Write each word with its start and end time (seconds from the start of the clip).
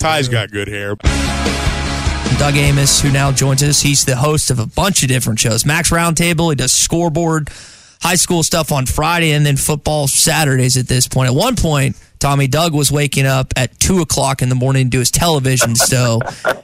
Ty's 0.00 0.28
got 0.28 0.50
good 0.50 0.66
hair. 0.66 0.96
Doug 2.38 2.56
Amos, 2.56 3.02
who 3.02 3.12
now 3.12 3.30
joins 3.30 3.62
us, 3.62 3.82
he's 3.82 4.06
the 4.06 4.16
host 4.16 4.50
of 4.50 4.58
a 4.58 4.64
bunch 4.64 5.02
of 5.02 5.08
different 5.08 5.38
shows. 5.38 5.66
Max 5.66 5.90
Roundtable, 5.90 6.48
he 6.48 6.56
does 6.56 6.72
scoreboard, 6.72 7.50
high 8.00 8.14
school 8.14 8.42
stuff 8.42 8.72
on 8.72 8.86
Friday, 8.86 9.32
and 9.32 9.44
then 9.44 9.58
football 9.58 10.08
Saturdays 10.08 10.78
at 10.78 10.88
this 10.88 11.06
point. 11.06 11.28
At 11.28 11.34
one 11.34 11.54
point, 11.54 12.02
Tommy 12.18 12.46
Doug 12.46 12.72
was 12.72 12.90
waking 12.90 13.26
up 13.26 13.52
at 13.56 13.78
two 13.78 13.98
o'clock 13.98 14.40
in 14.40 14.48
the 14.48 14.54
morning 14.54 14.86
to 14.86 14.90
do 14.90 14.98
his 15.00 15.10
television 15.10 15.76
still, 15.76 16.22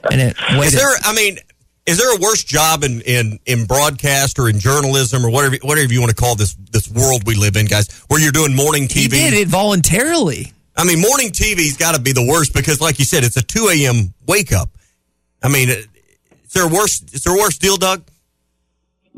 and 0.09 0.19
it 0.19 0.35
Is 0.53 0.73
there? 0.73 0.89
I 1.03 1.13
mean, 1.13 1.37
is 1.85 1.99
there 1.99 2.15
a 2.17 2.19
worse 2.19 2.43
job 2.43 2.83
in, 2.83 3.01
in, 3.01 3.39
in 3.45 3.65
broadcast 3.65 4.39
or 4.39 4.49
in 4.49 4.59
journalism 4.59 5.23
or 5.23 5.29
whatever 5.29 5.57
whatever 5.61 5.93
you 5.93 5.99
want 5.99 6.09
to 6.09 6.15
call 6.15 6.35
this 6.35 6.55
this 6.71 6.89
world 6.89 7.21
we 7.27 7.35
live 7.35 7.55
in, 7.55 7.67
guys? 7.67 7.87
Where 8.07 8.19
you're 8.19 8.31
doing 8.31 8.55
morning 8.55 8.87
TV? 8.87 9.03
He 9.03 9.09
did 9.09 9.33
it 9.33 9.47
voluntarily. 9.47 10.53
I 10.77 10.83
mean, 10.83 11.01
morning 11.01 11.29
TV's 11.29 11.75
got 11.75 11.95
to 11.95 12.01
be 12.01 12.11
the 12.11 12.25
worst 12.25 12.53
because, 12.53 12.79
like 12.79 12.99
you 12.99 13.05
said, 13.05 13.23
it's 13.23 13.37
a 13.37 13.43
two 13.43 13.69
a.m. 13.69 14.13
wake 14.27 14.53
up. 14.53 14.69
I 15.41 15.49
mean, 15.49 15.69
is 15.69 15.87
there 16.53 16.65
a 16.65 16.69
worse? 16.69 17.01
Is 17.13 17.23
there 17.23 17.35
a 17.35 17.39
worse 17.39 17.57
deal, 17.57 17.77
Doug? 17.77 18.03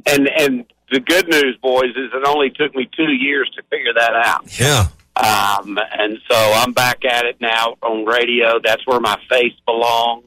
And 0.06 0.28
and 0.28 0.66
the 0.92 1.00
good 1.00 1.28
news, 1.28 1.58
boys, 1.62 1.92
is 1.96 2.12
it 2.14 2.26
only 2.26 2.50
took 2.50 2.74
me 2.76 2.90
two 2.96 3.12
years 3.12 3.50
to 3.56 3.64
figure 3.64 3.94
that 3.94 4.14
out. 4.14 4.60
Yeah. 4.60 4.88
Um, 5.16 5.78
and 5.98 6.18
so 6.30 6.36
I'm 6.36 6.72
back 6.72 7.04
at 7.04 7.26
it 7.26 7.42
now 7.42 7.76
on 7.82 8.06
radio. 8.06 8.60
That's 8.64 8.86
where 8.88 9.00
my 9.00 9.20
face 9.30 9.54
belongs 9.66 10.26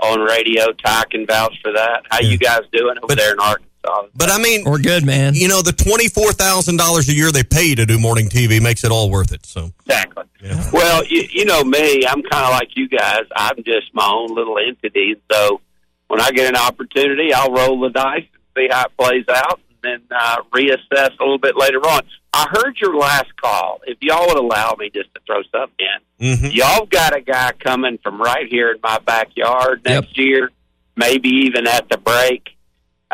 on 0.00 0.20
radio. 0.20 0.72
Ty 0.72 1.04
can 1.10 1.26
vouch 1.26 1.56
for 1.62 1.72
that. 1.72 2.04
How 2.10 2.20
you 2.20 2.38
guys 2.38 2.60
doing 2.72 2.96
over 3.02 3.14
there 3.14 3.32
in 3.32 3.40
Arkansas? 3.40 3.68
But 4.14 4.30
I 4.30 4.38
mean, 4.38 4.64
we're 4.64 4.78
good, 4.78 5.04
man. 5.04 5.34
You 5.34 5.48
know, 5.48 5.62
the 5.62 5.72
twenty 5.72 6.08
four 6.08 6.32
thousand 6.32 6.76
dollars 6.78 7.08
a 7.08 7.14
year 7.14 7.30
they 7.32 7.42
pay 7.44 7.74
to 7.74 7.84
do 7.86 7.98
morning 7.98 8.28
TV 8.28 8.62
makes 8.62 8.84
it 8.84 8.90
all 8.90 9.10
worth 9.10 9.32
it. 9.32 9.44
So 9.46 9.70
Exactly. 9.86 10.24
Well, 10.72 11.04
you, 11.06 11.24
you 11.30 11.44
know 11.46 11.64
me, 11.64 12.04
I'm 12.06 12.22
kind 12.22 12.44
of 12.44 12.50
like 12.50 12.76
you 12.76 12.88
guys. 12.88 13.22
I'm 13.34 13.56
just 13.64 13.94
my 13.94 14.06
own 14.06 14.34
little 14.34 14.58
entity. 14.58 15.16
So 15.32 15.60
when 16.08 16.20
I 16.20 16.30
get 16.32 16.48
an 16.48 16.56
opportunity, 16.56 17.32
I'll 17.32 17.50
roll 17.52 17.80
the 17.80 17.90
dice 17.90 18.26
and 18.32 18.42
see 18.56 18.68
how 18.70 18.84
it 18.86 18.96
plays 18.98 19.24
out, 19.28 19.60
and 19.82 20.00
then 20.10 20.16
uh, 20.18 20.42
reassess 20.54 21.18
a 21.18 21.22
little 21.22 21.38
bit 21.38 21.56
later 21.56 21.78
on. 21.78 22.02
I 22.32 22.46
heard 22.50 22.78
your 22.80 22.96
last 22.96 23.34
call. 23.36 23.80
If 23.86 23.98
y'all 24.02 24.26
would 24.26 24.36
allow 24.38 24.74
me 24.78 24.90
just 24.90 25.14
to 25.14 25.20
throw 25.26 25.42
something 25.52 25.74
in, 25.78 26.00
Mm-hmm. 26.20 26.46
y'all 26.52 26.86
got 26.86 27.14
a 27.16 27.20
guy 27.20 27.52
coming 27.58 27.98
from 28.02 28.20
right 28.20 28.46
here 28.48 28.70
in 28.70 28.78
my 28.82 28.98
backyard 29.00 29.82
next 29.84 30.16
year, 30.16 30.50
maybe 30.96 31.28
even 31.28 31.66
at 31.66 31.88
the 31.88 31.98
break, 31.98 32.53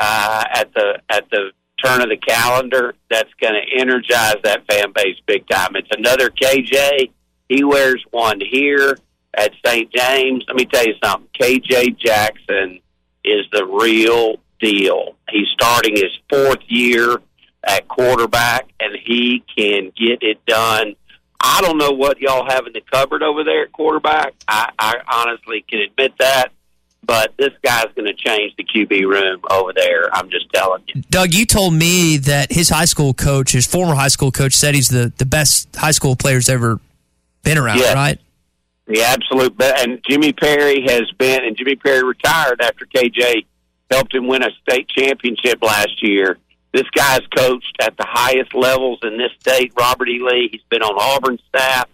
uh, 0.00 0.44
at 0.53 0.72
the 0.75 1.00
at 1.09 1.31
the 1.31 1.53
turn 1.84 2.00
of 2.00 2.09
the 2.09 2.16
calendar. 2.16 2.94
That's 3.11 3.33
going 3.41 3.55
to 3.55 3.81
energize 3.81 4.37
that 4.44 4.65
fan 4.71 4.93
base 4.94 5.16
big 5.27 5.47
time. 5.49 5.77
It's 5.77 5.88
another 5.97 6.31
KJ. 6.31 7.11
He 7.49 7.65
wears 7.65 8.03
one 8.11 8.41
here 8.41 8.99
at 9.34 9.53
St. 9.65 9.93
James. 9.93 10.44
Let 10.47 10.56
me 10.56 10.65
tell 10.65 10.84
you 10.84 10.94
something. 11.03 11.28
KJ 11.38 11.99
Jackson 11.99 12.81
is 13.25 13.47
the 13.53 13.65
real 13.66 14.37
deal. 14.61 15.16
He's 15.31 15.49
starting 15.53 15.97
his 15.97 16.17
fourth 16.28 16.62
year 16.69 17.21
at 17.65 17.88
quarterback, 17.88 18.69
and 18.81 18.97
he 19.05 19.44
can 19.56 19.93
get 19.97 20.22
it 20.22 20.44
done. 20.47 20.94
I 21.43 21.61
don't 21.62 21.78
know 21.78 21.93
what 21.93 22.21
y'all 22.21 22.49
have 22.49 22.67
in 22.67 22.72
the 22.72 22.82
cupboard 22.82 23.22
over 23.22 23.44
there 23.44 23.65
at 23.65 23.72
quarterback. 23.72 24.34
I, 24.47 24.71
I 24.78 24.94
honestly 25.12 25.65
can 25.69 25.81
admit 25.81 26.12
that, 26.19 26.53
but 27.05 27.33
this 27.38 27.50
guy's 27.62 27.87
going 27.97 28.06
to 28.06 28.15
change 28.15 28.55
the 28.56 28.65
QB 28.65 29.03
room 29.09 29.41
over 29.50 29.72
there. 29.75 30.09
I'm 30.15 30.31
just 30.31 30.53
telling 30.53 30.83
you. 30.94 31.03
Doug, 31.11 31.33
you 31.34 31.47
told 31.47 31.75
me 31.75 32.19
that 32.19 32.53
his 32.53 32.69
high 32.69 32.84
school 32.84 33.15
coach, 33.15 33.53
his 33.53 33.66
former 33.66 33.94
high 33.94 34.09
school 34.09 34.31
coach, 34.31 34.55
said 34.55 34.75
he's 34.75 34.88
the, 34.88 35.12
the 35.19 35.27
best 35.27 35.75
high 35.75 35.91
school 35.91 36.15
player's 36.16 36.49
ever 36.49 36.78
been 37.43 37.59
around, 37.59 37.78
Yes. 37.78 37.94
right? 37.94 38.19
The 38.87 39.03
absolute 39.03 39.56
best. 39.56 39.83
And 39.87 40.00
Jimmy 40.09 40.33
Perry 40.33 40.83
has 40.88 41.11
been, 41.19 41.44
and 41.44 41.56
Jimmy 41.56 41.77
Perry 41.77 42.03
retired 42.05 42.61
after 42.61 42.87
KJ 42.87 43.47
helped 43.91 44.15
him 44.15 44.27
win 44.27 44.43
a 44.43 44.50
state 44.62 44.88
championship 44.88 45.62
last 45.62 46.03
year. 46.03 46.38
This 46.72 46.88
guy's 46.94 47.27
coached 47.37 47.77
at 47.81 47.97
the 47.97 48.05
highest 48.09 48.55
levels 48.55 49.00
in 49.03 49.17
this 49.19 49.31
state. 49.41 49.72
Robert 49.78 50.09
E. 50.09 50.21
Lee, 50.22 50.49
he's 50.53 50.61
been 50.71 50.82
on 50.82 50.94
Auburn's 50.97 51.41
staff, 51.49 51.88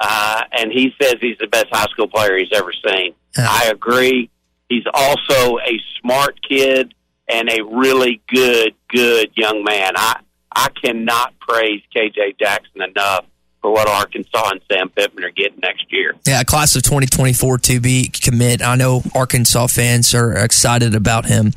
uh, 0.00 0.42
and 0.52 0.72
he 0.72 0.92
says 1.00 1.16
he's 1.20 1.38
the 1.38 1.46
best 1.46 1.66
high 1.70 1.84
school 1.90 2.08
player 2.08 2.36
he's 2.38 2.52
ever 2.52 2.72
seen. 2.72 3.14
I 3.38 3.68
agree. 3.70 4.30
He's 4.68 4.84
also 4.92 5.58
a 5.58 5.80
smart 6.00 6.40
kid 6.46 6.94
and 7.28 7.48
a 7.48 7.62
really 7.64 8.20
good, 8.28 8.74
good 8.88 9.30
young 9.36 9.64
man. 9.64 9.92
I 9.96 10.20
I 10.54 10.68
cannot 10.70 11.38
praise 11.38 11.82
KJ 11.94 12.38
Jackson 12.38 12.82
enough 12.82 13.26
for 13.60 13.72
what 13.72 13.88
Arkansas 13.88 14.50
and 14.50 14.60
Sam 14.70 14.88
Pittman 14.88 15.24
are 15.24 15.30
getting 15.30 15.60
next 15.60 15.92
year. 15.92 16.14
Yeah, 16.26 16.42
class 16.44 16.74
of 16.76 16.82
2024 16.82 17.58
to 17.58 17.80
be 17.80 18.08
commit. 18.08 18.62
I 18.62 18.76
know 18.76 19.02
Arkansas 19.14 19.66
fans 19.66 20.14
are 20.14 20.32
excited 20.32 20.94
about 20.94 21.26
him. 21.26 21.52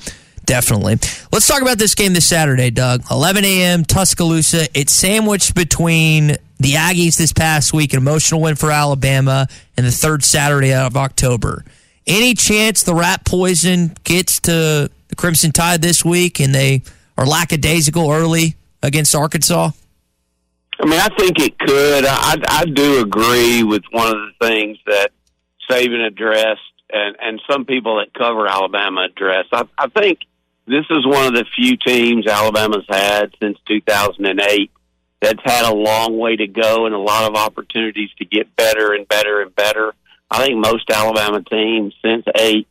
Definitely. 0.46 0.94
Let's 1.32 1.48
talk 1.48 1.62
about 1.62 1.78
this 1.78 1.94
game 1.94 2.14
this 2.14 2.26
Saturday, 2.26 2.72
Doug. 2.72 3.04
11 3.12 3.46
a.m. 3.46 3.86
Tuscaloosa. 3.86 4.68
It's 4.74 4.92
sandwiched 4.92 5.54
between 5.54 6.38
the 6.58 6.74
Aggies 6.74 7.18
this 7.18 7.32
past 7.32 7.72
week, 7.72 7.94
an 7.94 8.00
emotional 8.00 8.42
win 8.42 8.56
for 8.56 8.72
Alabama, 8.72 9.48
and 9.78 9.86
the 9.86 9.92
third 9.92 10.24
Saturday 10.24 10.74
out 10.74 10.88
of 10.88 10.98
October. 10.98 11.64
Any 12.10 12.34
chance 12.34 12.82
the 12.82 12.96
rat 12.96 13.24
poison 13.24 13.96
gets 14.04 14.40
to 14.42 14.90
the 15.10 15.16
Crimson 15.16 15.52
Tide 15.52 15.84
this 15.84 16.04
week 16.04 16.40
and 16.40 16.56
they 16.56 16.82
are 17.16 17.26
lackadaisical 17.26 18.10
early 18.10 18.56
against 18.82 19.14
Arkansas? 19.14 19.70
I 20.80 20.86
mean, 20.86 21.00
I 21.00 21.10
think 21.16 21.38
it 21.40 21.60
could. 21.60 22.06
I, 22.08 22.38
I 22.48 22.66
do 22.66 23.02
agree 23.02 23.62
with 23.62 23.84
one 23.92 24.08
of 24.08 24.18
the 24.18 24.48
things 24.48 24.80
that 24.88 25.12
Saban 25.70 26.04
addressed, 26.04 26.62
and, 26.92 27.16
and 27.22 27.42
some 27.48 27.66
people 27.66 27.98
that 27.98 28.12
cover 28.14 28.48
Alabama 28.48 29.02
address. 29.02 29.46
I, 29.52 29.66
I 29.78 29.88
think 29.90 30.22
this 30.66 30.86
is 30.90 31.06
one 31.06 31.28
of 31.28 31.34
the 31.34 31.46
few 31.56 31.78
teams 31.78 32.26
Alabama's 32.26 32.86
had 32.90 33.36
since 33.40 33.60
2008 33.68 34.72
that's 35.22 35.42
had 35.44 35.66
a 35.66 35.76
long 35.76 36.18
way 36.18 36.38
to 36.38 36.48
go 36.48 36.88
and 36.88 36.96
a 36.96 37.00
lot 37.00 37.30
of 37.30 37.36
opportunities 37.36 38.10
to 38.18 38.26
get 38.26 38.56
better 38.56 38.94
and 38.94 39.08
better 39.08 39.42
and 39.42 39.54
better. 39.56 39.94
I 40.32 40.46
think 40.46 40.58
most 40.58 40.90
Alabama 40.90 41.42
teams 41.42 41.94
since 42.04 42.26
eight 42.36 42.68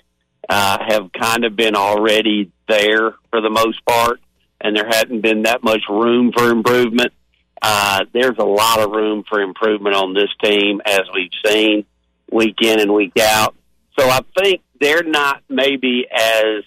uh, 0.49 0.79
have 0.89 1.13
kind 1.13 1.45
of 1.45 1.57
been 1.57 1.75
already 1.75 2.53
there 2.69 3.15
for 3.31 3.41
the 3.41 3.51
most 3.51 3.85
part, 3.85 4.21
and 4.61 4.77
there 4.77 4.87
hadn't 4.89 5.21
been 5.21 5.43
that 5.43 5.63
much 5.63 5.83
room 5.89 6.33
for 6.33 6.51
improvement. 6.51 7.13
Uh, 7.61 8.05
there's 8.13 8.39
a 8.39 8.45
lot 8.45 8.79
of 8.79 8.91
room 8.91 9.25
for 9.29 9.41
improvement 9.41 9.97
on 9.97 10.15
this 10.15 10.31
team, 10.43 10.81
as 10.85 11.01
we've 11.13 11.31
seen 11.45 11.85
week 12.31 12.57
in 12.63 12.81
and 12.81 12.93
week 12.93 13.19
out. 13.21 13.55
So 13.99 14.09
I 14.09 14.21
think 14.39 14.63
they're 14.81 15.03
not 15.03 15.43
maybe 15.49 16.07
as 16.13 16.63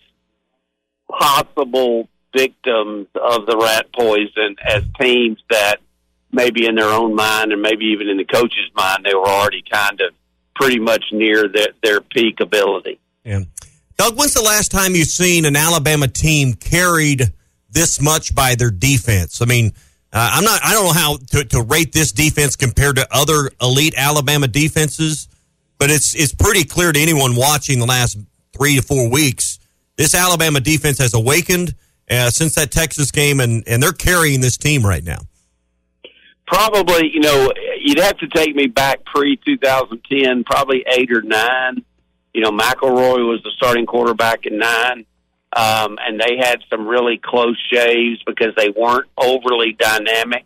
possible 1.10 2.10
victims 2.36 3.08
of 3.16 3.46
the 3.46 3.58
rat 3.58 3.88
poison 3.94 4.56
as 4.66 4.84
teams 5.00 5.40
that 5.50 5.78
maybe 6.32 6.66
in 6.66 6.76
their 6.76 6.90
own 6.90 7.14
mind 7.14 7.52
and 7.52 7.62
maybe 7.62 7.86
even 7.88 8.08
in 8.08 8.18
the 8.18 8.26
coach's 8.26 8.72
mind 8.74 9.06
they 9.06 9.14
were 9.14 9.28
already 9.28 9.64
kind 9.70 10.00
of 10.00 10.14
pretty 10.62 10.80
much 10.80 11.04
near 11.12 11.48
their, 11.48 11.70
their 11.82 12.02
peak 12.02 12.40
ability. 12.40 13.00
Yeah. 13.24 13.42
Doug, 13.98 14.18
when's 14.18 14.36
the 14.36 14.44
last 14.44 14.70
time 14.70 14.94
you've 14.94 15.08
seen 15.08 15.46
an 15.46 15.56
Alabama 15.56 16.08
team 16.08 16.54
carried 16.54 17.32
this 17.72 18.00
much 18.00 18.36
by 18.36 18.54
their 18.54 18.70
defense? 18.70 19.42
I 19.42 19.46
mean, 19.46 19.74
uh, 20.14 20.32
I'm 20.34 20.44
not. 20.44 20.60
I 20.64 20.74
don't 20.74 20.86
know 20.86 20.94
how 20.94 21.18
to, 21.32 21.46
to 21.46 21.62
rate 21.64 21.94
this 21.94 22.12
defense 22.12 22.56
compared 22.56 22.98
to 22.98 23.08
other 23.12 23.50
elite 23.62 23.96
Alabama 23.98 24.48
defenses, 24.48 25.28
but 25.78 25.90
it's 25.90 26.14
it's 26.16 26.34
pretty 26.34 26.64
clear 26.64 26.92
to 26.92 27.00
anyone 27.00 27.36
watching 27.36 27.80
the 27.80 27.86
last 27.86 28.18
three 28.56 28.76
to 28.76 28.82
four 28.82 29.10
weeks. 29.10 29.58
This 29.98 30.14
Alabama 30.14 30.60
defense 30.60 30.98
has 30.98 31.14
awakened 31.14 31.76
uh, 32.10 32.30
since 32.30 32.56
that 32.56 32.72
Texas 32.72 33.12
game, 33.12 33.40
and 33.40 33.64
and 33.68 33.82
they're 33.82 33.94
carrying 33.94 34.42
this 34.42 34.58
team 34.58 34.86
right 34.86 35.04
now. 35.04 35.20
Probably, 36.46 37.10
you 37.10 37.22
know, 37.22 37.50
you'd 37.84 38.00
have 38.00 38.18
to 38.20 38.28
take 38.28 38.56
me 38.56 38.68
back 38.68 39.04
pre 39.06 39.38
2010, 39.38 40.44
probably 40.44 40.84
eight 40.88 41.12
or 41.12 41.22
nine. 41.22 41.84
You 42.34 42.42
know, 42.42 42.52
McElroy 42.52 43.28
was 43.28 43.42
the 43.44 43.52
starting 43.58 43.86
quarterback 43.86 44.46
in 44.46 44.58
nine. 44.58 45.06
Um, 45.54 45.98
and 46.00 46.20
they 46.20 46.38
had 46.38 46.60
some 46.70 46.88
really 46.88 47.18
close 47.18 47.62
shaves 47.72 48.24
because 48.26 48.56
they 48.56 48.70
weren't 48.70 49.10
overly 49.18 49.74
dynamic 49.78 50.46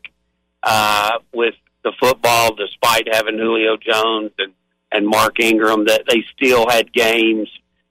uh, 0.63 1.19
with 1.31 1.53
the 1.83 1.93
football, 1.99 2.55
despite 2.55 3.13
having 3.13 3.37
Julio 3.37 3.77
Jones 3.77 4.31
and, 4.39 4.53
and 4.91 5.07
Mark 5.07 5.39
Ingram. 5.39 5.85
That 5.85 6.05
they 6.09 6.25
still 6.35 6.67
had 6.67 6.91
games 6.91 7.47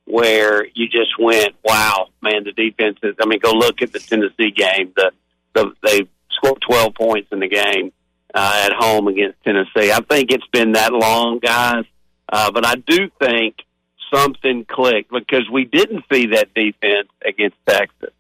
where 0.07 0.67
you 0.75 0.89
just 0.89 1.17
went, 1.21 1.55
"Wow, 1.63 2.09
man!" 2.21 2.43
The 2.43 2.51
defenses. 2.51 3.15
I 3.21 3.27
mean, 3.27 3.39
go 3.39 3.53
look 3.53 3.81
at 3.81 3.93
the 3.93 4.01
Tennessee 4.01 4.51
game. 4.51 4.93
The, 4.97 5.13
the 5.55 5.73
they 5.85 6.09
scored 6.33 6.61
twelve 6.63 6.95
points 6.97 7.29
in 7.31 7.39
the 7.39 7.49
game 7.49 7.93
uh, 8.35 8.67
at 8.67 8.73
home 8.73 9.09
against 9.09 9.43
Tennessee. 9.45 9.93
I 9.93 10.01
think 10.09 10.33
it's 10.33 10.47
been 10.49 10.73
that 10.73 10.93
long, 10.93 11.39
guys. 11.39 11.85
Uh, 12.31 12.51
but 12.51 12.67
I 12.67 12.75
do 12.75 13.09
think 13.21 13.57
something 14.13 14.65
clicked 14.65 15.11
because 15.11 15.49
we 15.51 15.65
didn't 15.65 16.05
see 16.13 16.27
that 16.29 16.53
defense 16.55 17.09
against 17.25 17.57
Texas. 17.67 18.11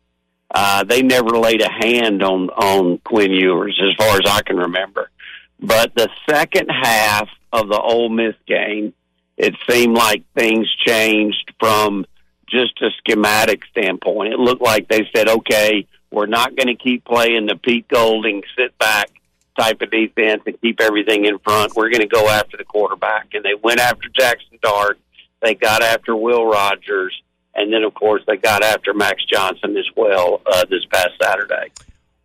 Uh, 0.55 0.84
they 0.84 1.02
never 1.02 1.31
laid 1.31 1.62
a 1.62 1.70
hand 1.70 2.22
on 2.22 2.49
on 2.50 2.99
Quinn 2.99 3.32
Ewers, 3.32 3.81
as 3.82 3.96
far 3.96 4.16
as 4.16 4.31
I 4.31 4.43
can 4.43 4.56
remember. 4.56 5.11
But 5.58 5.94
the 5.96 6.08
second 6.31 6.69
half 6.69 7.28
of 7.52 7.69
the 7.69 7.81
Ole 7.81 8.08
Miss 8.08 8.34
game, 8.46 8.93
it 9.37 9.55
seemed 9.69 9.96
like 9.96 10.22
things 10.37 10.72
changed 10.87 11.52
from 11.58 12.06
just 12.46 12.81
a 12.82 12.90
schematic 12.99 13.64
standpoint. 13.64 14.32
It 14.32 14.38
looked 14.38 14.62
like 14.62 14.88
they 14.88 15.08
said, 15.14 15.28
"Okay, 15.28 15.88
we're 16.12 16.26
not 16.26 16.55
going 16.55 16.69
to 16.69 16.76
keep 16.76 17.05
playing 17.05 17.46
the 17.46 17.56
Pete 17.56 17.88
Golding 17.88 18.43
sit 18.56 18.78
back 18.78 19.11
type 19.59 19.81
of 19.83 19.91
defense 19.91 20.43
and 20.47 20.61
keep 20.61 20.81
everything 20.81 21.25
in 21.25 21.39
front. 21.39 21.75
We're 21.77 21.91
going 21.91 22.01
to 22.01 22.06
go 22.06 22.29
after 22.29 22.56
the 22.56 22.65
quarterback." 22.65 23.35
And 23.35 23.45
they 23.45 23.55
went 23.55 23.81
after 23.81 24.09
Jackson 24.09 24.59
Dart 24.62 24.99
they 25.45 25.55
got 25.55 25.83
after 25.83 26.17
Will 26.17 26.47
Rogers, 26.47 27.23
and 27.55 27.73
then 27.73 27.85
of 27.85 27.95
course 27.95 28.23
they 28.27 28.37
got 28.37 28.65
after 28.65 28.95
Max 28.95 29.23
Johnson 29.27 29.77
as 29.77 29.87
well 29.95 30.41
uh, 30.47 30.65
this 30.71 30.85
past 30.87 31.11
Saturday. 31.23 31.71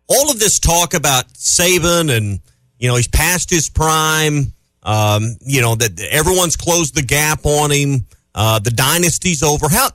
All 0.08 0.30
of 0.30 0.40
this 0.40 0.58
talk 0.58 0.94
about 0.94 1.28
Saban 1.34 2.16
and 2.16 2.40
you 2.78 2.88
know 2.88 2.96
he's 2.96 3.08
past 3.08 3.50
his 3.50 3.68
prime. 3.68 4.52
Um, 4.82 5.36
you 5.42 5.60
know 5.60 5.74
that 5.74 6.00
everyone's 6.00 6.56
closed 6.56 6.94
the 6.94 7.02
gap 7.02 7.44
on 7.44 7.70
him. 7.70 8.06
Uh, 8.34 8.58
the 8.58 8.70
dynasty's 8.70 9.42
over. 9.42 9.68
How 9.68 9.90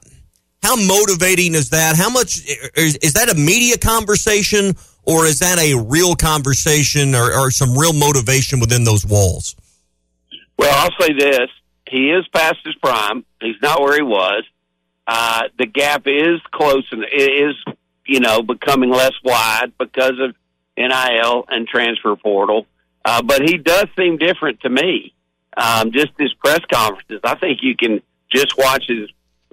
how 0.62 0.76
motivating 0.76 1.56
is 1.56 1.72
that? 1.72 1.96
How 1.96 2.12
much 2.12 2.38
is, 2.76 2.98
is 2.98 3.14
that 3.14 3.30
a 3.30 3.36
media 3.36 3.78
conversation 3.78 4.76
or 5.06 5.26
is 5.26 5.40
that 5.40 5.60
a 5.60 5.76
real 5.76 6.16
conversation 6.16 7.16
or, 7.16 7.34
or 7.34 7.52
some 7.52 7.78
real 7.78 7.94
motivation 7.94 8.60
within 8.60 8.84
those 8.84 9.06
walls? 9.06 9.56
Well, 10.58 10.74
I'll 10.74 11.06
say 11.06 11.14
this: 11.14 11.50
he 11.90 12.12
is 12.12 12.28
past 12.30 12.58
his 12.66 12.76
prime. 12.76 13.26
He's 13.42 13.62
not 13.62 13.82
where 13.82 13.96
he 13.96 14.02
was. 14.02 14.44
Uh, 15.08 15.44
the 15.58 15.68
gap 15.68 16.04
is 16.08 16.42
close 16.52 16.86
and 16.92 17.04
it 17.04 17.10
is, 17.14 17.76
you 18.08 18.20
know, 18.20 18.42
becoming 18.42 18.90
less 18.90 19.14
wide 19.24 19.72
because 19.78 20.20
of 20.20 20.36
NIL 20.78 21.46
and 21.48 21.68
transfer 21.68 22.16
portal. 22.16 22.66
Uh, 23.04 23.22
but 23.22 23.42
he 23.42 23.58
does 23.58 23.86
seem 23.98 24.18
different 24.18 24.62
to 24.62 24.70
me. 24.70 25.14
Um, 25.56 25.92
just 25.92 26.12
his 26.18 26.34
press 26.34 26.60
conferences. 26.72 27.22
I 27.24 27.36
think 27.36 27.60
you 27.62 27.76
can 27.78 28.02
just 28.34 28.58
watch 28.58 28.86
his 28.88 29.10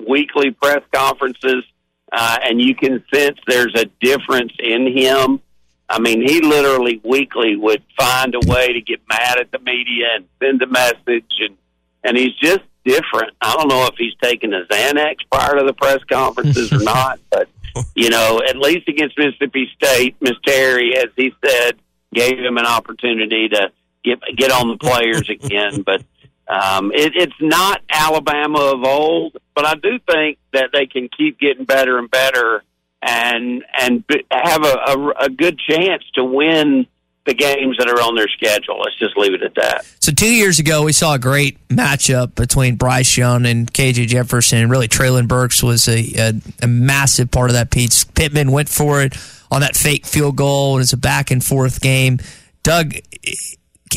weekly 0.08 0.50
press 0.50 0.82
conferences, 0.92 1.64
uh, 2.12 2.38
and 2.44 2.60
you 2.60 2.74
can 2.74 3.02
sense 3.12 3.38
there's 3.46 3.74
a 3.74 3.86
difference 4.00 4.52
in 4.58 4.96
him. 4.96 5.40
I 5.88 5.98
mean, 5.98 6.26
he 6.26 6.40
literally 6.40 7.00
weekly 7.04 7.56
would 7.56 7.82
find 7.98 8.34
a 8.34 8.40
way 8.46 8.72
to 8.72 8.80
get 8.80 9.00
mad 9.08 9.38
at 9.38 9.50
the 9.50 9.58
media 9.58 10.06
and 10.16 10.26
send 10.40 10.62
a 10.62 10.66
message 10.66 11.32
and 11.40 11.56
and 12.04 12.16
he's 12.16 12.34
just 12.34 12.62
different. 12.84 13.32
I 13.40 13.54
don't 13.56 13.68
know 13.68 13.86
if 13.86 13.94
he's 13.96 14.14
taken 14.20 14.52
a 14.52 14.64
Xanax 14.64 15.16
prior 15.30 15.58
to 15.58 15.64
the 15.64 15.72
press 15.72 16.02
conferences 16.10 16.72
or 16.72 16.80
not, 16.82 17.20
but 17.30 17.48
you 17.94 18.10
know, 18.10 18.40
at 18.46 18.56
least 18.56 18.88
against 18.88 19.16
Mississippi 19.16 19.70
State, 19.76 20.16
Miss 20.20 20.36
Terry, 20.44 20.96
as 20.96 21.06
he 21.16 21.32
said, 21.44 21.76
gave 22.12 22.38
him 22.38 22.58
an 22.58 22.66
opportunity 22.66 23.48
to 23.48 23.72
get 24.04 24.20
get 24.36 24.50
on 24.50 24.68
the 24.68 24.76
players 24.76 25.28
again. 25.28 25.82
But 25.82 26.02
um, 26.52 26.92
it, 26.92 27.12
it's 27.14 27.40
not 27.40 27.80
Alabama 27.90 28.58
of 28.74 28.84
old, 28.84 29.36
but 29.54 29.64
I 29.64 29.74
do 29.74 29.98
think 30.10 30.38
that 30.52 30.70
they 30.72 30.86
can 30.86 31.08
keep 31.16 31.38
getting 31.38 31.64
better 31.64 31.98
and 31.98 32.10
better, 32.10 32.62
and 33.00 33.64
and 33.80 34.04
have 34.30 34.64
a, 34.64 34.66
a, 34.66 35.08
a 35.24 35.28
good 35.30 35.58
chance 35.58 36.02
to 36.14 36.24
win 36.24 36.86
the 37.24 37.34
games 37.34 37.76
that 37.78 37.88
are 37.88 38.00
on 38.00 38.16
their 38.16 38.28
schedule. 38.28 38.80
Let's 38.80 38.98
just 38.98 39.16
leave 39.16 39.32
it 39.32 39.42
at 39.42 39.54
that. 39.54 39.84
So 40.00 40.12
two 40.12 40.32
years 40.32 40.58
ago, 40.58 40.82
we 40.82 40.92
saw 40.92 41.14
a 41.14 41.18
great 41.18 41.68
matchup 41.68 42.34
between 42.34 42.74
Bryce 42.76 43.16
Young 43.16 43.46
and 43.46 43.72
KJ 43.72 44.08
Jefferson. 44.08 44.68
Really, 44.68 44.88
Treylon 44.88 45.28
Burks 45.28 45.62
was 45.62 45.88
a, 45.88 46.12
a, 46.18 46.32
a, 46.62 46.66
massive 46.66 47.30
part 47.30 47.50
of 47.50 47.54
that. 47.54 47.70
Pete 47.70 48.04
Pittman 48.14 48.50
went 48.50 48.68
for 48.68 49.00
it 49.02 49.16
on 49.50 49.60
that 49.60 49.76
fake 49.76 50.04
field 50.04 50.36
goal, 50.36 50.74
and 50.74 50.82
it's 50.82 50.92
a 50.92 50.96
back 50.96 51.30
and 51.30 51.44
forth 51.44 51.80
game. 51.80 52.18
Doug, 52.64 52.94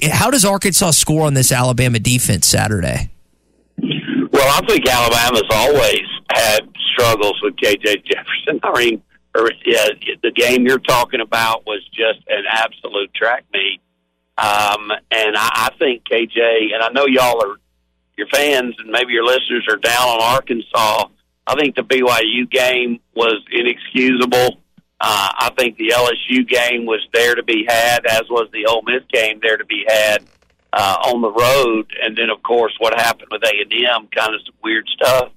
how 0.03 0.29
does 0.31 0.45
Arkansas 0.45 0.91
score 0.91 1.25
on 1.25 1.33
this 1.33 1.51
Alabama 1.51 1.99
defense 1.99 2.47
Saturday? 2.47 3.09
Well, 4.31 4.63
I 4.63 4.65
think 4.67 4.87
Alabama's 4.87 5.43
always 5.49 6.01
had 6.31 6.61
struggles 6.93 7.39
with 7.41 7.55
KJ 7.55 8.05
Jefferson. 8.05 8.59
I 8.63 8.79
mean, 8.79 9.01
or 9.35 9.49
yeah, 9.65 9.87
the 10.23 10.31
game 10.31 10.65
you're 10.65 10.79
talking 10.79 11.21
about 11.21 11.65
was 11.65 11.83
just 11.93 12.19
an 12.27 12.43
absolute 12.49 13.13
track 13.13 13.45
meet. 13.53 13.81
Um, 14.37 14.91
and 15.11 15.35
I, 15.37 15.49
I 15.53 15.69
think 15.79 16.03
KJ, 16.03 16.73
and 16.73 16.83
I 16.83 16.89
know 16.89 17.05
y'all 17.05 17.43
are 17.43 17.55
your 18.17 18.27
fans 18.27 18.75
and 18.79 18.89
maybe 18.91 19.13
your 19.13 19.25
listeners 19.25 19.65
are 19.69 19.77
down 19.77 20.07
on 20.07 20.21
Arkansas. 20.21 21.07
I 21.47 21.55
think 21.55 21.75
the 21.75 21.83
BYU 21.83 22.49
game 22.49 22.99
was 23.13 23.41
inexcusable. 23.51 24.61
Uh, 25.01 25.29
I 25.37 25.51
think 25.57 25.77
the 25.77 25.89
LSU 25.89 26.47
game 26.47 26.85
was 26.85 27.05
there 27.13 27.35
to 27.35 27.43
be 27.43 27.65
had, 27.67 28.05
as 28.05 28.23
was 28.29 28.49
the 28.51 28.65
Ole 28.67 28.81
Miss 28.83 29.03
game 29.11 29.39
there 29.41 29.57
to 29.57 29.65
be 29.65 29.85
had 29.87 30.23
uh, 30.71 30.97
on 31.07 31.21
the 31.21 31.31
road. 31.31 31.91
And 32.01 32.17
then, 32.17 32.29
of 32.29 32.41
course, 32.43 32.73
what 32.79 32.99
happened 32.99 33.29
with 33.31 33.43
A 33.43 33.61
and 33.61 33.73
M, 33.73 34.07
kind 34.15 34.33
of 34.33 34.41
some 34.45 34.55
weird 34.63 34.87
stuff. 34.87 35.31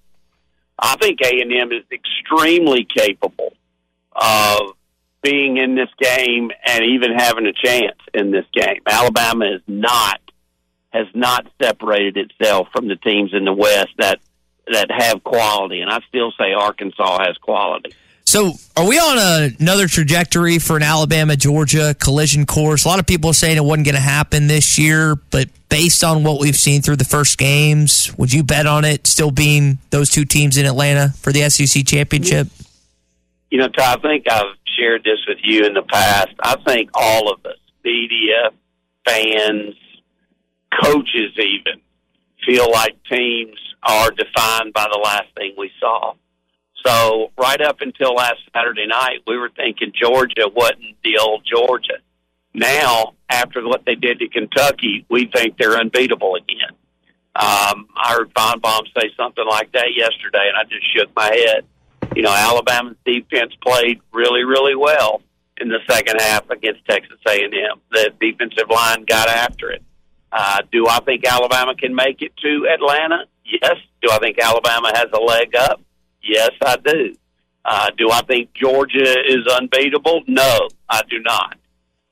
I 0.78 0.96
think 0.96 1.20
A 1.22 1.40
and 1.40 1.52
M 1.52 1.72
is 1.72 1.84
extremely 1.90 2.84
capable 2.84 3.52
of 4.12 4.74
being 5.22 5.56
in 5.56 5.74
this 5.74 5.90
game 6.00 6.50
and 6.66 6.84
even 6.84 7.12
having 7.16 7.46
a 7.46 7.52
chance 7.52 7.98
in 8.14 8.30
this 8.30 8.46
game. 8.52 8.80
Alabama 8.86 9.46
is 9.46 9.62
not 9.66 10.20
has 10.90 11.06
not 11.14 11.46
separated 11.60 12.16
itself 12.30 12.68
from 12.72 12.88
the 12.88 12.96
teams 12.96 13.34
in 13.34 13.44
the 13.44 13.52
West 13.52 13.90
that 13.98 14.20
that 14.72 14.90
have 14.90 15.24
quality, 15.24 15.80
and 15.80 15.90
I 15.90 16.00
still 16.08 16.32
say 16.38 16.52
Arkansas 16.52 17.24
has 17.26 17.36
quality. 17.38 17.92
So, 18.28 18.52
are 18.76 18.86
we 18.86 18.98
on 18.98 19.16
a, 19.16 19.56
another 19.58 19.88
trajectory 19.88 20.58
for 20.58 20.76
an 20.76 20.82
Alabama 20.82 21.34
Georgia 21.34 21.94
collision 21.98 22.44
course? 22.44 22.84
A 22.84 22.88
lot 22.88 22.98
of 22.98 23.06
people 23.06 23.30
are 23.30 23.34
saying 23.34 23.56
it 23.56 23.64
wasn't 23.64 23.86
going 23.86 23.94
to 23.94 24.02
happen 24.02 24.48
this 24.48 24.78
year, 24.78 25.16
but 25.30 25.48
based 25.70 26.04
on 26.04 26.24
what 26.24 26.38
we've 26.38 26.54
seen 26.54 26.82
through 26.82 26.96
the 26.96 27.06
first 27.06 27.38
games, 27.38 28.12
would 28.18 28.30
you 28.30 28.42
bet 28.42 28.66
on 28.66 28.84
it 28.84 29.06
still 29.06 29.30
being 29.30 29.78
those 29.88 30.10
two 30.10 30.26
teams 30.26 30.58
in 30.58 30.66
Atlanta 30.66 31.14
for 31.20 31.32
the 31.32 31.48
SEC 31.48 31.86
championship? 31.86 32.48
you 33.50 33.58
know, 33.58 33.68
Todd, 33.68 33.98
I 33.98 34.08
think 34.08 34.26
I've 34.30 34.56
shared 34.78 35.04
this 35.04 35.18
with 35.26 35.38
you 35.42 35.64
in 35.64 35.74
the 35.74 35.82
past. 35.82 36.34
I 36.40 36.56
think 36.66 36.90
all 36.94 37.32
of 37.32 37.44
us, 37.46 37.56
media, 37.84 38.50
fans, 39.06 39.74
coaches, 40.82 41.32
even, 41.38 41.80
feel 42.46 42.70
like 42.70 42.96
teams 43.10 43.58
are 43.82 44.10
defined 44.10 44.74
by 44.74 44.86
the 44.92 45.00
last 45.02 45.28
thing 45.36 45.54
we 45.56 45.70
saw. 45.80 46.14
So, 46.86 47.32
right 47.36 47.60
up 47.60 47.80
until 47.80 48.14
last 48.14 48.40
Saturday 48.54 48.86
night, 48.86 49.20
we 49.26 49.36
were 49.36 49.50
thinking 49.50 49.92
Georgia 49.94 50.48
wasn't 50.54 50.96
the 51.02 51.18
old 51.18 51.44
Georgia. 51.44 51.98
Now, 52.54 53.14
after 53.28 53.66
what 53.66 53.84
they 53.84 53.94
did 53.94 54.20
to 54.20 54.28
Kentucky, 54.28 55.04
we 55.10 55.26
think 55.26 55.58
they're 55.58 55.78
unbeatable 55.78 56.36
again. 56.36 56.70
Um, 57.36 57.88
I 57.96 58.14
heard 58.14 58.32
Finebaum 58.32 58.84
say 58.98 59.10
something 59.16 59.44
like 59.48 59.72
that 59.72 59.88
yesterday, 59.94 60.48
and 60.48 60.56
I 60.56 60.64
just 60.64 60.84
shook 60.94 61.14
my 61.14 61.26
head 61.26 61.64
you 62.14 62.22
know, 62.22 62.32
Alabama's 62.32 62.96
defense 63.04 63.52
played 63.64 64.00
really, 64.12 64.44
really 64.44 64.74
well 64.74 65.22
in 65.60 65.68
the 65.68 65.78
second 65.88 66.20
half 66.20 66.48
against 66.50 66.84
Texas 66.84 67.18
A&M. 67.28 67.80
The 67.92 68.12
defensive 68.20 68.68
line 68.70 69.04
got 69.04 69.28
after 69.28 69.70
it. 69.70 69.82
Uh, 70.30 70.62
do 70.70 70.86
I 70.88 71.00
think 71.00 71.24
Alabama 71.26 71.74
can 71.74 71.94
make 71.94 72.22
it 72.22 72.36
to 72.38 72.68
Atlanta? 72.72 73.24
Yes. 73.44 73.76
Do 74.02 74.10
I 74.10 74.18
think 74.18 74.38
Alabama 74.38 74.92
has 74.94 75.06
a 75.12 75.20
leg 75.20 75.54
up? 75.56 75.80
Yes, 76.28 76.50
I 76.62 76.76
do. 76.76 77.14
Uh, 77.64 77.90
do 77.96 78.10
I 78.10 78.20
think 78.22 78.52
Georgia 78.54 79.18
is 79.26 79.46
unbeatable? 79.46 80.22
No, 80.26 80.68
I 80.88 81.02
do 81.08 81.18
not. 81.20 81.56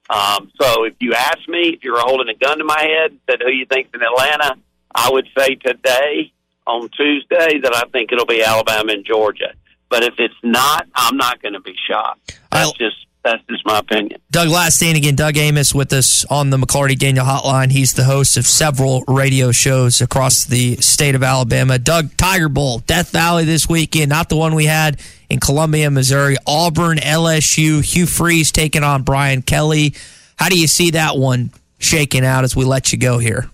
Um, 0.08 0.50
so 0.60 0.84
if 0.84 0.94
you 1.00 1.14
ask 1.14 1.48
me, 1.48 1.74
if 1.74 1.84
you're 1.84 2.00
holding 2.00 2.28
a 2.28 2.38
gun 2.38 2.58
to 2.58 2.64
my 2.64 2.80
head 2.80 3.18
said 3.28 3.40
who 3.44 3.50
you 3.50 3.66
think's 3.66 3.90
in 3.92 4.02
Atlanta, 4.02 4.56
I 4.94 5.10
would 5.10 5.28
say 5.36 5.56
today 5.56 6.32
on 6.66 6.88
Tuesday 6.90 7.58
that 7.60 7.74
I 7.74 7.82
think 7.90 8.12
it'll 8.12 8.26
be 8.26 8.42
Alabama 8.42 8.92
and 8.92 9.04
Georgia. 9.04 9.52
But 9.88 10.02
if 10.02 10.14
it's 10.18 10.34
not, 10.42 10.86
I'm 10.94 11.16
not 11.16 11.42
going 11.42 11.54
to 11.54 11.60
be 11.60 11.74
shocked. 11.88 12.40
That's 12.50 12.72
just 12.72 12.96
that's 13.26 13.42
just 13.50 13.66
my 13.66 13.78
opinion. 13.78 14.20
Doug, 14.30 14.48
last 14.48 14.78
thing 14.78 14.96
again, 14.96 15.16
Doug 15.16 15.36
Amos 15.36 15.74
with 15.74 15.92
us 15.92 16.24
on 16.26 16.50
the 16.50 16.56
McLarty 16.56 16.96
Daniel 16.96 17.26
Hotline. 17.26 17.72
He's 17.72 17.92
the 17.92 18.04
host 18.04 18.36
of 18.36 18.46
several 18.46 19.02
radio 19.08 19.50
shows 19.50 20.00
across 20.00 20.44
the 20.44 20.76
state 20.76 21.14
of 21.14 21.22
Alabama. 21.22 21.78
Doug, 21.78 22.16
Tiger 22.16 22.48
Bowl, 22.48 22.78
Death 22.78 23.10
Valley 23.10 23.44
this 23.44 23.68
weekend, 23.68 24.10
not 24.10 24.28
the 24.28 24.36
one 24.36 24.54
we 24.54 24.66
had 24.66 25.00
in 25.28 25.40
Columbia, 25.40 25.90
Missouri. 25.90 26.36
Auburn, 26.46 26.98
LSU, 26.98 27.84
Hugh 27.84 28.06
Freeze 28.06 28.52
taking 28.52 28.84
on 28.84 29.02
Brian 29.02 29.42
Kelly. 29.42 29.94
How 30.38 30.48
do 30.48 30.58
you 30.58 30.68
see 30.68 30.92
that 30.92 31.16
one 31.16 31.50
shaking 31.78 32.24
out 32.24 32.44
as 32.44 32.54
we 32.54 32.64
let 32.64 32.92
you 32.92 32.98
go 32.98 33.18
here? 33.18 33.50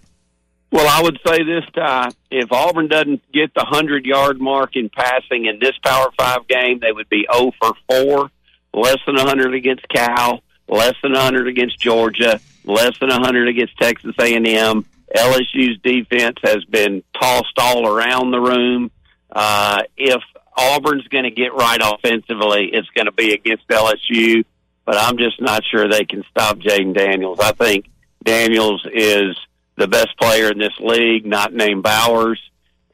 Well, 0.71 0.89
I 0.89 1.03
would 1.03 1.19
say 1.27 1.43
this, 1.45 1.65
Ty. 1.75 2.11
If 2.31 2.51
Auburn 2.53 2.89
doesn't 2.89 3.21
get 3.33 3.53
the 3.55 3.63
100 3.63 4.05
yard 4.05 4.41
mark 4.41 4.77
in 4.77 4.89
passing 4.91 5.47
in 5.47 5.59
this 5.61 5.77
Power 5.85 6.11
5 6.19 6.49
game, 6.49 6.79
they 6.81 6.93
would 6.93 7.09
be 7.09 7.27
0 7.33 7.53
for 7.61 7.73
4 7.89 8.31
less 8.75 8.99
than 9.07 9.17
100 9.17 9.55
against 9.55 9.89
Cal, 9.89 10.43
less 10.69 10.95
than 11.03 11.13
100 11.13 11.49
against 11.49 11.79
Georgia, 11.79 12.41
less 12.65 12.99
than 13.01 13.11
100 13.11 13.49
against 13.49 13.77
Texas 13.79 14.15
A&M. 14.19 14.85
LSU's 15.15 15.79
defense 15.83 16.39
has 16.43 16.65
been 16.65 17.03
tossed 17.21 17.59
all 17.59 17.87
around 17.87 18.31
the 18.31 18.41
room. 18.41 18.91
Uh, 19.31 19.83
if 19.97 20.23
Auburn's 20.57 21.07
going 21.09 21.25
to 21.25 21.31
get 21.31 21.55
right 21.55 21.81
offensively, 21.83 22.71
it's 22.73 22.89
going 22.91 23.07
to 23.07 23.13
be 23.13 23.33
against 23.33 23.67
LSU, 23.69 24.45
but 24.85 24.97
I'm 24.97 25.19
just 25.19 25.41
not 25.41 25.63
sure 25.71 25.89
they 25.89 26.05
can 26.05 26.25
stop 26.31 26.59
Jayden 26.59 26.95
Daniels. 26.95 27.41
I 27.41 27.53
think 27.53 27.87
Daniels 28.25 28.87
is 28.93 29.37
the 29.77 29.89
best 29.89 30.17
player 30.19 30.51
in 30.51 30.59
this 30.59 30.79
league, 30.81 31.27
not 31.27 31.53
named 31.53 31.83
Bowers, 31.83 32.41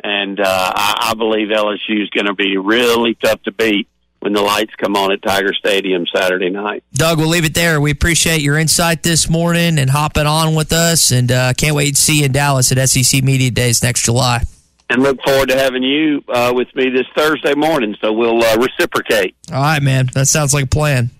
and 0.02 0.38
uh, 0.40 0.72
I, 0.74 1.10
I 1.10 1.14
believe 1.14 1.48
LSU 1.48 2.02
is 2.02 2.10
going 2.10 2.26
to 2.26 2.34
be 2.34 2.56
really 2.56 3.14
tough 3.14 3.42
to 3.44 3.52
beat 3.52 3.88
when 4.20 4.32
the 4.32 4.42
lights 4.42 4.74
come 4.76 4.96
on 4.96 5.12
at 5.12 5.22
Tiger 5.22 5.52
Stadium 5.54 6.04
Saturday 6.12 6.50
night. 6.50 6.82
Doug, 6.92 7.18
we'll 7.18 7.28
leave 7.28 7.44
it 7.44 7.54
there. 7.54 7.80
We 7.80 7.90
appreciate 7.90 8.40
your 8.40 8.58
insight 8.58 9.02
this 9.02 9.28
morning 9.28 9.78
and 9.78 9.88
hopping 9.90 10.26
on 10.26 10.54
with 10.54 10.72
us, 10.72 11.10
and 11.10 11.30
uh, 11.30 11.52
can't 11.54 11.76
wait 11.76 11.94
to 11.94 12.00
see 12.00 12.20
you 12.20 12.24
in 12.26 12.32
Dallas 12.32 12.72
at 12.72 12.88
SEC 12.88 13.22
Media 13.22 13.50
Days 13.50 13.82
next 13.82 14.04
July. 14.04 14.42
And 14.90 15.02
look 15.02 15.18
forward 15.22 15.50
to 15.50 15.58
having 15.58 15.82
you 15.82 16.24
uh, 16.28 16.52
with 16.54 16.74
me 16.74 16.88
this 16.88 17.06
Thursday 17.14 17.54
morning, 17.54 17.94
so 18.00 18.12
we'll 18.12 18.42
uh, 18.42 18.56
reciprocate. 18.56 19.36
All 19.52 19.60
right, 19.60 19.82
man. 19.82 20.08
That 20.14 20.26
sounds 20.26 20.54
like 20.54 20.64
a 20.64 20.68
plan. 20.68 21.10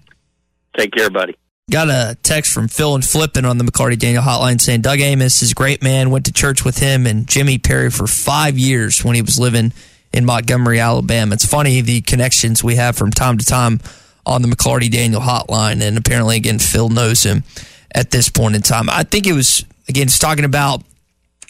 Take 0.77 0.93
care, 0.93 1.11
buddy. 1.11 1.37
Got 1.71 1.91
a 1.91 2.17
text 2.23 2.53
from 2.53 2.69
Phil 2.69 2.95
and 2.95 3.05
Flippin 3.05 3.45
on 3.45 3.59
the 3.59 3.65
McLarty 3.65 3.99
Daniel 3.99 4.23
hotline 4.23 4.59
saying 4.59 4.81
Doug 4.81 5.01
Amos 5.01 5.43
is 5.43 5.53
a 5.53 5.55
great 5.55 5.83
man. 5.83 6.11
Went 6.11 6.25
to 6.25 6.33
church 6.33 6.65
with 6.65 6.79
him 6.79 7.07
and 7.07 7.29
Jimmy 7.29 7.59
Perry 7.59 7.91
for 7.91 8.07
five 8.07 8.57
years 8.57 9.05
when 9.05 9.15
he 9.15 9.23
was 9.23 9.39
living– 9.39 9.73
in 10.13 10.25
Montgomery, 10.25 10.81
Alabama. 10.81 11.35
It's 11.35 11.47
funny 11.47 11.81
the 11.81 12.01
connections 12.01 12.65
we 12.65 12.77
have 12.77 12.97
from 12.97 13.11
time 13.11 13.39
to 13.39 13.45
time 13.45 13.81
on 14.27 14.43
the 14.43 14.49
McLarty 14.49 14.91
Daniel 14.91 15.21
hotline, 15.21 15.83
and 15.83 15.97
apparently, 15.97 16.37
again, 16.37 16.59
Phil 16.59 16.89
knows 16.89 17.23
him 17.23 17.45
at 17.95 18.11
this 18.11 18.29
point 18.29 18.55
in 18.55 18.63
time. 18.63 18.91
I 18.91 19.03
think 19.03 19.27
it 19.27 19.33
was, 19.33 19.65
again, 19.89 20.05
it's 20.05 20.19
talking 20.19 20.45
about 20.45 20.83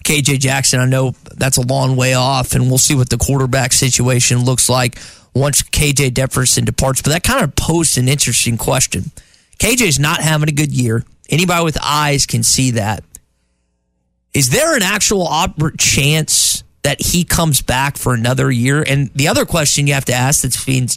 KJ 0.05 0.39
Jackson. 0.39 0.81
I 0.81 0.87
know 0.87 1.15
that's 1.37 1.57
a 1.57 1.63
long 1.63 1.97
way 1.97 2.15
off, 2.15 2.55
and 2.55 2.69
we'll 2.69 2.79
see 2.79 2.95
what 2.95 3.11
the 3.11 3.19
quarterback 3.19 3.73
situation 3.73 4.45
looks 4.45 4.69
like 4.69 4.99
once 5.35 5.63
KJ 5.63 6.15
Jefferson 6.15 6.65
departs. 6.65 7.03
But 7.03 7.11
that 7.11 7.25
kind 7.25 7.43
of 7.43 7.55
posed 7.57 7.99
an 7.99 8.09
interesting 8.09 8.57
question. 8.57 9.11
KJ's 9.59 9.99
not 9.99 10.21
having 10.21 10.49
a 10.49 10.53
good 10.53 10.73
year. 10.73 11.05
Anybody 11.29 11.65
with 11.65 11.79
eyes 11.83 12.27
can 12.27 12.43
see 12.43 12.73
that. 12.73 13.03
Is 14.33 14.51
there 14.51 14.77
an 14.77 14.83
actual 14.83 15.27
op- 15.27 15.59
chance 15.79 16.63
that 16.89 17.03
he 17.03 17.23
comes 17.23 17.61
back 17.61 17.99
for 17.99 18.15
another 18.15 18.51
year? 18.51 18.83
And 18.83 19.11
the 19.15 19.29
other 19.29 19.45
question 19.45 19.87
you 19.87 19.93
have 19.93 20.07
to 20.07 20.15
ask 20.15 20.41
that's 20.41 20.65
being 20.65 20.89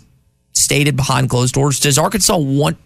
stated 0.54 0.96
behind 0.96 1.30
closed 1.30 1.54
doors 1.54 1.82
does 1.82 1.98
Arkansas 1.98 2.38
want 2.38 2.78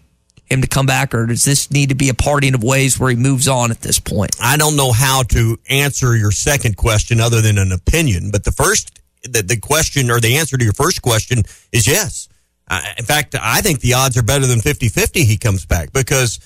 him 0.46 0.60
to 0.60 0.66
come 0.66 0.86
back, 0.86 1.14
or 1.14 1.26
does 1.26 1.44
this 1.44 1.70
need 1.70 1.90
to 1.90 1.94
be 1.94 2.08
a 2.08 2.14
parting 2.14 2.52
of 2.52 2.64
ways 2.64 2.98
where 2.98 3.10
he 3.10 3.16
moves 3.16 3.46
on 3.46 3.70
at 3.70 3.80
this 3.80 4.00
point? 4.00 4.34
I 4.42 4.56
don't 4.56 4.74
know 4.74 4.90
how 4.90 5.22
to 5.22 5.56
answer 5.70 6.16
your 6.16 6.32
second 6.32 6.76
question 6.76 7.20
other 7.20 7.40
than 7.40 7.58
an 7.58 7.70
opinion, 7.70 8.30
but 8.32 8.42
the 8.42 8.50
first, 8.50 9.00
the, 9.22 9.42
the 9.42 9.56
question 9.56 10.10
or 10.10 10.18
the 10.18 10.36
answer 10.36 10.56
to 10.56 10.64
your 10.64 10.72
first 10.72 11.00
question 11.00 11.42
is 11.70 11.86
yes. 11.86 12.28
Uh, 12.68 12.82
in 12.98 13.04
fact, 13.04 13.36
I 13.40 13.60
think 13.60 13.80
the 13.80 13.94
odds 13.94 14.16
are 14.16 14.24
better 14.24 14.46
than 14.46 14.60
50 14.60 14.88
50 14.88 15.24
he 15.24 15.36
comes 15.36 15.64
back 15.64 15.92
because, 15.92 16.40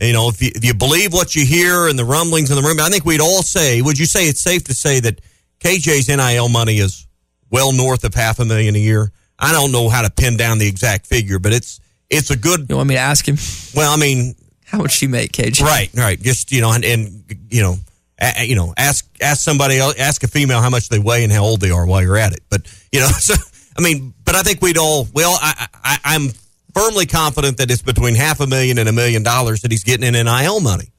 you 0.00 0.14
know, 0.14 0.30
if 0.30 0.40
you, 0.40 0.50
if 0.54 0.64
you 0.64 0.72
believe 0.72 1.12
what 1.12 1.36
you 1.36 1.44
hear 1.44 1.88
and 1.88 1.98
the 1.98 2.06
rumblings 2.06 2.50
in 2.50 2.56
the 2.56 2.62
room, 2.62 2.80
I 2.80 2.88
think 2.88 3.04
we'd 3.04 3.20
all 3.20 3.42
say, 3.42 3.82
would 3.82 3.98
you 3.98 4.06
say 4.06 4.28
it's 4.28 4.40
safe 4.40 4.64
to 4.64 4.74
say 4.74 5.00
that 5.00 5.20
KJ's 5.60 6.08
NIL 6.08 6.48
money 6.48 6.78
is 6.78 7.06
well 7.50 7.72
north 7.72 8.04
of 8.04 8.14
half 8.14 8.38
a 8.38 8.44
million 8.44 8.74
a 8.74 8.78
year. 8.78 9.10
I 9.38 9.52
don't 9.52 9.72
know 9.72 9.88
how 9.88 10.02
to 10.02 10.10
pin 10.10 10.36
down 10.36 10.58
the 10.58 10.66
exact 10.66 11.06
figure, 11.06 11.38
but 11.38 11.52
it's 11.52 11.80
it's 12.08 12.30
a 12.30 12.36
good. 12.36 12.66
You 12.68 12.76
want 12.76 12.88
me 12.88 12.94
to 12.94 13.00
ask 13.00 13.26
him? 13.26 13.36
Well, 13.74 13.92
I 13.92 13.96
mean, 13.96 14.34
how 14.64 14.78
much 14.78 14.92
she 14.92 15.06
make, 15.06 15.32
KJ? 15.32 15.62
Right, 15.62 15.90
right. 15.94 16.20
Just 16.20 16.52
you 16.52 16.60
know, 16.60 16.72
and, 16.72 16.84
and 16.84 17.24
you 17.50 17.62
know, 17.62 17.76
a, 18.20 18.44
you 18.44 18.54
know, 18.54 18.72
ask 18.76 19.06
ask 19.20 19.42
somebody 19.42 19.78
else, 19.78 19.96
ask 19.98 20.22
a 20.22 20.28
female 20.28 20.60
how 20.60 20.70
much 20.70 20.88
they 20.88 20.98
weigh 20.98 21.24
and 21.24 21.32
how 21.32 21.42
old 21.42 21.60
they 21.60 21.70
are 21.70 21.86
while 21.86 22.02
you're 22.02 22.16
at 22.16 22.32
it. 22.32 22.40
But 22.48 22.66
you 22.92 23.00
know, 23.00 23.08
so 23.18 23.34
I 23.76 23.82
mean, 23.82 24.14
but 24.24 24.34
I 24.34 24.42
think 24.42 24.62
we'd 24.62 24.78
all 24.78 25.06
well, 25.12 25.36
I, 25.40 25.66
I 25.82 25.98
I'm 26.04 26.30
firmly 26.74 27.06
confident 27.06 27.58
that 27.58 27.70
it's 27.70 27.82
between 27.82 28.14
half 28.14 28.40
a 28.40 28.46
million 28.46 28.78
and 28.78 28.88
a 28.88 28.92
million 28.92 29.22
dollars 29.22 29.62
that 29.62 29.70
he's 29.70 29.84
getting 29.84 30.14
in 30.14 30.24
NIL 30.24 30.60
money. 30.60 30.92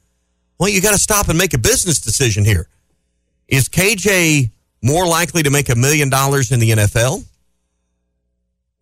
Well, 0.60 0.70
you 0.70 0.82
got 0.82 0.92
to 0.92 0.98
stop 0.98 1.28
and 1.30 1.38
make 1.38 1.54
a 1.54 1.60
business 1.60 2.00
decision 2.00 2.44
here. 2.44 2.68
Is 3.48 3.70
KJ 3.70 4.52
more 4.82 5.08
likely 5.08 5.44
to 5.44 5.50
make 5.50 5.70
a 5.70 5.76
million 5.76 6.10
dollars 6.10 6.52
in 6.52 6.60
the 6.60 6.72
NFL 6.72 7.26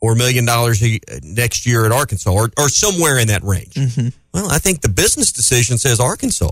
or 0.01 0.13
a 0.13 0.15
million 0.15 0.45
dollars 0.45 0.83
next 1.23 1.65
year 1.65 1.85
at 1.85 1.91
Arkansas 1.91 2.31
or, 2.31 2.49
or 2.57 2.69
somewhere 2.69 3.17
in 3.17 3.27
that 3.27 3.43
range? 3.43 3.73
Mm-hmm. 3.73 4.09
Well, 4.33 4.51
I 4.51 4.59
think 4.59 4.81
the 4.81 4.89
business 4.89 5.31
decision 5.31 5.77
says 5.77 5.99
Arkansas 5.99 6.51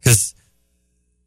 because 0.00 0.34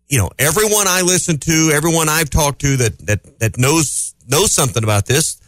you 0.10 0.18
know 0.18 0.30
everyone 0.38 0.88
I 0.88 1.02
listen 1.02 1.38
to, 1.40 1.72
everyone 1.74 2.10
I've 2.10 2.30
talked 2.30 2.62
to 2.62 2.78
that 2.78 3.00
that 3.08 3.40
that 3.40 3.58
knows 3.58 4.16
knows 4.28 4.52
something 4.52 4.84
about 4.84 5.06
this 5.06 5.40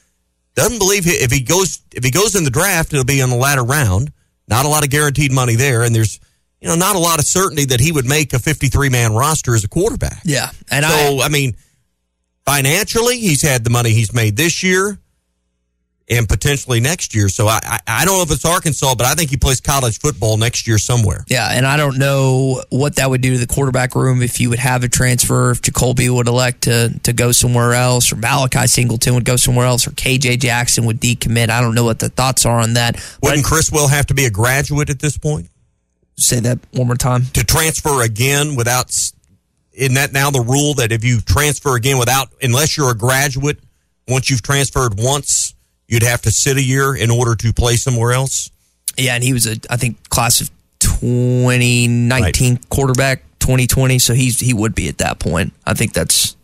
doesn't 0.55 0.77
believe 0.77 1.03
if 1.07 1.31
he 1.31 1.41
goes 1.41 1.81
if 1.91 2.03
he 2.03 2.11
goes 2.11 2.35
in 2.35 2.43
the 2.43 2.49
draft, 2.49 2.93
it'll 2.93 3.05
be 3.05 3.19
in 3.19 3.29
the 3.29 3.35
latter 3.35 3.63
round. 3.63 4.11
Not 4.47 4.65
a 4.65 4.69
lot 4.69 4.83
of 4.83 4.89
guaranteed 4.89 5.31
money 5.31 5.55
there, 5.55 5.83
and 5.83 5.95
there's 5.95 6.19
you 6.63 6.69
know, 6.69 6.75
not 6.75 6.95
a 6.95 6.99
lot 6.99 7.19
of 7.19 7.25
certainty 7.25 7.65
that 7.65 7.81
he 7.81 7.91
would 7.91 8.05
make 8.05 8.31
a 8.31 8.39
53 8.39 8.87
man 8.87 9.13
roster 9.13 9.53
as 9.53 9.65
a 9.65 9.67
quarterback. 9.67 10.21
Yeah. 10.23 10.49
And 10.71 10.85
so, 10.85 11.19
I, 11.19 11.25
I 11.25 11.29
mean, 11.29 11.57
financially, 12.45 13.19
he's 13.19 13.41
had 13.41 13.65
the 13.65 13.69
money 13.69 13.89
he's 13.89 14.13
made 14.13 14.37
this 14.37 14.63
year 14.63 14.97
and 16.09 16.27
potentially 16.27 16.79
next 16.79 17.13
year. 17.13 17.27
So 17.27 17.47
I, 17.47 17.59
I, 17.63 17.79
I, 17.85 18.05
don't 18.05 18.17
know 18.17 18.23
if 18.23 18.31
it's 18.31 18.45
Arkansas, 18.45 18.95
but 18.95 19.05
I 19.05 19.13
think 19.13 19.29
he 19.29 19.35
plays 19.35 19.59
college 19.59 19.99
football 19.99 20.37
next 20.37 20.65
year 20.65 20.77
somewhere. 20.77 21.25
Yeah, 21.27 21.49
and 21.51 21.65
I 21.65 21.75
don't 21.75 21.97
know 21.97 22.63
what 22.69 22.95
that 22.95 23.09
would 23.09 23.21
do 23.21 23.33
to 23.33 23.39
the 23.39 23.47
quarterback 23.47 23.93
room 23.93 24.21
if 24.21 24.39
you 24.39 24.49
would 24.49 24.59
have 24.59 24.83
a 24.83 24.89
transfer, 24.89 25.51
if 25.51 25.61
Jacoby 25.61 26.09
would 26.09 26.27
elect 26.29 26.63
to, 26.63 26.97
to 27.03 27.11
go 27.11 27.33
somewhere 27.33 27.73
else, 27.73 28.11
or 28.11 28.15
Malachi 28.15 28.67
Singleton 28.67 29.15
would 29.15 29.25
go 29.25 29.35
somewhere 29.35 29.65
else, 29.65 29.85
or 29.85 29.91
KJ 29.91 30.39
Jackson 30.39 30.85
would 30.85 31.01
decommit. 31.01 31.49
I 31.49 31.59
don't 31.59 31.75
know 31.75 31.85
what 31.85 31.99
the 31.99 32.09
thoughts 32.09 32.45
are 32.45 32.59
on 32.59 32.73
that. 32.73 33.01
Wouldn't 33.21 33.45
Criswell 33.45 33.89
have 33.89 34.05
to 34.07 34.13
be 34.13 34.25
a 34.25 34.31
graduate 34.31 34.89
at 34.89 34.99
this 34.99 35.17
point? 35.17 35.49
Say 36.17 36.39
that 36.41 36.59
one 36.71 36.87
more 36.87 36.95
time. 36.95 37.25
To 37.33 37.43
transfer 37.43 38.03
again 38.03 38.55
without 38.55 38.91
isn't 39.73 39.95
that 39.95 40.13
now 40.13 40.29
the 40.29 40.41
rule 40.41 40.75
that 40.75 40.91
if 40.91 41.03
you 41.03 41.19
transfer 41.19 41.75
again 41.75 41.97
without 41.97 42.29
unless 42.41 42.77
you're 42.77 42.91
a 42.91 42.95
graduate, 42.95 43.59
once 44.07 44.29
you've 44.29 44.43
transferred 44.43 44.93
once, 44.97 45.55
you'd 45.87 46.03
have 46.03 46.21
to 46.23 46.31
sit 46.31 46.57
a 46.57 46.61
year 46.61 46.95
in 46.95 47.09
order 47.09 47.35
to 47.35 47.51
play 47.53 47.75
somewhere 47.75 48.11
else? 48.11 48.51
Yeah, 48.97 49.15
and 49.15 49.23
he 49.23 49.33
was 49.33 49.47
a 49.47 49.57
I 49.69 49.77
think 49.77 50.09
class 50.09 50.41
of 50.41 50.51
2019 50.79 52.53
right. 52.53 52.69
quarterback 52.69 53.23
2020, 53.39 53.99
so 53.99 54.13
he's 54.13 54.39
he 54.39 54.53
would 54.53 54.75
be 54.75 54.87
at 54.87 54.99
that 54.99 55.19
point. 55.19 55.53
I 55.65 55.73
think 55.73 55.93
that's 55.93 56.35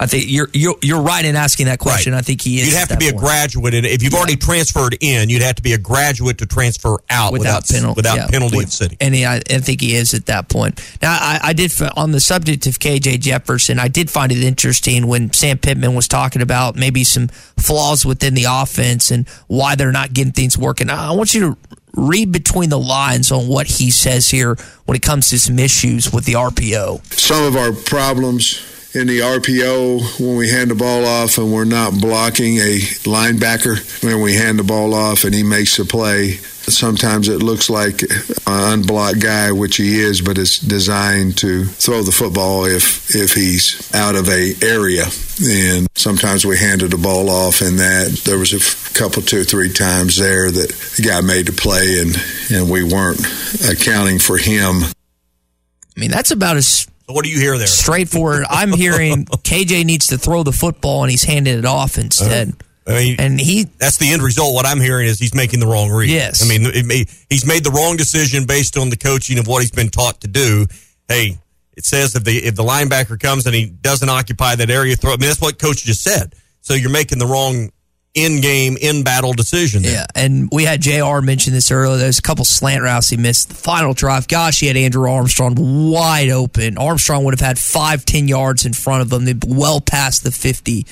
I 0.00 0.06
think 0.06 0.24
you're 0.26 0.48
you're, 0.52 0.74
you're 0.82 1.00
right 1.00 1.24
in 1.24 1.36
asking 1.36 1.66
that 1.66 1.78
question. 1.78 2.12
Right. 2.12 2.18
I 2.18 2.22
think 2.22 2.40
he 2.40 2.58
is. 2.58 2.66
You'd 2.66 2.76
have 2.76 2.88
to 2.88 2.96
be 2.96 3.04
point. 3.04 3.16
a 3.16 3.18
graduate, 3.18 3.74
and 3.74 3.86
if 3.86 4.02
you've 4.02 4.12
yeah. 4.12 4.18
already 4.18 4.36
transferred 4.36 4.96
in, 5.00 5.28
you'd 5.28 5.42
have 5.42 5.54
to 5.56 5.62
be 5.62 5.74
a 5.74 5.78
graduate 5.78 6.38
to 6.38 6.46
transfer 6.46 6.98
out 7.08 7.32
without, 7.32 7.62
without 7.62 7.68
penalty, 7.68 7.96
without 7.96 8.16
yeah. 8.16 8.26
penalty 8.26 8.56
With, 8.56 8.66
of 8.66 8.72
sitting. 8.72 8.98
And 9.00 9.14
he, 9.14 9.24
I, 9.24 9.36
I, 9.36 9.58
think 9.58 9.80
he 9.80 9.94
is 9.94 10.12
at 10.12 10.26
that 10.26 10.48
point. 10.48 10.80
Now, 11.00 11.12
I, 11.12 11.38
I 11.42 11.52
did 11.52 11.72
on 11.96 12.10
the 12.10 12.18
subject 12.18 12.66
of 12.66 12.80
KJ 12.80 13.20
Jefferson. 13.20 13.78
I 13.78 13.86
did 13.86 14.10
find 14.10 14.32
it 14.32 14.42
interesting 14.42 15.06
when 15.06 15.32
Sam 15.32 15.58
Pittman 15.58 15.94
was 15.94 16.08
talking 16.08 16.42
about 16.42 16.74
maybe 16.74 17.04
some 17.04 17.28
flaws 17.28 18.04
within 18.04 18.34
the 18.34 18.46
offense 18.48 19.12
and 19.12 19.28
why 19.46 19.76
they're 19.76 19.92
not 19.92 20.12
getting 20.12 20.32
things 20.32 20.58
working. 20.58 20.90
I 20.90 21.12
want 21.12 21.32
you 21.32 21.40
to 21.40 21.58
read 21.94 22.32
between 22.32 22.70
the 22.70 22.78
lines 22.78 23.30
on 23.30 23.46
what 23.46 23.66
he 23.66 23.90
says 23.90 24.30
here 24.30 24.56
when 24.86 24.96
it 24.96 25.02
comes 25.02 25.30
to 25.30 25.38
some 25.38 25.58
issues 25.58 26.12
with 26.12 26.24
the 26.24 26.32
RPO. 26.32 27.04
Some 27.12 27.44
of 27.44 27.56
our 27.56 27.72
problems 27.72 28.71
in 28.94 29.06
the 29.06 29.20
RPO 29.20 30.20
when 30.20 30.36
we 30.36 30.50
hand 30.50 30.70
the 30.70 30.74
ball 30.74 31.06
off 31.06 31.38
and 31.38 31.52
we're 31.52 31.64
not 31.64 31.98
blocking 32.00 32.58
a 32.58 32.78
linebacker 33.04 34.02
when 34.04 34.20
we 34.20 34.34
hand 34.34 34.58
the 34.58 34.64
ball 34.64 34.94
off 34.94 35.24
and 35.24 35.34
he 35.34 35.42
makes 35.42 35.76
the 35.76 35.84
play. 35.84 36.32
Sometimes 36.32 37.28
it 37.28 37.42
looks 37.42 37.68
like 37.68 38.02
an 38.02 38.10
unblocked 38.46 39.20
guy, 39.20 39.50
which 39.50 39.78
he 39.78 39.98
is, 39.98 40.20
but 40.20 40.38
it's 40.38 40.58
designed 40.58 41.36
to 41.38 41.64
throw 41.64 42.02
the 42.02 42.12
football 42.12 42.66
if 42.66 43.14
if 43.16 43.32
he's 43.32 43.90
out 43.94 44.14
of 44.14 44.28
a 44.28 44.54
area. 44.62 45.04
And 45.44 45.88
sometimes 45.96 46.44
we 46.44 46.58
handed 46.58 46.92
the 46.92 46.98
ball 46.98 47.30
off 47.30 47.62
and 47.62 47.80
that. 47.80 48.22
There 48.24 48.38
was 48.38 48.52
a 48.52 48.94
couple, 48.94 49.22
two 49.22 49.42
three 49.42 49.72
times 49.72 50.16
there 50.16 50.52
that 50.52 50.68
the 50.96 51.02
guy 51.02 51.20
made 51.20 51.46
the 51.46 51.52
play 51.52 51.98
and, 51.98 52.14
and 52.52 52.70
we 52.70 52.84
weren't 52.84 53.20
accounting 53.68 54.20
for 54.20 54.38
him. 54.38 54.84
I 54.84 56.00
mean, 56.00 56.10
that's 56.10 56.30
about 56.30 56.56
as 56.56 56.86
what 57.06 57.24
do 57.24 57.30
you 57.30 57.38
hear 57.38 57.58
there? 57.58 57.66
straightforward. 57.66 58.44
I'm 58.48 58.72
hearing 58.72 59.24
KJ 59.26 59.84
needs 59.84 60.08
to 60.08 60.18
throw 60.18 60.42
the 60.42 60.52
football 60.52 61.02
and 61.02 61.10
he's 61.10 61.24
handing 61.24 61.58
it 61.58 61.64
off 61.64 61.98
instead. 61.98 62.48
Uh-huh. 62.48 62.68
I 62.84 62.92
mean, 62.94 63.16
and 63.20 63.40
he 63.40 63.64
that's 63.78 63.98
the 63.98 64.12
end 64.12 64.22
result. 64.22 64.54
What 64.54 64.66
I'm 64.66 64.80
hearing 64.80 65.06
is 65.06 65.18
he's 65.18 65.34
making 65.34 65.60
the 65.60 65.66
wrong 65.66 65.90
read. 65.90 66.10
Yes. 66.10 66.44
I 66.44 66.48
mean, 66.48 66.86
may, 66.86 67.06
he's 67.30 67.46
made 67.46 67.62
the 67.62 67.70
wrong 67.70 67.96
decision 67.96 68.44
based 68.44 68.76
on 68.76 68.90
the 68.90 68.96
coaching 68.96 69.38
of 69.38 69.46
what 69.46 69.60
he's 69.60 69.70
been 69.70 69.88
taught 69.88 70.20
to 70.22 70.28
do. 70.28 70.66
Hey, 71.06 71.38
it 71.76 71.84
says 71.84 72.16
if 72.16 72.24
the 72.24 72.38
if 72.38 72.56
the 72.56 72.64
linebacker 72.64 73.20
comes 73.20 73.46
and 73.46 73.54
he 73.54 73.66
doesn't 73.66 74.08
occupy 74.08 74.56
that 74.56 74.68
area, 74.68 74.96
throw. 74.96 75.12
I 75.12 75.16
mean, 75.16 75.28
that's 75.28 75.40
what 75.40 75.60
coach 75.60 75.84
just 75.84 76.02
said. 76.02 76.34
So 76.60 76.74
you're 76.74 76.90
making 76.90 77.18
the 77.18 77.26
wrong 77.26 77.70
in 78.14 78.40
game, 78.40 78.76
in 78.80 79.04
battle 79.04 79.32
decision. 79.32 79.82
There. 79.82 79.92
Yeah, 79.92 80.06
and 80.14 80.48
we 80.52 80.64
had 80.64 80.82
Jr. 80.82 81.20
mention 81.22 81.52
this 81.52 81.70
earlier. 81.70 81.96
There's 81.98 82.18
a 82.18 82.22
couple 82.22 82.44
slant 82.44 82.82
routes 82.82 83.08
he 83.08 83.16
missed. 83.16 83.48
The 83.48 83.54
final 83.54 83.94
drive, 83.94 84.28
gosh, 84.28 84.60
he 84.60 84.66
had 84.66 84.76
Andrew 84.76 85.10
Armstrong 85.10 85.54
wide 85.90 86.28
open. 86.28 86.76
Armstrong 86.76 87.24
would 87.24 87.34
have 87.34 87.46
had 87.46 87.58
five, 87.58 88.04
ten 88.04 88.28
yards 88.28 88.66
in 88.66 88.72
front 88.72 89.02
of 89.02 89.12
him. 89.12 89.24
They'd 89.24 89.42
well 89.44 89.80
past 89.80 90.24
the 90.24 90.30
fifty 90.30 90.86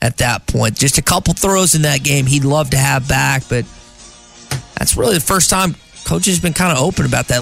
at 0.00 0.16
that 0.18 0.46
point. 0.46 0.76
Just 0.76 0.98
a 0.98 1.02
couple 1.02 1.34
throws 1.34 1.74
in 1.74 1.82
that 1.82 2.02
game 2.02 2.26
he'd 2.26 2.44
love 2.44 2.70
to 2.70 2.78
have 2.78 3.06
back, 3.06 3.42
but 3.48 3.64
that's 4.76 4.96
really 4.96 5.14
the 5.14 5.20
first 5.20 5.50
time 5.50 5.76
coach 6.04 6.26
has 6.26 6.40
been 6.40 6.54
kind 6.54 6.76
of 6.76 6.82
open 6.82 7.06
about 7.06 7.28
that. 7.28 7.41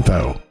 info. 0.01 0.41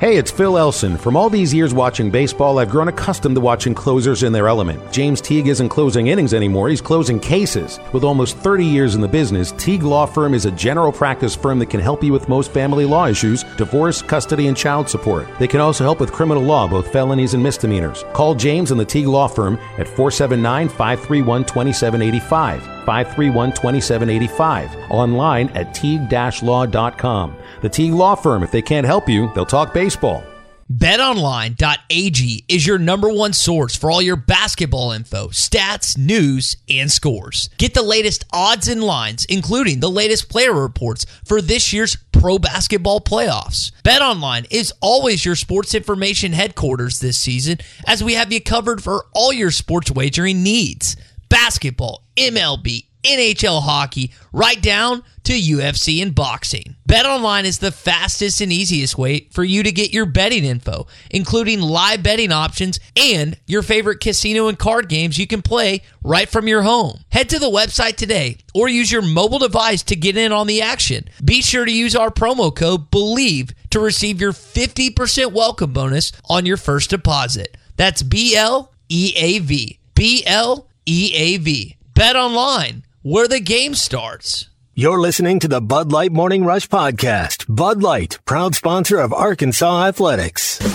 Hey, 0.00 0.16
it's 0.16 0.30
Phil 0.30 0.56
Elson. 0.56 0.96
From 0.96 1.14
all 1.14 1.28
these 1.28 1.52
years 1.52 1.74
watching 1.74 2.10
baseball, 2.10 2.58
I've 2.58 2.70
grown 2.70 2.88
accustomed 2.88 3.34
to 3.36 3.40
watching 3.40 3.74
closers 3.74 4.22
in 4.22 4.32
their 4.32 4.48
element. 4.48 4.80
James 4.90 5.20
Teague 5.20 5.46
isn't 5.46 5.68
closing 5.68 6.06
innings 6.06 6.32
anymore, 6.32 6.70
he's 6.70 6.80
closing 6.80 7.20
cases. 7.20 7.78
With 7.92 8.02
almost 8.02 8.38
30 8.38 8.64
years 8.64 8.94
in 8.94 9.02
the 9.02 9.08
business, 9.08 9.52
Teague 9.52 9.82
Law 9.82 10.06
Firm 10.06 10.32
is 10.32 10.46
a 10.46 10.50
general 10.52 10.90
practice 10.90 11.36
firm 11.36 11.58
that 11.58 11.68
can 11.68 11.80
help 11.80 12.02
you 12.02 12.14
with 12.14 12.30
most 12.30 12.50
family 12.50 12.86
law 12.86 13.08
issues, 13.08 13.44
divorce, 13.58 14.00
custody, 14.00 14.46
and 14.46 14.56
child 14.56 14.88
support. 14.88 15.28
They 15.38 15.48
can 15.48 15.60
also 15.60 15.84
help 15.84 16.00
with 16.00 16.12
criminal 16.12 16.42
law, 16.42 16.66
both 16.66 16.90
felonies 16.90 17.34
and 17.34 17.42
misdemeanors. 17.42 18.04
Call 18.14 18.34
James 18.34 18.70
and 18.70 18.80
the 18.80 18.86
Teague 18.86 19.06
Law 19.06 19.28
Firm 19.28 19.58
at 19.76 19.86
479 19.86 20.70
531 20.70 21.44
2785. 21.44 22.79
531 22.90 23.52
2785. 23.52 24.90
Online 24.90 25.48
at 25.50 25.72
teague-law.com. 25.72 27.36
The 27.62 27.68
Teague 27.68 27.92
Law 27.92 28.16
Firm, 28.16 28.42
if 28.42 28.50
they 28.50 28.62
can't 28.62 28.84
help 28.84 29.08
you, 29.08 29.30
they'll 29.32 29.46
talk 29.46 29.72
baseball. 29.72 30.24
BetOnline.ag 30.72 32.44
is 32.46 32.66
your 32.66 32.78
number 32.78 33.08
one 33.08 33.32
source 33.32 33.74
for 33.74 33.90
all 33.90 34.00
your 34.00 34.16
basketball 34.16 34.92
info, 34.92 35.28
stats, 35.28 35.98
news, 35.98 36.56
and 36.68 36.90
scores. 36.90 37.50
Get 37.58 37.74
the 37.74 37.82
latest 37.82 38.24
odds 38.32 38.68
and 38.68 38.82
lines, 38.82 39.24
including 39.24 39.80
the 39.80 39.90
latest 39.90 40.28
player 40.28 40.52
reports 40.52 41.06
for 41.24 41.40
this 41.40 41.72
year's 41.72 41.96
pro 42.12 42.38
basketball 42.38 43.00
playoffs. 43.00 43.72
BetOnline 43.84 44.46
is 44.50 44.72
always 44.80 45.24
your 45.24 45.34
sports 45.34 45.74
information 45.74 46.32
headquarters 46.32 47.00
this 47.00 47.18
season, 47.18 47.58
as 47.86 48.04
we 48.04 48.14
have 48.14 48.32
you 48.32 48.40
covered 48.40 48.80
for 48.80 49.06
all 49.12 49.32
your 49.32 49.50
sports 49.50 49.90
wagering 49.90 50.42
needs. 50.44 50.96
Basketball, 51.30 52.04
MLB, 52.16 52.84
NHL 53.02 53.62
hockey, 53.62 54.12
right 54.32 54.60
down 54.60 55.02
to 55.24 55.32
UFC 55.32 56.02
and 56.02 56.14
boxing. 56.14 56.76
BetOnline 56.88 57.44
is 57.44 57.58
the 57.58 57.72
fastest 57.72 58.40
and 58.40 58.52
easiest 58.52 58.98
way 58.98 59.28
for 59.30 59.44
you 59.44 59.62
to 59.62 59.72
get 59.72 59.92
your 59.92 60.06
betting 60.06 60.44
info, 60.44 60.86
including 61.10 61.60
live 61.60 62.02
betting 62.02 62.32
options 62.32 62.78
and 62.96 63.38
your 63.46 63.62
favorite 63.62 64.00
casino 64.00 64.48
and 64.48 64.58
card 64.58 64.88
games 64.88 65.18
you 65.18 65.26
can 65.26 65.40
play 65.40 65.82
right 66.02 66.28
from 66.28 66.48
your 66.48 66.62
home. 66.62 67.00
Head 67.10 67.30
to 67.30 67.38
the 67.38 67.50
website 67.50 67.96
today 67.96 68.38
or 68.54 68.68
use 68.68 68.90
your 68.90 69.02
mobile 69.02 69.38
device 69.38 69.82
to 69.84 69.96
get 69.96 70.16
in 70.16 70.32
on 70.32 70.46
the 70.46 70.60
action. 70.60 71.08
Be 71.24 71.42
sure 71.42 71.64
to 71.64 71.72
use 71.72 71.96
our 71.96 72.10
promo 72.10 72.54
code 72.54 72.90
BLEAV 72.90 73.52
to 73.70 73.80
receive 73.80 74.20
your 74.20 74.32
50% 74.32 75.32
welcome 75.32 75.72
bonus 75.72 76.12
on 76.28 76.44
your 76.44 76.56
first 76.56 76.90
deposit. 76.90 77.56
That's 77.76 78.02
B 78.02 78.36
L 78.36 78.74
E 78.88 79.14
A 79.16 79.38
V. 79.38 79.78
B 79.94 80.22
L 80.26 80.66
E 80.86 81.12
A 81.14 81.36
V. 81.38 81.76
Bet 81.94 82.16
online 82.16 82.84
where 83.02 83.28
the 83.28 83.40
game 83.40 83.74
starts. 83.74 84.48
You're 84.74 85.00
listening 85.00 85.40
to 85.40 85.48
the 85.48 85.60
Bud 85.60 85.92
Light 85.92 86.12
Morning 86.12 86.44
Rush 86.44 86.68
Podcast. 86.68 87.44
Bud 87.48 87.82
Light, 87.82 88.18
proud 88.24 88.54
sponsor 88.54 88.98
of 88.98 89.12
Arkansas 89.12 89.86
Athletics. 89.86 90.60
All 90.60 90.66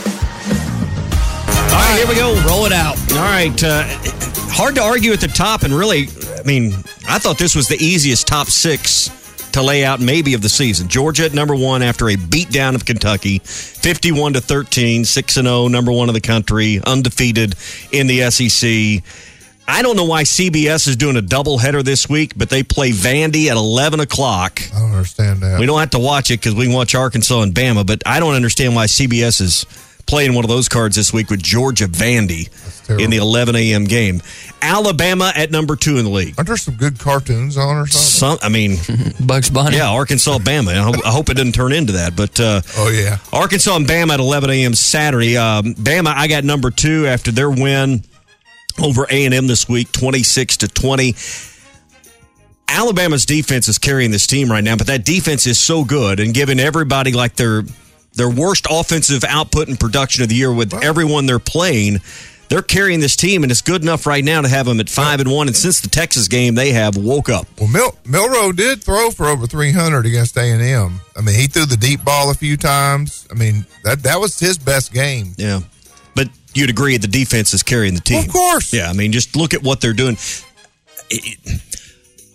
right, 1.82 1.96
here 1.98 2.08
we 2.08 2.16
go. 2.16 2.34
Roll 2.48 2.66
it 2.66 2.72
out. 2.72 2.98
All 3.14 3.18
right. 3.18 3.64
Uh, 3.64 3.84
hard 4.52 4.76
to 4.76 4.82
argue 4.82 5.12
at 5.12 5.22
the 5.22 5.28
top, 5.28 5.64
and 5.64 5.74
really, 5.74 6.08
I 6.38 6.44
mean, 6.44 6.74
I 7.08 7.20
thought 7.20 7.38
this 7.38 7.56
was 7.56 7.68
the 7.68 7.78
easiest 7.84 8.28
top 8.28 8.48
six 8.48 9.10
to 9.54 9.62
lay 9.62 9.86
out 9.86 10.02
maybe 10.02 10.34
of 10.34 10.42
the 10.42 10.50
season. 10.50 10.88
Georgia 10.88 11.26
at 11.26 11.34
number 11.34 11.56
one 11.56 11.82
after 11.82 12.10
a 12.10 12.16
beatdown 12.16 12.76
of 12.76 12.86
Kentucky, 12.86 13.40
51 13.40 14.34
to 14.34 14.42
13, 14.42 15.06
6 15.06 15.38
and 15.38 15.48
0, 15.48 15.68
number 15.70 15.92
one 15.92 16.10
in 16.10 16.14
the 16.14 16.22
country, 16.22 16.82
undefeated 16.86 17.56
in 17.92 18.08
the 18.08 18.30
SEC. 18.30 19.02
I 19.68 19.82
don't 19.82 19.96
know 19.96 20.06
why 20.06 20.24
CBS 20.24 20.88
is 20.88 20.96
doing 20.96 21.18
a 21.18 21.22
doubleheader 21.22 21.84
this 21.84 22.08
week, 22.08 22.34
but 22.38 22.50
they 22.50 22.62
play 22.64 22.92
Vandy 22.92 23.48
at 23.48 23.58
11 23.58 24.00
o'clock. 24.00 24.62
I 24.76 24.80
don't 24.80 24.92
understand 24.92 25.40
that. 25.42 25.60
We 25.60 25.66
don't 25.66 25.80
have 25.80 25.90
to 25.92 26.00
watch 26.00 26.30
it 26.30 26.40
because 26.40 26.54
we 26.54 26.66
can 26.66 26.74
watch 26.74 26.94
Arkansas 26.94 27.42
and 27.42 27.54
Bama, 27.54 27.86
but 27.86 28.04
I 28.06 28.20
don't 28.20 28.36
understand 28.36 28.76
why 28.76 28.86
CBS 28.86 29.42
is 29.42 29.66
playing 30.06 30.36
one 30.36 30.44
of 30.46 30.50
those 30.50 30.70
cards 30.70 30.96
this 30.96 31.12
week 31.12 31.32
with 31.32 31.42
Georgia 31.42 31.86
Vandy 31.88 32.50
in 33.00 33.10
the 33.10 33.18
11 33.18 33.56
a.m. 33.56 33.86
game. 33.86 34.22
Alabama 34.62 35.32
at 35.36 35.50
number 35.50 35.76
two 35.76 35.98
in 35.98 36.06
the 36.06 36.12
league. 36.12 36.36
Aren't 36.38 36.48
there 36.48 36.58
some 36.58 36.76
good 36.76 37.00
cartoons 37.00 37.58
on 37.58 37.76
or 37.76 37.88
something? 37.88 37.90
Some, 37.90 38.38
I 38.44 38.50
mean, 38.50 38.78
Bugs 39.26 39.50
Bunny. 39.50 39.78
Yeah, 39.78 39.90
Arkansas, 39.90 40.38
Bama. 40.38 40.78
I 40.78 40.84
hope, 40.84 40.96
I 41.04 41.10
hope 41.10 41.30
it 41.30 41.38
doesn't 41.38 41.54
turn 41.54 41.74
into 41.74 41.94
that. 41.94 42.16
But 42.16 42.40
uh, 42.40 42.62
oh 42.78 42.90
yeah, 42.90 43.18
Arkansas 43.34 43.76
and 43.76 43.88
Bama 43.88 44.14
at 44.14 44.20
11 44.20 44.50
a.m. 44.52 44.76
Saturday. 44.76 45.38
Um, 45.38 45.74
Bama, 45.74 46.14
I 46.14 46.28
got 46.28 46.44
number 46.44 46.70
two 46.70 47.08
after 47.08 47.32
their 47.32 47.50
win 47.50 48.04
over 48.82 49.06
A&M 49.10 49.48
this 49.48 49.68
week, 49.70 49.92
26 49.92 50.58
to 50.58 50.68
20. 50.68 51.16
Alabama's 52.68 53.26
defense 53.26 53.68
is 53.68 53.78
carrying 53.78 54.12
this 54.12 54.28
team 54.28 54.52
right 54.52 54.64
now, 54.64 54.76
but 54.76 54.88
that 54.88 55.06
defense 55.06 55.46
is 55.46 55.60
so 55.60 55.84
good 55.86 56.20
and 56.20 56.34
giving 56.34 56.60
everybody 56.60 57.12
like 57.12 57.36
their 57.36 57.64
their 58.14 58.30
worst 58.30 58.66
offensive 58.70 59.24
output 59.26 59.68
and 59.68 59.78
production 59.80 60.24
of 60.24 60.30
the 60.30 60.36
year 60.36 60.52
with 60.54 60.74
everyone 60.74 61.26
they're 61.26 61.38
playing. 61.40 62.00
They're 62.48 62.62
carrying 62.62 63.00
this 63.00 63.16
team, 63.16 63.44
and 63.44 63.52
it's 63.52 63.62
good 63.62 63.82
enough 63.82 64.06
right 64.06 64.24
now 64.24 64.42
to 64.42 64.48
have 64.48 64.68
them 64.68 64.80
at 64.80 64.88
five 64.90 65.20
and 65.20 65.30
one. 65.32 65.48
And 65.48 65.56
since 65.56 65.82
the 65.82 65.90
Texas 65.90 66.28
game, 66.28 66.54
they 66.56 66.72
have 66.72 66.96
woke 66.96 67.28
up. 67.28 67.48
Well, 67.60 67.68
Mil- 67.68 67.96
Milroe 68.06 68.52
did 68.52 68.84
throw 68.84 69.10
for 69.10 69.26
over 69.26 69.48
300 69.48 70.06
against 70.06 70.38
A 70.38 70.42
and 70.52 70.62
M. 70.62 71.02
I 71.18 71.22
mean, 71.22 71.36
he 71.36 71.48
threw 71.48 71.66
the 71.66 71.76
deep 71.76 72.04
ball 72.06 72.30
a 72.30 72.36
few 72.36 72.56
times. 72.56 73.28
I 73.32 73.34
mean, 73.34 73.66
that 73.84 74.04
that 74.04 74.20
was 74.20 74.40
his 74.40 74.58
best 74.58 74.94
game. 74.94 75.34
Yeah, 75.38 75.62
you'd 76.56 76.70
agree 76.70 76.98
the 76.98 77.08
defense 77.08 77.54
is 77.54 77.64
carrying 77.64 77.94
the 77.94 78.02
team. 78.02 78.26
Of 78.26 78.32
course. 78.32 78.74
Yeah, 78.74 78.90
I 78.90 78.94
mean, 78.94 79.12
just 79.12 79.36
look 79.36 79.54
at 79.54 79.62
what 79.64 79.82
they're 79.82 79.94
doing. 79.94 80.18
It- 81.10 81.62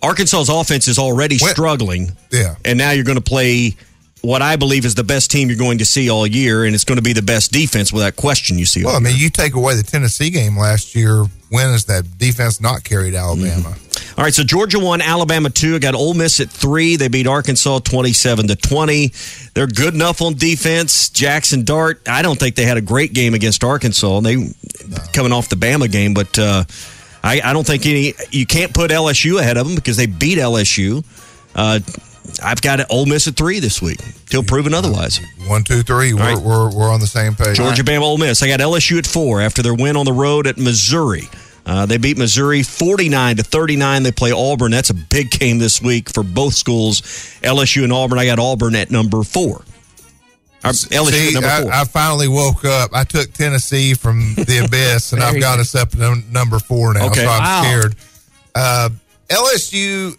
Arkansas's 0.03 0.49
offense 0.49 0.89
is 0.89 0.99
already 0.99 1.37
struggling. 1.37 2.13
Yeah. 2.33 2.55
And 2.65 2.79
now 2.79 2.93
you're 2.93 3.05
going 3.05 3.19
to 3.19 3.23
play 3.25 3.77
what 4.23 4.41
I 4.43 4.57
believe 4.57 4.85
is 4.87 4.95
the 4.95 5.05
best 5.05 5.31
team 5.31 5.49
you're 5.49 5.59
going 5.59 5.79
to 5.79 5.85
see 5.87 6.09
all 6.11 6.27
year, 6.27 6.65
and 6.65 6.75
it's 6.75 6.85
going 6.85 6.97
to 6.97 7.03
be 7.03 7.13
the 7.13 7.23
best 7.23 7.53
defense 7.53 7.93
without 7.93 8.17
question 8.17 8.59
you 8.59 8.65
see. 8.67 8.85
Well, 8.85 8.97
I 8.97 8.99
mean, 8.99 9.17
you 9.19 9.29
take 9.31 9.55
away 9.55 9.75
the 9.77 9.83
Tennessee 9.83 10.31
game 10.31 10.57
last 10.59 10.95
year. 10.95 11.25
When 11.51 11.71
is 11.71 11.85
that 11.87 12.19
defense 12.19 12.61
not 12.61 12.83
carried 12.85 13.15
Alabama? 13.15 13.69
All 13.69 13.75
All 14.21 14.25
right, 14.25 14.35
so 14.35 14.45
Georgia 14.45 14.79
won, 14.79 15.01
Alabama 15.01 15.49
two. 15.49 15.77
I 15.77 15.79
got 15.79 15.95
Ole 15.95 16.13
Miss 16.13 16.41
at 16.41 16.51
three. 16.51 16.97
They 16.97 17.09
beat 17.09 17.27
Arkansas 17.27 17.79
twenty-seven 17.79 18.49
to 18.49 18.55
twenty. 18.55 19.15
They're 19.55 19.67
good 19.67 19.95
enough 19.95 20.21
on 20.21 20.35
defense. 20.35 21.09
Jackson 21.09 21.65
Dart. 21.65 22.03
I 22.07 22.21
don't 22.21 22.39
think 22.39 22.55
they 22.55 22.67
had 22.67 22.77
a 22.77 22.83
great 22.83 23.15
game 23.15 23.33
against 23.33 23.65
Arkansas. 23.65 24.21
They 24.21 24.53
coming 25.15 25.33
off 25.33 25.49
the 25.49 25.57
Bama 25.57 25.91
game, 25.91 26.13
but 26.13 26.39
uh, 26.39 26.65
I, 27.25 27.41
I 27.43 27.55
don't 27.55 27.67
think 27.67 27.87
any. 27.87 28.13
You 28.31 28.45
can't 28.45 28.75
put 28.75 28.91
LSU 28.91 29.41
ahead 29.41 29.57
of 29.57 29.67
them 29.67 29.75
because 29.75 29.97
they 29.97 30.05
beat 30.05 30.37
LSU. 30.37 31.03
Uh, 31.55 31.81
I've 32.45 32.61
got 32.61 32.91
Ole 32.91 33.07
Miss 33.07 33.27
at 33.27 33.37
three 33.37 33.59
this 33.59 33.81
week. 33.81 34.01
Till 34.27 34.43
proven 34.43 34.75
otherwise. 34.75 35.19
One, 35.47 35.65
two, 35.65 35.81
three. 35.81 36.13
We're, 36.13 36.21
right. 36.21 36.39
we're, 36.39 36.71
we're 36.71 36.93
on 36.93 37.01
the 37.01 37.07
same 37.07 37.37
page. 37.37 37.57
Georgia, 37.57 37.83
Bama, 37.83 38.03
Ole 38.03 38.19
Miss. 38.19 38.43
I 38.43 38.49
got 38.49 38.61
LSU 38.61 38.99
at 38.99 39.07
four 39.07 39.41
after 39.41 39.63
their 39.63 39.75
win 39.75 39.97
on 39.97 40.05
the 40.05 40.13
road 40.13 40.47
at 40.47 40.59
Missouri. 40.59 41.31
Uh, 41.71 41.87
they 41.87 41.99
beat 41.99 42.19
Missouri 42.19 42.65
49 42.65 43.37
to 43.37 43.43
39. 43.45 44.03
They 44.03 44.11
play 44.11 44.33
Auburn. 44.33 44.73
That's 44.73 44.91
a 44.91 44.95
big 44.95 45.31
game 45.31 45.61
this 45.61 45.81
week 45.81 46.13
for 46.13 46.25
both 46.25 46.55
schools. 46.55 47.01
LSU 47.43 47.85
and 47.85 47.93
Auburn. 47.93 48.19
I 48.19 48.25
got 48.27 48.41
Auburn 48.41 48.75
at 48.75 48.91
number 48.91 49.23
four. 49.23 49.63
Or 50.65 50.71
LSU 50.73 51.11
See, 51.13 51.33
number 51.33 51.49
I, 51.49 51.63
four. 51.63 51.73
I 51.73 51.85
finally 51.85 52.27
woke 52.27 52.65
up. 52.65 52.91
I 52.93 53.05
took 53.05 53.33
Tennessee 53.33 53.95
from 53.95 54.35
the 54.35 54.63
abyss, 54.67 55.13
and 55.13 55.23
I've 55.23 55.39
got 55.39 55.57
go. 55.57 55.61
us 55.61 55.77
up 55.77 55.91
to 55.91 56.17
number 56.33 56.59
four 56.59 56.93
now. 56.95 57.07
Okay. 57.07 57.23
So 57.25 57.29
I'm 57.31 57.41
Wow. 57.41 57.63
scared. 57.63 57.97
Uh, 58.53 58.89
LSU, 59.29 60.17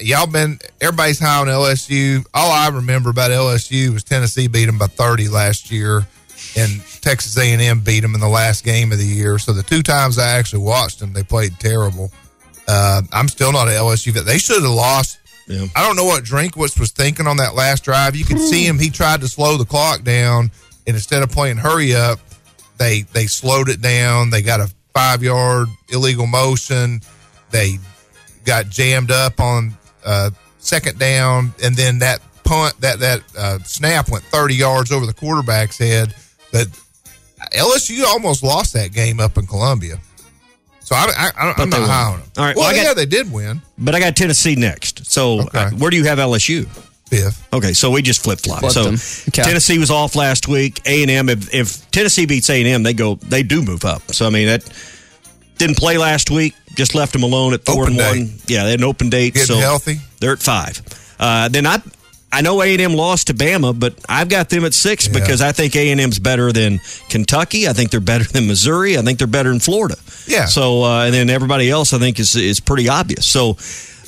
y'all 0.00 0.26
been 0.26 0.58
everybody's 0.80 1.20
high 1.20 1.38
on 1.40 1.46
LSU. 1.46 2.24
All 2.34 2.50
I 2.50 2.68
remember 2.68 3.10
about 3.10 3.30
LSU 3.30 3.92
was 3.92 4.02
Tennessee 4.02 4.48
beat 4.48 4.66
them 4.66 4.76
by 4.78 4.88
30 4.88 5.28
last 5.28 5.70
year, 5.70 6.06
and 6.56 6.80
Texas 7.00 7.36
A&M 7.36 7.80
beat 7.80 8.00
them 8.00 8.14
in 8.14 8.20
the 8.20 8.28
last 8.28 8.64
game 8.64 8.92
of 8.92 8.98
the 8.98 9.06
year. 9.06 9.38
So 9.38 9.52
the 9.52 9.62
two 9.62 9.82
times 9.82 10.18
I 10.18 10.30
actually 10.38 10.62
watched 10.62 11.00
them, 11.00 11.12
they 11.12 11.22
played 11.22 11.58
terrible. 11.58 12.10
Uh, 12.66 13.02
I'm 13.12 13.28
still 13.28 13.52
not 13.52 13.68
an 13.68 13.74
LSU. 13.74 14.12
fan. 14.14 14.24
They 14.24 14.38
should 14.38 14.62
have 14.62 14.70
lost. 14.72 15.18
I 15.76 15.86
don't 15.86 15.96
know 15.96 16.04
what 16.06 16.24
Drinkwitz 16.24 16.78
was 16.80 16.90
thinking 16.90 17.26
on 17.26 17.36
that 17.36 17.54
last 17.54 17.84
drive. 17.84 18.16
You 18.16 18.24
could 18.24 18.38
see 18.40 18.66
him. 18.66 18.78
He 18.78 18.88
tried 18.88 19.20
to 19.20 19.28
slow 19.28 19.58
the 19.58 19.66
clock 19.66 20.02
down, 20.02 20.50
and 20.86 20.96
instead 20.96 21.22
of 21.22 21.30
playing 21.30 21.58
hurry 21.58 21.94
up, 21.94 22.18
they 22.78 23.02
they 23.12 23.26
slowed 23.26 23.68
it 23.68 23.82
down. 23.82 24.30
They 24.30 24.40
got 24.40 24.60
a 24.60 24.72
five 24.94 25.22
yard 25.22 25.68
illegal 25.90 26.26
motion. 26.26 27.02
They 27.50 27.78
got 28.46 28.70
jammed 28.70 29.10
up 29.10 29.38
on 29.38 29.74
uh, 30.04 30.30
second 30.58 30.98
down, 30.98 31.52
and 31.62 31.76
then 31.76 31.98
that 31.98 32.20
punt 32.44 32.80
that 32.80 33.00
that 33.00 33.22
uh, 33.36 33.58
snap 33.64 34.08
went 34.10 34.24
thirty 34.24 34.54
yards 34.54 34.92
over 34.92 35.04
the 35.04 35.12
quarterback's 35.12 35.76
head. 35.76 36.14
But 36.54 36.68
LSU 37.52 38.04
almost 38.04 38.42
lost 38.44 38.72
that 38.74 38.92
game 38.92 39.18
up 39.20 39.36
in 39.36 39.46
Columbia. 39.46 39.98
So 40.80 40.94
I, 40.94 41.06
I, 41.16 41.30
I, 41.50 41.52
But 41.56 41.62
I'm 41.62 41.70
not 41.70 41.80
high 41.88 42.12
on 42.12 42.20
them. 42.20 42.28
All 42.38 42.44
right, 42.44 42.54
Well, 42.56 42.64
well, 42.64 42.70
I 42.72 42.76
got- 42.76 42.84
yeah, 42.86 42.94
they 42.94 43.06
did 43.06 43.32
win. 43.32 43.60
But 43.76 43.94
I 43.94 44.00
got 44.00 44.14
Tennessee 44.16 44.54
next. 44.54 45.06
So 45.06 45.40
uh, 45.52 45.70
where 45.72 45.90
do 45.90 45.96
you 45.96 46.04
have 46.04 46.18
LSU? 46.18 46.66
Fifth. 47.08 47.46
Okay, 47.52 47.72
so 47.72 47.90
we 47.90 48.02
just 48.02 48.22
flip 48.22 48.38
flop. 48.40 48.64
So. 48.70 48.88
Okay. 48.88 49.42
Tennessee 49.42 49.78
was 49.78 49.90
off 49.90 50.14
last 50.16 50.46
week. 50.48 50.80
A 50.86 51.02
and 51.02 51.10
M. 51.10 51.28
If, 51.28 51.52
if 51.54 51.90
Tennessee 51.90 52.24
beats 52.26 52.48
A 52.50 52.60
and 52.60 52.68
M, 52.68 52.82
they 52.82 52.94
go. 52.94 53.16
They 53.16 53.42
do 53.42 53.62
move 53.62 53.84
up. 53.84 54.02
So 54.14 54.26
I 54.26 54.30
mean 54.30 54.46
that 54.46 54.64
didn't 55.58 55.76
play 55.76 55.98
last 55.98 56.30
week. 56.30 56.54
Just 56.76 56.94
left 56.94 57.12
them 57.12 57.22
alone 57.22 57.52
at 57.54 57.64
four 57.66 57.82
Open 57.84 57.88
and 57.88 57.98
date. 57.98 58.08
one. 58.30 58.38
Yeah, 58.46 58.64
they 58.64 58.70
had 58.70 58.80
an 58.80 58.84
open 58.84 59.10
date. 59.10 59.34
Getting 59.34 59.46
so 59.54 59.60
healthy. 59.60 59.96
They're 60.20 60.32
at 60.32 60.42
five. 60.42 60.80
Uh, 61.20 61.48
then 61.48 61.66
I. 61.66 61.80
I 62.34 62.40
know 62.40 62.60
A 62.62 62.72
and 62.72 62.80
M 62.80 62.94
lost 62.94 63.28
to 63.28 63.34
Bama, 63.34 63.78
but 63.78 63.94
I've 64.08 64.28
got 64.28 64.48
them 64.50 64.64
at 64.64 64.74
six 64.74 65.06
because 65.06 65.40
I 65.40 65.52
think 65.52 65.76
A 65.76 65.90
and 65.92 66.00
M's 66.00 66.18
better 66.18 66.50
than 66.50 66.80
Kentucky. 67.08 67.68
I 67.68 67.72
think 67.72 67.90
they're 67.92 68.00
better 68.00 68.24
than 68.24 68.48
Missouri. 68.48 68.98
I 68.98 69.02
think 69.02 69.18
they're 69.18 69.28
better 69.28 69.50
than 69.50 69.60
Florida. 69.60 69.96
Yeah. 70.26 70.46
So 70.46 70.82
uh, 70.82 71.04
and 71.04 71.14
then 71.14 71.30
everybody 71.30 71.70
else, 71.70 71.92
I 71.92 71.98
think 71.98 72.18
is 72.18 72.34
is 72.34 72.58
pretty 72.58 72.88
obvious. 72.88 73.26
So 73.26 73.56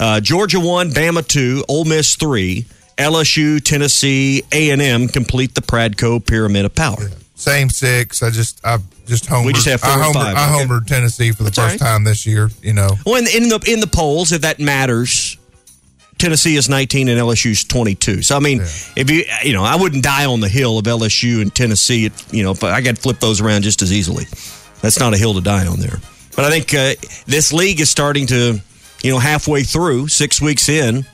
uh, 0.01 0.21
Georgia 0.21 0.59
one, 0.59 0.91
Bama 0.91 1.27
two, 1.27 1.65
Ole 1.69 1.85
Miss 1.85 2.17
three, 2.17 2.67
LSU, 2.99 3.63
Tennessee, 3.63 4.43
A 4.53 4.71
and 4.71 4.83
M 4.83 5.07
complete 5.09 5.55
the 5.55 5.63
Pradco 5.63 6.25
pyramid 6.27 6.65
of 6.65 6.75
power. 6.75 7.11
Same 7.37 7.69
six. 7.69 8.23
I 8.23 8.31
just 8.31 8.65
I 8.65 8.79
just 9.07 9.27
homered. 9.27 9.47
We 9.47 9.53
just 9.53 9.69
have 9.69 9.81
four 9.83 9.91
I 9.91 9.95
homered, 9.97 10.15
five, 10.15 10.37
I 10.37 10.55
okay. 10.55 10.65
homered 10.65 10.87
Tennessee 10.87 11.31
for 11.31 11.45
the 11.45 11.51
That's 11.51 11.59
first 11.59 11.81
right. 11.81 11.87
time 11.87 12.05
this 12.05 12.27
year. 12.27 12.51
You 12.63 12.73
know, 12.73 12.89
Well, 13.05 13.17
in, 13.17 13.27
in 13.43 13.49
the 13.51 13.63
in 13.71 13.81
the 13.81 13.87
polls, 13.87 14.33
if 14.33 14.41
that 14.41 14.59
matters, 14.59 15.37
Tennessee 16.19 16.57
is 16.57 16.69
19 16.69 17.09
and 17.09 17.21
LSU's 17.21 17.65
22. 17.65 18.23
So 18.23 18.37
I 18.37 18.41
mean, 18.41 18.61
if 18.61 19.11
you 19.11 19.25
you 19.45 19.53
know, 19.53 19.65
I 19.65 19.77
wouldn't 19.77 20.03
die 20.03 20.25
on 20.25 20.41
the 20.41 20.49
hill 20.49 20.79
of 20.79 20.85
LSU 20.85 21.43
and 21.43 21.55
Tennessee. 21.55 22.07
It, 22.07 22.33
you 22.33 22.43
know, 22.43 22.55
but 22.55 22.73
I 22.73 22.83
could 22.83 22.99
flip 22.99 23.21
those 23.21 23.41
around 23.41 23.63
just 23.63 23.83
as 23.83 23.93
easily. 23.93 24.25
That's 24.81 24.99
not 24.99 25.15
a 25.15 25.17
hill 25.17 25.35
to 25.35 25.41
die 25.41 25.67
on 25.67 25.81
there. 25.81 25.99
But 26.35 26.45
I 26.45 26.51
think 26.51 26.75
uh, 26.75 26.95
this 27.27 27.53
league 27.53 27.81
is 27.81 27.91
starting 27.91 28.27
to, 28.27 28.61
you 29.03 29.11
know, 29.11 29.19
halfway 29.19 29.63
through, 29.63 30.09
six 30.09 30.41
weeks 30.41 30.69
in, 30.69 31.07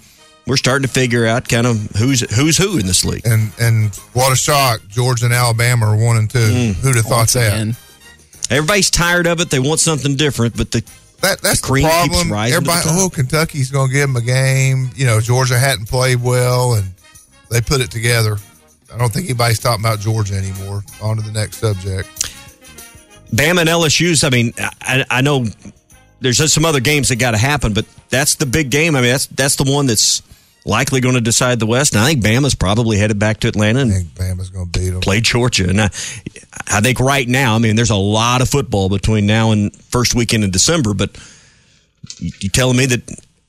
we're 0.47 0.57
starting 0.57 0.87
to 0.87 0.93
figure 0.93 1.27
out 1.27 1.49
kind 1.49 1.67
of 1.67 1.77
who's 1.97 2.21
who's 2.35 2.57
who 2.57 2.79
in 2.79 2.87
this 2.87 3.05
league. 3.05 3.27
and 3.27 3.53
and 3.61 3.95
what 4.13 4.33
a 4.33 4.37
shock! 4.37 4.81
Georgia 4.89 5.27
and 5.27 5.35
Alabama 5.35 5.87
are 5.87 5.97
one 5.97 6.17
and 6.17 6.29
two. 6.31 6.39
Mm. 6.39 6.75
Who'd 6.75 6.97
have 6.97 7.05
thought 7.07 7.29
that? 7.29 7.77
Everybody's 8.51 8.91
tired 8.91 9.27
of 9.27 9.41
it. 9.41 9.51
They 9.51 9.61
want 9.61 9.81
something 9.81 10.17
different, 10.17 10.57
but 10.57 10.73
the 10.73 10.83
That 11.23 11.41
that's 11.41 11.61
the 11.61 11.67
the, 11.67 11.73
cream 11.73 11.85
keeps 11.87 11.95
problem. 12.09 12.29
the 12.31 12.55
Everybody, 12.55 12.83
top. 12.83 12.95
oh, 12.99 13.09
Kentucky's 13.09 13.71
going 13.71 13.89
to 13.89 13.95
give 13.95 14.09
them 14.09 14.17
a 14.17 14.21
game. 14.21 14.91
You 14.95 15.07
know, 15.07 15.21
Georgia 15.21 15.59
hadn't 15.59 15.89
played 15.89 16.21
well, 16.23 16.75
and 16.75 16.85
they 17.51 17.61
put 17.61 17.81
it 17.81 17.91
together. 17.91 18.37
I 18.93 18.99
don't 18.99 19.13
think 19.13 19.27
anybody's 19.27 19.59
talking 19.61 19.83
about 19.85 20.01
Georgia 20.01 20.35
anymore. 20.35 20.83
On 21.01 21.17
to 21.17 21.23
the 21.23 21.33
next 21.33 21.57
subject. 21.59 22.09
Bama 23.35 23.61
and 23.61 23.69
LSU's. 23.69 24.25
I 24.25 24.31
mean, 24.31 24.53
I, 24.83 25.05
I 25.11 25.21
know 25.23 25.47
there's 26.21 26.39
just 26.39 26.55
some 26.55 26.65
other 26.65 26.81
games 26.81 27.09
that 27.09 27.17
got 27.17 27.31
to 27.31 27.39
happen, 27.39 27.73
but 27.73 27.87
that's 28.11 28.35
the 28.35 28.45
big 28.47 28.71
game. 28.71 28.95
I 28.95 29.01
mean, 29.01 29.11
that's 29.11 29.27
that's 29.27 29.57
the 29.57 29.71
one 29.71 29.87
that's 29.87 30.23
likely 30.65 31.01
going 31.01 31.15
to 31.15 31.21
decide 31.21 31.59
the 31.59 31.67
West. 31.67 31.95
And 31.95 32.03
I 32.03 32.07
think 32.07 32.25
Bama's 32.25 32.55
probably 32.55 32.97
headed 32.97 33.19
back 33.19 33.41
to 33.41 33.49
Atlanta 33.49 33.81
and 33.81 33.93
I 33.93 33.95
think 33.97 34.09
Bama's 34.15 34.51
going 34.51 34.71
to 34.71 34.79
beat 34.79 34.91
them. 34.91 35.01
Play 35.01 35.21
Georgia, 35.21 35.69
and 35.69 35.81
I, 35.81 35.87
I 36.67 36.81
think 36.81 37.01
right 37.01 37.27
now, 37.27 37.55
I 37.55 37.59
mean, 37.59 37.77
there's 37.77 37.91
a 37.91 37.97
lot 37.97 38.43
of 38.43 38.49
football 38.49 38.89
between 38.89 39.27
now 39.27 39.51
and 39.51 39.75
first 39.87 40.15
weekend 40.15 40.45
in 40.45 40.51
December. 40.51 40.95
But 40.95 41.11
you, 42.19 42.49
telling 42.49 42.77
me 42.77 42.87
that 42.87 43.03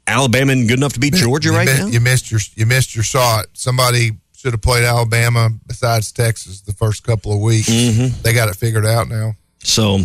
Alabama 0.08 0.54
isn't 0.54 0.68
good 0.68 0.80
enough 0.80 0.94
to 0.94 1.00
beat 1.00 1.14
Georgia 1.14 1.50
you 1.50 1.56
right 1.56 1.68
now? 1.68 1.88
You 1.88 2.00
missed 2.00 2.32
your 2.32 2.42
you 2.56 2.66
missed 2.66 2.96
your 2.96 3.04
shot. 3.04 3.46
Somebody 3.54 4.12
should 4.36 4.52
have 4.52 4.62
played 4.62 4.84
Alabama 4.84 5.50
besides 5.66 6.12
Texas 6.12 6.62
the 6.62 6.74
first 6.74 7.04
couple 7.04 7.32
of 7.34 7.40
weeks. 7.40 7.70
Mm-hmm. 7.70 8.22
They 8.24 8.34
got 8.34 8.50
it 8.50 8.56
figured 8.56 8.86
out 8.86 9.08
now. 9.08 9.36
So 9.60 10.00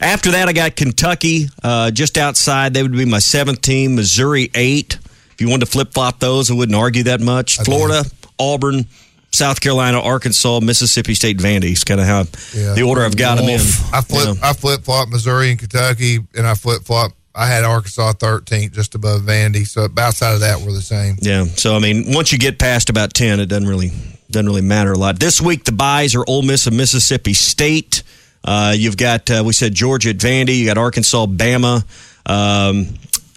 after 0.00 0.32
that, 0.32 0.48
I 0.48 0.52
got 0.52 0.74
Kentucky 0.74 1.46
uh, 1.62 1.92
just 1.92 2.18
outside. 2.18 2.74
They 2.74 2.82
would 2.82 2.92
be 2.92 3.04
my 3.04 3.20
seventh 3.20 3.60
team. 3.60 3.94
Missouri 3.94 4.50
eight. 4.54 4.98
If 5.34 5.40
you 5.40 5.48
wanted 5.48 5.66
to 5.66 5.70
flip 5.72 5.92
flop 5.92 6.20
those, 6.20 6.50
I 6.50 6.54
wouldn't 6.54 6.76
argue 6.76 7.02
that 7.04 7.20
much. 7.20 7.58
Florida, 7.58 8.04
Auburn, 8.38 8.86
South 9.32 9.60
Carolina, 9.60 10.00
Arkansas, 10.00 10.60
Mississippi 10.60 11.14
State, 11.14 11.38
Vandy. 11.38 11.72
It's 11.72 11.84
kind 11.84 12.00
of 12.00 12.06
how 12.06 12.24
Yeah. 12.54 12.74
the 12.74 12.82
order 12.82 13.04
I've 13.04 13.16
got 13.16 13.36
them 13.38 13.48
in. 13.48 13.60
I 13.92 14.00
flip 14.00 14.38
I 14.42 14.52
flip 14.52 14.84
flop 14.84 15.08
Missouri 15.08 15.50
and 15.50 15.58
Kentucky, 15.58 16.20
and 16.36 16.46
I 16.46 16.54
flip 16.54 16.82
flop. 16.84 17.12
I 17.34 17.48
had 17.48 17.64
Arkansas 17.64 18.12
13th, 18.12 18.72
just 18.72 18.94
above 18.94 19.22
Vandy. 19.22 19.66
So 19.66 19.88
outside 19.98 20.34
of 20.34 20.40
that, 20.40 20.60
we're 20.60 20.72
the 20.72 20.80
same. 20.80 21.16
Yeah. 21.20 21.46
So 21.56 21.74
I 21.74 21.80
mean, 21.80 22.12
once 22.14 22.30
you 22.30 22.38
get 22.38 22.60
past 22.60 22.90
about 22.90 23.12
ten, 23.12 23.40
it 23.40 23.46
doesn't 23.46 23.68
really 23.68 23.90
doesn't 24.30 24.46
really 24.46 24.62
matter 24.62 24.92
a 24.92 24.98
lot. 24.98 25.18
This 25.18 25.40
week, 25.40 25.64
the 25.64 25.72
buys 25.72 26.14
are 26.14 26.24
Ole 26.28 26.42
Miss 26.42 26.68
and 26.68 26.76
Mississippi 26.76 27.34
State. 27.34 28.04
Uh, 28.44 28.72
you've 28.76 28.96
got 28.96 29.28
uh, 29.30 29.42
we 29.44 29.52
said 29.52 29.74
Georgia 29.74 30.10
at 30.10 30.18
Vandy. 30.18 30.58
You 30.58 30.66
got 30.66 30.78
Arkansas, 30.78 31.26
Bama. 31.26 31.82
Um, 32.26 32.86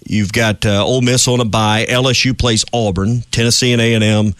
you've 0.08 0.32
got 0.32 0.64
uh, 0.66 0.84
Ole 0.84 1.02
Miss 1.02 1.28
on 1.28 1.40
a 1.40 1.44
bye. 1.44 1.86
LSU 1.88 2.36
plays 2.36 2.64
Auburn, 2.72 3.22
Tennessee 3.30 3.72
and 3.72 3.80
A 3.80 3.94
and 3.94 4.04
M, 4.04 4.34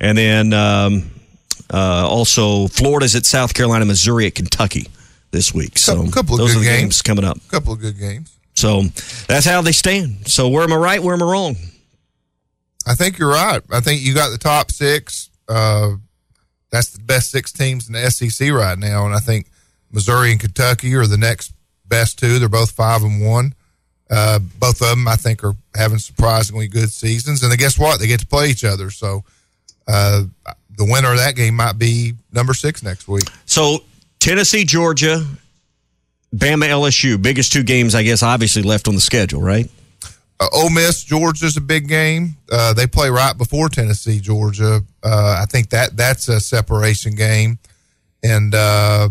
and 0.00 0.18
then 0.18 0.52
um, 0.52 1.10
uh, 1.72 2.06
also 2.08 2.66
Florida's 2.68 3.14
at 3.14 3.26
South 3.26 3.54
Carolina, 3.54 3.84
Missouri 3.84 4.26
at 4.26 4.34
Kentucky 4.34 4.88
this 5.30 5.54
week. 5.54 5.78
So 5.78 6.06
couple 6.08 6.34
of 6.34 6.38
those 6.38 6.54
good 6.54 6.56
are 6.56 6.60
the 6.60 6.66
games. 6.66 6.80
games 6.80 7.02
coming 7.02 7.24
up. 7.24 7.36
A 7.36 7.50
couple 7.50 7.72
of 7.72 7.80
good 7.80 7.98
games. 7.98 8.36
So 8.54 8.82
that's 9.28 9.46
how 9.46 9.62
they 9.62 9.72
stand. 9.72 10.28
So 10.28 10.48
where 10.48 10.62
am 10.62 10.72
I 10.72 10.76
right? 10.76 11.02
Where 11.02 11.14
am 11.14 11.22
I 11.22 11.26
wrong? 11.26 11.56
I 12.86 12.94
think 12.94 13.18
you're 13.18 13.30
right. 13.30 13.62
I 13.70 13.80
think 13.80 14.02
you 14.02 14.14
got 14.14 14.30
the 14.30 14.38
top 14.38 14.70
six. 14.70 15.30
Uh, 15.48 15.92
that's 16.70 16.90
the 16.90 17.02
best 17.02 17.30
six 17.30 17.52
teams 17.52 17.88
in 17.88 17.94
the 17.94 18.10
SEC 18.10 18.50
right 18.50 18.78
now, 18.78 19.04
and 19.04 19.14
I 19.14 19.18
think 19.18 19.46
Missouri 19.90 20.30
and 20.30 20.40
Kentucky 20.40 20.94
are 20.94 21.06
the 21.06 21.18
next 21.18 21.52
best 21.86 22.18
two. 22.18 22.38
They're 22.38 22.48
both 22.48 22.70
five 22.70 23.02
and 23.02 23.24
one. 23.24 23.54
Uh, 24.10 24.40
both 24.58 24.82
of 24.82 24.88
them, 24.88 25.06
I 25.06 25.16
think, 25.16 25.44
are 25.44 25.54
having 25.74 25.98
surprisingly 25.98 26.66
good 26.66 26.90
seasons. 26.90 27.42
And 27.42 27.50
then 27.50 27.58
guess 27.58 27.78
what? 27.78 28.00
They 28.00 28.08
get 28.08 28.20
to 28.20 28.26
play 28.26 28.48
each 28.48 28.64
other. 28.64 28.90
So 28.90 29.24
uh, 29.86 30.24
the 30.76 30.84
winner 30.84 31.12
of 31.12 31.18
that 31.18 31.36
game 31.36 31.54
might 31.54 31.78
be 31.78 32.14
number 32.32 32.54
six 32.54 32.82
next 32.82 33.06
week. 33.06 33.24
So 33.46 33.84
Tennessee, 34.18 34.64
Georgia, 34.64 35.24
Bama, 36.34 36.68
LSU, 36.68 37.20
biggest 37.20 37.52
two 37.52 37.62
games, 37.62 37.94
I 37.94 38.02
guess, 38.02 38.22
obviously 38.22 38.62
left 38.62 38.88
on 38.88 38.94
the 38.94 39.00
schedule, 39.00 39.40
right? 39.40 39.70
Uh, 40.40 40.48
Ole 40.54 40.70
Miss, 40.70 41.04
Georgia's 41.04 41.56
a 41.56 41.60
big 41.60 41.86
game. 41.86 42.36
Uh, 42.50 42.72
they 42.72 42.86
play 42.86 43.10
right 43.10 43.36
before 43.36 43.68
Tennessee, 43.68 44.20
Georgia. 44.20 44.80
Uh, 45.04 45.38
I 45.40 45.44
think 45.46 45.70
that 45.70 45.96
that's 45.96 46.28
a 46.28 46.40
separation 46.40 47.14
game. 47.14 47.58
And 48.22 48.54
uh, 48.54 49.08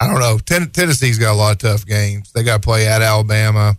I 0.00 0.06
don't 0.06 0.20
know. 0.20 0.38
Ten- 0.38 0.70
Tennessee's 0.70 1.18
got 1.18 1.32
a 1.32 1.34
lot 1.36 1.52
of 1.52 1.58
tough 1.58 1.84
games. 1.84 2.32
They 2.32 2.42
got 2.44 2.62
to 2.62 2.64
play 2.64 2.86
at 2.86 3.02
Alabama. 3.02 3.76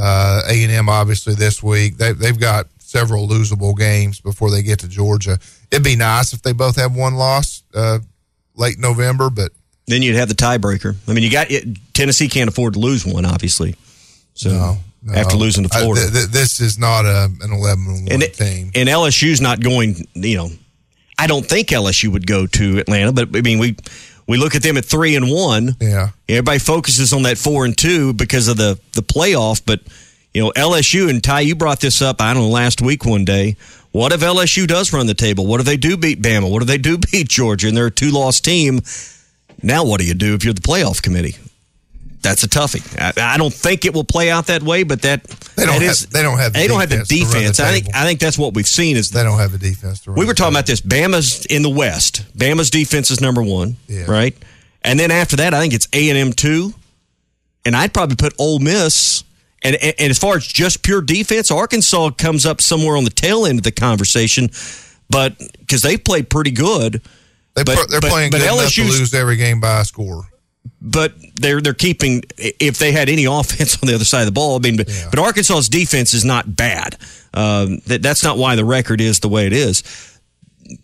Uh, 0.00 0.42
A 0.48 0.62
and 0.64 0.72
M 0.72 0.88
obviously 0.88 1.34
this 1.34 1.62
week. 1.62 1.96
They, 1.96 2.12
they've 2.12 2.38
got 2.38 2.66
several 2.78 3.26
losable 3.26 3.76
games 3.76 4.20
before 4.20 4.50
they 4.50 4.62
get 4.62 4.78
to 4.80 4.88
Georgia. 4.88 5.38
It'd 5.70 5.82
be 5.84 5.96
nice 5.96 6.32
if 6.32 6.42
they 6.42 6.52
both 6.52 6.76
have 6.76 6.94
one 6.94 7.14
loss 7.16 7.62
uh, 7.74 7.98
late 8.54 8.78
November, 8.78 9.28
but 9.30 9.50
Then 9.86 10.02
you'd 10.02 10.16
have 10.16 10.28
the 10.28 10.34
tiebreaker. 10.34 10.94
I 11.08 11.12
mean, 11.12 11.24
you 11.24 11.30
got 11.30 11.50
it, 11.50 11.66
Tennessee 11.94 12.28
can't 12.28 12.48
afford 12.48 12.74
to 12.74 12.78
lose 12.80 13.04
one, 13.04 13.24
obviously. 13.26 13.74
So 14.34 14.50
No, 14.50 14.76
no. 15.02 15.14
after 15.14 15.36
losing 15.36 15.64
to 15.68 15.70
I- 15.76 15.80
Florida, 15.80 16.02
th- 16.02 16.12
th- 16.12 16.26
this 16.28 16.60
is 16.60 16.78
not 16.78 17.04
a, 17.04 17.24
an 17.42 17.52
11 17.52 17.84
1 17.86 18.08
and, 18.10 18.22
it- 18.22 18.34
team. 18.34 18.70
and 18.74 18.88
LSU's 18.88 19.40
not 19.40 19.60
going. 19.60 20.06
You 20.14 20.36
know, 20.36 20.48
I 21.18 21.26
don't 21.26 21.44
think 21.44 21.68
LSU 21.68 22.12
would 22.12 22.26
go 22.26 22.46
to 22.46 22.78
Atlanta, 22.78 23.12
but 23.12 23.36
I 23.36 23.40
mean, 23.42 23.58
we 23.58 23.76
we 24.28 24.36
look 24.36 24.54
at 24.54 24.62
them 24.62 24.76
at 24.76 24.84
three 24.84 25.16
and 25.16 25.30
one. 25.30 25.74
Yeah, 25.80 26.10
everybody 26.28 26.58
focuses 26.58 27.12
on 27.12 27.22
that 27.22 27.38
four 27.38 27.64
and 27.64 27.76
two 27.76 28.12
because 28.12 28.46
of 28.46 28.56
the 28.56 28.78
the 28.92 29.02
playoff, 29.02 29.62
but 29.64 29.80
you 30.32 30.42
know 30.42 30.52
LSU 30.52 31.10
and 31.10 31.24
Ty, 31.24 31.40
you 31.40 31.56
brought 31.56 31.80
this 31.80 32.00
up. 32.02 32.20
I 32.20 32.34
don't 32.34 32.44
know 32.44 32.48
last 32.50 32.80
week 32.80 33.04
one 33.04 33.24
day. 33.24 33.56
What 33.90 34.12
if 34.12 34.20
LSU 34.20 34.66
does 34.66 34.92
run 34.92 35.06
the 35.06 35.14
table? 35.14 35.46
What 35.46 35.60
if 35.60 35.66
they 35.66 35.78
do 35.78 35.96
beat 35.96 36.20
Bama? 36.20 36.50
What 36.50 36.62
if 36.62 36.68
they 36.68 36.78
do 36.78 36.98
beat 37.12 37.28
Georgia 37.28 37.68
and 37.68 37.76
they're 37.76 37.86
a 37.86 37.90
two 37.90 38.10
loss 38.10 38.40
team? 38.40 38.82
Now 39.62 39.84
what 39.84 39.98
do 40.00 40.06
you 40.06 40.14
do 40.14 40.34
if 40.34 40.44
you're 40.44 40.54
the 40.54 40.60
playoff 40.60 41.02
committee? 41.02 41.36
That's 42.20 42.42
a 42.42 42.48
toughie. 42.48 42.82
I, 43.00 43.34
I 43.34 43.38
don't 43.38 43.52
think 43.54 43.84
it 43.84 43.94
will 43.94 44.04
play 44.04 44.30
out 44.30 44.46
that 44.48 44.62
way, 44.62 44.82
but 44.82 45.02
that 45.02 45.24
They 45.24 45.64
don't 45.66 45.74
that 45.76 45.82
have- 45.82 45.90
is- 45.92 46.06
they 46.06 46.22
don't 46.22 46.38
have 46.38 46.52
the 46.52 46.58
they 46.58 46.66
don't 46.66 46.80
have 46.80 46.90
the 46.90 47.04
defense 47.04 47.56
the. 47.58 47.64
I 47.66 47.70
think. 47.72 47.94
I 47.94 48.04
think 48.04 48.20
that's 48.20 48.36
what 48.36 48.54
we've 48.54 48.66
seen 48.68 48.96
is 48.96 49.10
they 49.10 49.22
don't 49.22 49.38
have 49.38 49.54
a 49.54 49.58
defense 49.58 50.06
we 50.06 50.24
were 50.26 50.34
talking 50.34 50.52
about 50.54 50.66
this. 50.66 50.80
Bama's 50.80 51.46
in 51.46 51.62
the 51.62 51.70
West. 51.70 52.24
Bama's 52.36 52.70
defense 52.70 53.10
is 53.10 53.20
number 53.20 53.42
one, 53.42 53.76
Yeah. 53.88 54.04
right? 54.10 54.36
And 54.82 54.98
then 54.98 55.10
after 55.10 55.36
that, 55.36 55.54
I 55.54 55.60
think 55.60 55.74
it's 55.74 55.88
A 55.92 56.08
and 56.10 56.18
M 56.18 56.32
two, 56.32 56.74
and 57.64 57.76
I'd 57.76 57.92
probably 57.94 58.16
put 58.16 58.34
Ole 58.38 58.58
Miss. 58.58 59.24
And, 59.62 59.74
and, 59.76 59.94
and 59.98 60.10
as 60.10 60.18
far 60.18 60.36
as 60.36 60.46
just 60.46 60.82
pure 60.84 61.00
defense, 61.02 61.50
Arkansas 61.50 62.10
comes 62.10 62.46
up 62.46 62.60
somewhere 62.60 62.96
on 62.96 63.02
the 63.04 63.10
tail 63.10 63.44
end 63.44 63.58
of 63.58 63.64
the 63.64 63.72
conversation, 63.72 64.50
but 65.10 65.36
because 65.58 65.82
they 65.82 65.96
played 65.96 66.30
pretty 66.30 66.52
good. 66.52 67.02
They 67.54 67.64
but, 67.64 67.88
they're 67.90 68.00
but- 68.00 68.10
playing 68.10 68.30
but 68.30 68.38
good 68.38 68.52
enough 68.52 68.72
to 68.74 68.82
lose 68.84 69.12
every 69.14 69.36
game 69.36 69.60
by 69.60 69.80
a 69.80 69.84
score. 69.84 70.28
But 70.80 71.14
they're 71.34 71.60
they're 71.60 71.74
keeping 71.74 72.22
if 72.36 72.78
they 72.78 72.92
had 72.92 73.08
any 73.08 73.24
offense 73.30 73.80
on 73.82 73.86
the 73.88 73.94
other 73.94 74.04
side 74.04 74.20
of 74.20 74.26
the 74.26 74.32
ball. 74.32 74.56
I 74.56 74.58
mean, 74.60 74.76
but, 74.76 74.88
but 75.10 75.18
Arkansas's 75.18 75.68
defense 75.68 76.14
is 76.14 76.24
not 76.24 76.56
bad. 76.56 76.96
Um, 77.34 77.78
that 77.86 78.02
that's 78.02 78.24
not 78.24 78.38
why 78.38 78.56
the 78.56 78.64
record 78.64 79.00
is 79.00 79.20
the 79.20 79.28
way 79.28 79.46
it 79.46 79.52
is. 79.52 79.82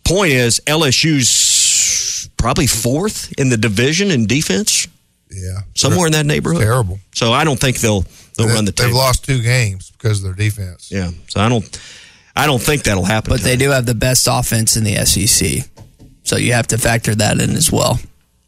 Point 0.03 0.31
is, 0.31 0.61
LSU's 0.67 2.29
probably 2.37 2.67
fourth 2.67 3.33
in 3.37 3.49
the 3.49 3.57
division 3.57 4.11
in 4.11 4.25
defense. 4.25 4.87
Yeah, 5.31 5.59
somewhere 5.73 6.05
in 6.07 6.13
that 6.13 6.25
neighborhood. 6.25 6.61
Terrible. 6.61 6.99
So 7.13 7.33
I 7.33 7.43
don't 7.43 7.59
think 7.59 7.79
they'll 7.79 8.05
they'll 8.37 8.47
They- 8.47 8.53
run 8.53 8.65
the 8.65 8.71
Table. 8.71 8.89
They've 8.89 8.95
lost 8.97 9.25
two 9.25 9.41
games 9.41 9.91
because 9.91 10.19
of 10.19 10.23
their 10.25 10.33
defense. 10.33 10.89
Yeah, 10.91 11.11
so 11.27 11.41
I 11.41 11.49
don't 11.49 11.79
I 12.35 12.45
don't 12.45 12.61
think 12.61 12.83
that'll 12.83 13.05
happen. 13.05 13.31
But 13.31 13.41
they 13.41 13.55
do 13.55 13.69
have 13.71 13.85
the 13.85 13.95
best 13.95 14.27
offense 14.29 14.75
in 14.77 14.83
the 14.83 14.95
SEC. 15.05 15.69
So 16.23 16.37
you 16.37 16.53
have 16.53 16.67
to 16.67 16.77
factor 16.77 17.13
that 17.15 17.39
in 17.39 17.51
as 17.51 17.71
well. 17.71 17.99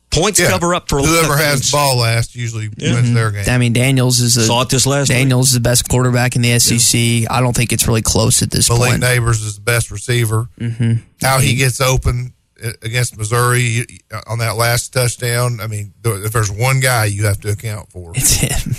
Points 0.09 0.39
Yeah. 0.39 0.49
cover 0.49 0.73
up 0.73 0.87
for 0.89 0.99
a 0.99 1.01
lot 1.03 1.09
Whoever 1.09 1.33
of 1.33 1.39
has 1.39 1.59
things. 1.59 1.71
ball 1.71 1.97
last 1.97 2.33
usually 2.35 2.69
wins 2.69 3.13
their 3.13 3.29
game. 3.31 3.43
I 3.47 3.57
mean, 3.57 3.73
Daniels 3.73 4.19
is 4.19 4.37
a, 4.37 4.45
Saw 4.45 4.61
it 4.61 4.69
this 4.69 4.85
last 4.85 5.09
Daniels 5.09 5.49
is 5.49 5.53
the 5.55 5.59
best 5.59 5.87
quarterback 5.89 6.35
in 6.35 6.41
the 6.41 6.57
SEC. 6.59 7.29
I 7.29 7.41
don't 7.41 7.55
think 7.55 7.71
it's 7.73 7.87
really 7.87 8.01
close 8.01 8.41
at 8.41 8.49
this 8.49 8.69
point. 8.69 8.79
Malik 8.79 9.01
point. 9.01 9.03
Nabers 9.03 9.43
is 9.45 9.55
the 9.55 9.61
best 9.61 9.91
receiver. 9.91 10.47
Mm-hmm. 10.59 10.93
How 11.21 11.39
he 11.39 11.55
gets 11.55 11.81
open 11.81 12.33
uh, 12.63 12.71
against 12.81 13.17
Missouri 13.17 13.85
on 14.27 14.39
that 14.39 14.55
last 14.55 14.93
touchdown. 14.93 15.59
I 15.61 15.67
mean, 15.67 15.93
if 16.03 16.31
there's 16.31 16.49
one 16.51 16.79
guy 16.79 17.05
you 17.05 17.25
have 17.25 17.39
to 17.41 17.49
account 17.49 17.91
for, 17.91 18.13
it's 18.15 18.31
him. 18.35 18.75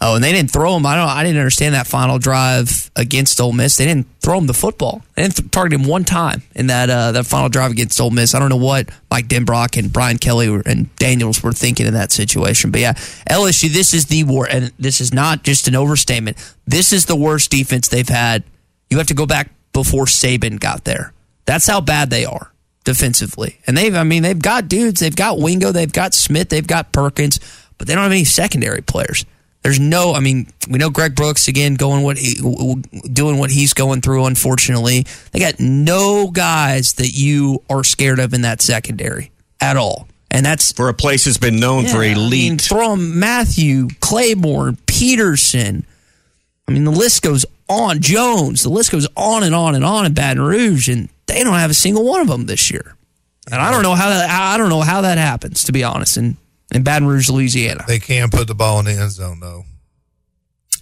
Oh, 0.00 0.14
and 0.14 0.22
they 0.22 0.30
didn't 0.30 0.52
throw 0.52 0.76
him. 0.76 0.86
I 0.86 0.94
don't. 0.94 1.08
I 1.08 1.24
didn't 1.24 1.38
understand 1.38 1.74
that 1.74 1.88
final 1.88 2.18
drive 2.18 2.88
against 2.94 3.40
Ole 3.40 3.52
Miss. 3.52 3.76
They 3.76 3.84
didn't 3.84 4.06
throw 4.20 4.38
him 4.38 4.46
the 4.46 4.54
football. 4.54 5.02
They 5.16 5.22
didn't 5.22 5.36
th- 5.36 5.50
target 5.50 5.80
him 5.80 5.88
one 5.88 6.04
time 6.04 6.42
in 6.54 6.68
that 6.68 6.88
uh, 6.88 7.12
that 7.12 7.26
final 7.26 7.48
drive 7.48 7.72
against 7.72 8.00
Ole 8.00 8.10
Miss. 8.10 8.32
I 8.32 8.38
don't 8.38 8.48
know 8.48 8.56
what 8.56 8.88
Mike 9.10 9.26
Denbrock 9.26 9.76
and 9.76 9.92
Brian 9.92 10.18
Kelly 10.18 10.48
were, 10.48 10.62
and 10.64 10.94
Daniels 10.96 11.42
were 11.42 11.52
thinking 11.52 11.86
in 11.86 11.94
that 11.94 12.12
situation. 12.12 12.70
But 12.70 12.80
yeah, 12.80 12.92
LSU. 13.28 13.70
This 13.70 13.92
is 13.92 14.06
the 14.06 14.22
war, 14.22 14.46
and 14.48 14.72
this 14.78 15.00
is 15.00 15.12
not 15.12 15.42
just 15.42 15.66
an 15.66 15.74
overstatement. 15.74 16.36
This 16.64 16.92
is 16.92 17.06
the 17.06 17.16
worst 17.16 17.50
defense 17.50 17.88
they've 17.88 18.08
had. 18.08 18.44
You 18.90 18.98
have 18.98 19.08
to 19.08 19.14
go 19.14 19.26
back 19.26 19.50
before 19.72 20.04
Saban 20.04 20.60
got 20.60 20.84
there. 20.84 21.12
That's 21.44 21.66
how 21.66 21.80
bad 21.80 22.10
they 22.10 22.24
are 22.24 22.52
defensively. 22.84 23.58
And 23.66 23.76
they've, 23.76 23.94
I 23.94 24.04
mean, 24.04 24.22
they've 24.22 24.40
got 24.40 24.68
dudes. 24.68 25.00
They've 25.00 25.14
got 25.14 25.40
Wingo. 25.40 25.72
They've 25.72 25.92
got 25.92 26.14
Smith. 26.14 26.50
They've 26.50 26.66
got 26.66 26.92
Perkins, 26.92 27.40
but 27.78 27.88
they 27.88 27.94
don't 27.94 28.04
have 28.04 28.12
any 28.12 28.24
secondary 28.24 28.80
players. 28.80 29.24
There's 29.62 29.80
no, 29.80 30.14
I 30.14 30.20
mean, 30.20 30.46
we 30.70 30.78
know 30.78 30.88
Greg 30.88 31.14
Brooks 31.14 31.48
again 31.48 31.74
going 31.74 32.02
what 32.04 32.16
he 32.16 32.34
doing 33.12 33.38
what 33.38 33.50
he's 33.50 33.74
going 33.74 34.00
through. 34.00 34.24
Unfortunately, 34.26 35.04
they 35.32 35.40
got 35.40 35.58
no 35.58 36.30
guys 36.30 36.94
that 36.94 37.08
you 37.08 37.62
are 37.68 37.82
scared 37.84 38.20
of 38.20 38.32
in 38.34 38.42
that 38.42 38.62
secondary 38.62 39.30
at 39.60 39.76
all, 39.76 40.06
and 40.30 40.46
that's 40.46 40.70
for 40.72 40.88
a 40.88 40.94
place 40.94 41.24
that's 41.24 41.38
been 41.38 41.58
known 41.58 41.86
for 41.86 42.04
Yeah, 42.04 42.10
I 42.10 42.14
elite. 42.14 42.30
mean, 42.50 42.58
throw 42.58 42.92
'em 42.92 43.18
Mathieu 43.18 43.88
Claiborne, 44.00 44.78
Peterson. 44.86 45.84
I 46.68 46.72
mean, 46.72 46.84
the 46.84 46.92
list 46.92 47.22
goes 47.22 47.44
on. 47.68 48.00
Jones. 48.00 48.62
The 48.62 48.68
list 48.70 48.92
goes 48.92 49.08
on 49.16 49.42
and 49.42 49.54
on 49.54 49.74
and 49.74 49.84
on 49.84 50.06
in 50.06 50.14
Baton 50.14 50.40
Rouge, 50.42 50.88
and 50.88 51.08
they 51.26 51.42
don't 51.42 51.54
have 51.58 51.70
a 51.70 51.74
single 51.74 52.04
one 52.04 52.20
of 52.20 52.28
them 52.28 52.46
this 52.46 52.70
year. 52.70 52.94
And 53.50 53.60
I 53.60 53.70
don't 53.70 53.82
know 53.82 53.94
how 53.94 54.08
that. 54.10 54.30
I 54.30 54.56
don't 54.56 54.68
know 54.68 54.82
how 54.82 55.00
that 55.00 55.18
happens. 55.18 55.64
To 55.64 55.72
be 55.72 55.82
honest, 55.82 56.16
in 56.16 56.36
in 56.72 56.82
Baton 56.82 57.06
Rouge, 57.08 57.28
Louisiana. 57.30 57.84
they 57.88 57.98
can 57.98 58.30
put 58.30 58.46
the 58.46 58.54
ball 58.54 58.78
in 58.80 58.84
the 58.86 58.92
end 58.92 59.10
zone 59.10 59.40
though. 59.40 59.64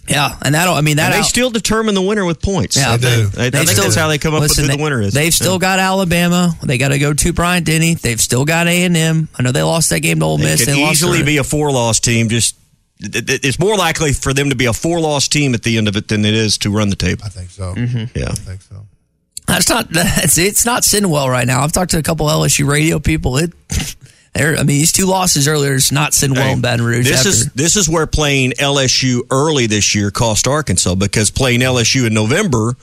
Yeah, 0.07 0.37
and 0.41 0.55
that'll. 0.55 0.73
I 0.73 0.79
mean 0.81 0.97
that 0.97 1.07
And 1.07 1.15
they 1.15 1.19
out- 1.19 1.25
still 1.25 1.49
determine 1.49 1.93
the 1.93 2.01
winner 2.01 2.23
with 2.23 2.41
points. 2.41 2.77
Yeah, 2.77 2.93
I 2.93 2.97
think, 2.97 3.37
I, 3.37 3.47
I 3.47 3.49
think 3.49 3.67
still- 3.69 3.83
that's 3.83 3.95
how 3.95 4.07
they 4.07 4.17
come 4.17 4.33
up 4.33 4.39
listen, 4.39 4.63
with 4.63 4.71
who 4.71 4.71
they- 4.71 4.77
the 4.77 4.83
winner 4.83 5.01
is. 5.01 5.13
They've 5.13 5.33
still 5.33 5.53
Yeah. 5.55 5.59
got 5.59 5.79
Alabama. 5.79 6.55
They 6.63 6.77
got 6.77 6.89
to 6.89 6.99
go 6.99 7.13
to 7.13 7.33
Bryant 7.33 7.65
Denny. 7.65 7.93
They've 7.95 8.19
still 8.21 8.45
got 8.45 8.67
A 8.67 8.83
and 8.85 8.95
M. 8.95 9.27
I 9.37 9.43
know 9.43 9.51
they 9.51 9.63
lost 9.63 9.89
that 9.89 9.99
game 9.99 10.19
to 10.19 10.25
Ole 10.25 10.37
They 10.37 10.45
Miss. 10.45 10.61
could 10.63 10.75
They 10.75 10.81
lost 10.81 10.93
easily 10.93 11.17
their- 11.17 11.25
be 11.25 11.37
a 11.37 11.43
four 11.43 11.71
loss 11.73 11.99
team. 11.99 12.29
Just 12.29 12.55
it- 13.01 13.29
it- 13.29 13.43
it's 13.43 13.59
more 13.59 13.75
likely 13.75 14.13
for 14.13 14.33
them 14.33 14.49
to 14.49 14.55
be 14.55 14.65
a 14.65 14.71
four 14.73 15.01
loss 15.01 15.27
team 15.27 15.53
at 15.53 15.63
the 15.63 15.77
end 15.77 15.89
of 15.89 15.97
it 15.97 16.07
than 16.07 16.23
it 16.23 16.33
is 16.33 16.57
to 16.59 16.69
run 16.69 16.87
the 16.89 16.95
table. 16.95 17.23
I 17.25 17.29
think 17.29 17.49
so. 17.51 17.75
Mm-hmm. 17.75 18.17
Yeah, 18.17 18.29
I 18.29 18.33
think 18.33 18.61
so. 18.61 18.85
That's 19.45 19.67
not. 19.67 19.89
That's 19.91 20.37
it's 20.37 20.65
not 20.65 20.85
sitting 20.85 21.09
well 21.09 21.29
right 21.29 21.45
now. 21.45 21.63
I've 21.63 21.73
talked 21.73 21.91
to 21.91 21.97
a 21.97 22.03
couple 22.03 22.27
LSU 22.27 22.65
radio 22.65 22.99
people. 22.99 23.37
It. 23.37 23.51
They're, 24.37 24.53
I 24.53 24.57
mean, 24.59 24.67
these 24.67 24.91
two 24.91 25.05
losses 25.05 25.47
earlier 25.47 25.73
is 25.73 25.91
not 25.91 26.13
sitting 26.13 26.35
well 26.35 26.53
in 26.53 26.61
Baton 26.61 26.85
Rouge. 26.85 27.07
This 27.07 27.19
after. 27.19 27.29
is 27.29 27.45
this 27.53 27.75
is 27.75 27.89
where 27.89 28.05
playing 28.07 28.51
LSU 28.51 29.21
early 29.31 29.67
this 29.67 29.95
year 29.95 30.11
cost 30.11 30.47
Arkansas 30.47 30.95
because 30.95 31.31
playing 31.31 31.61
LSU 31.61 32.05
in 32.05 32.13
November 32.13 32.75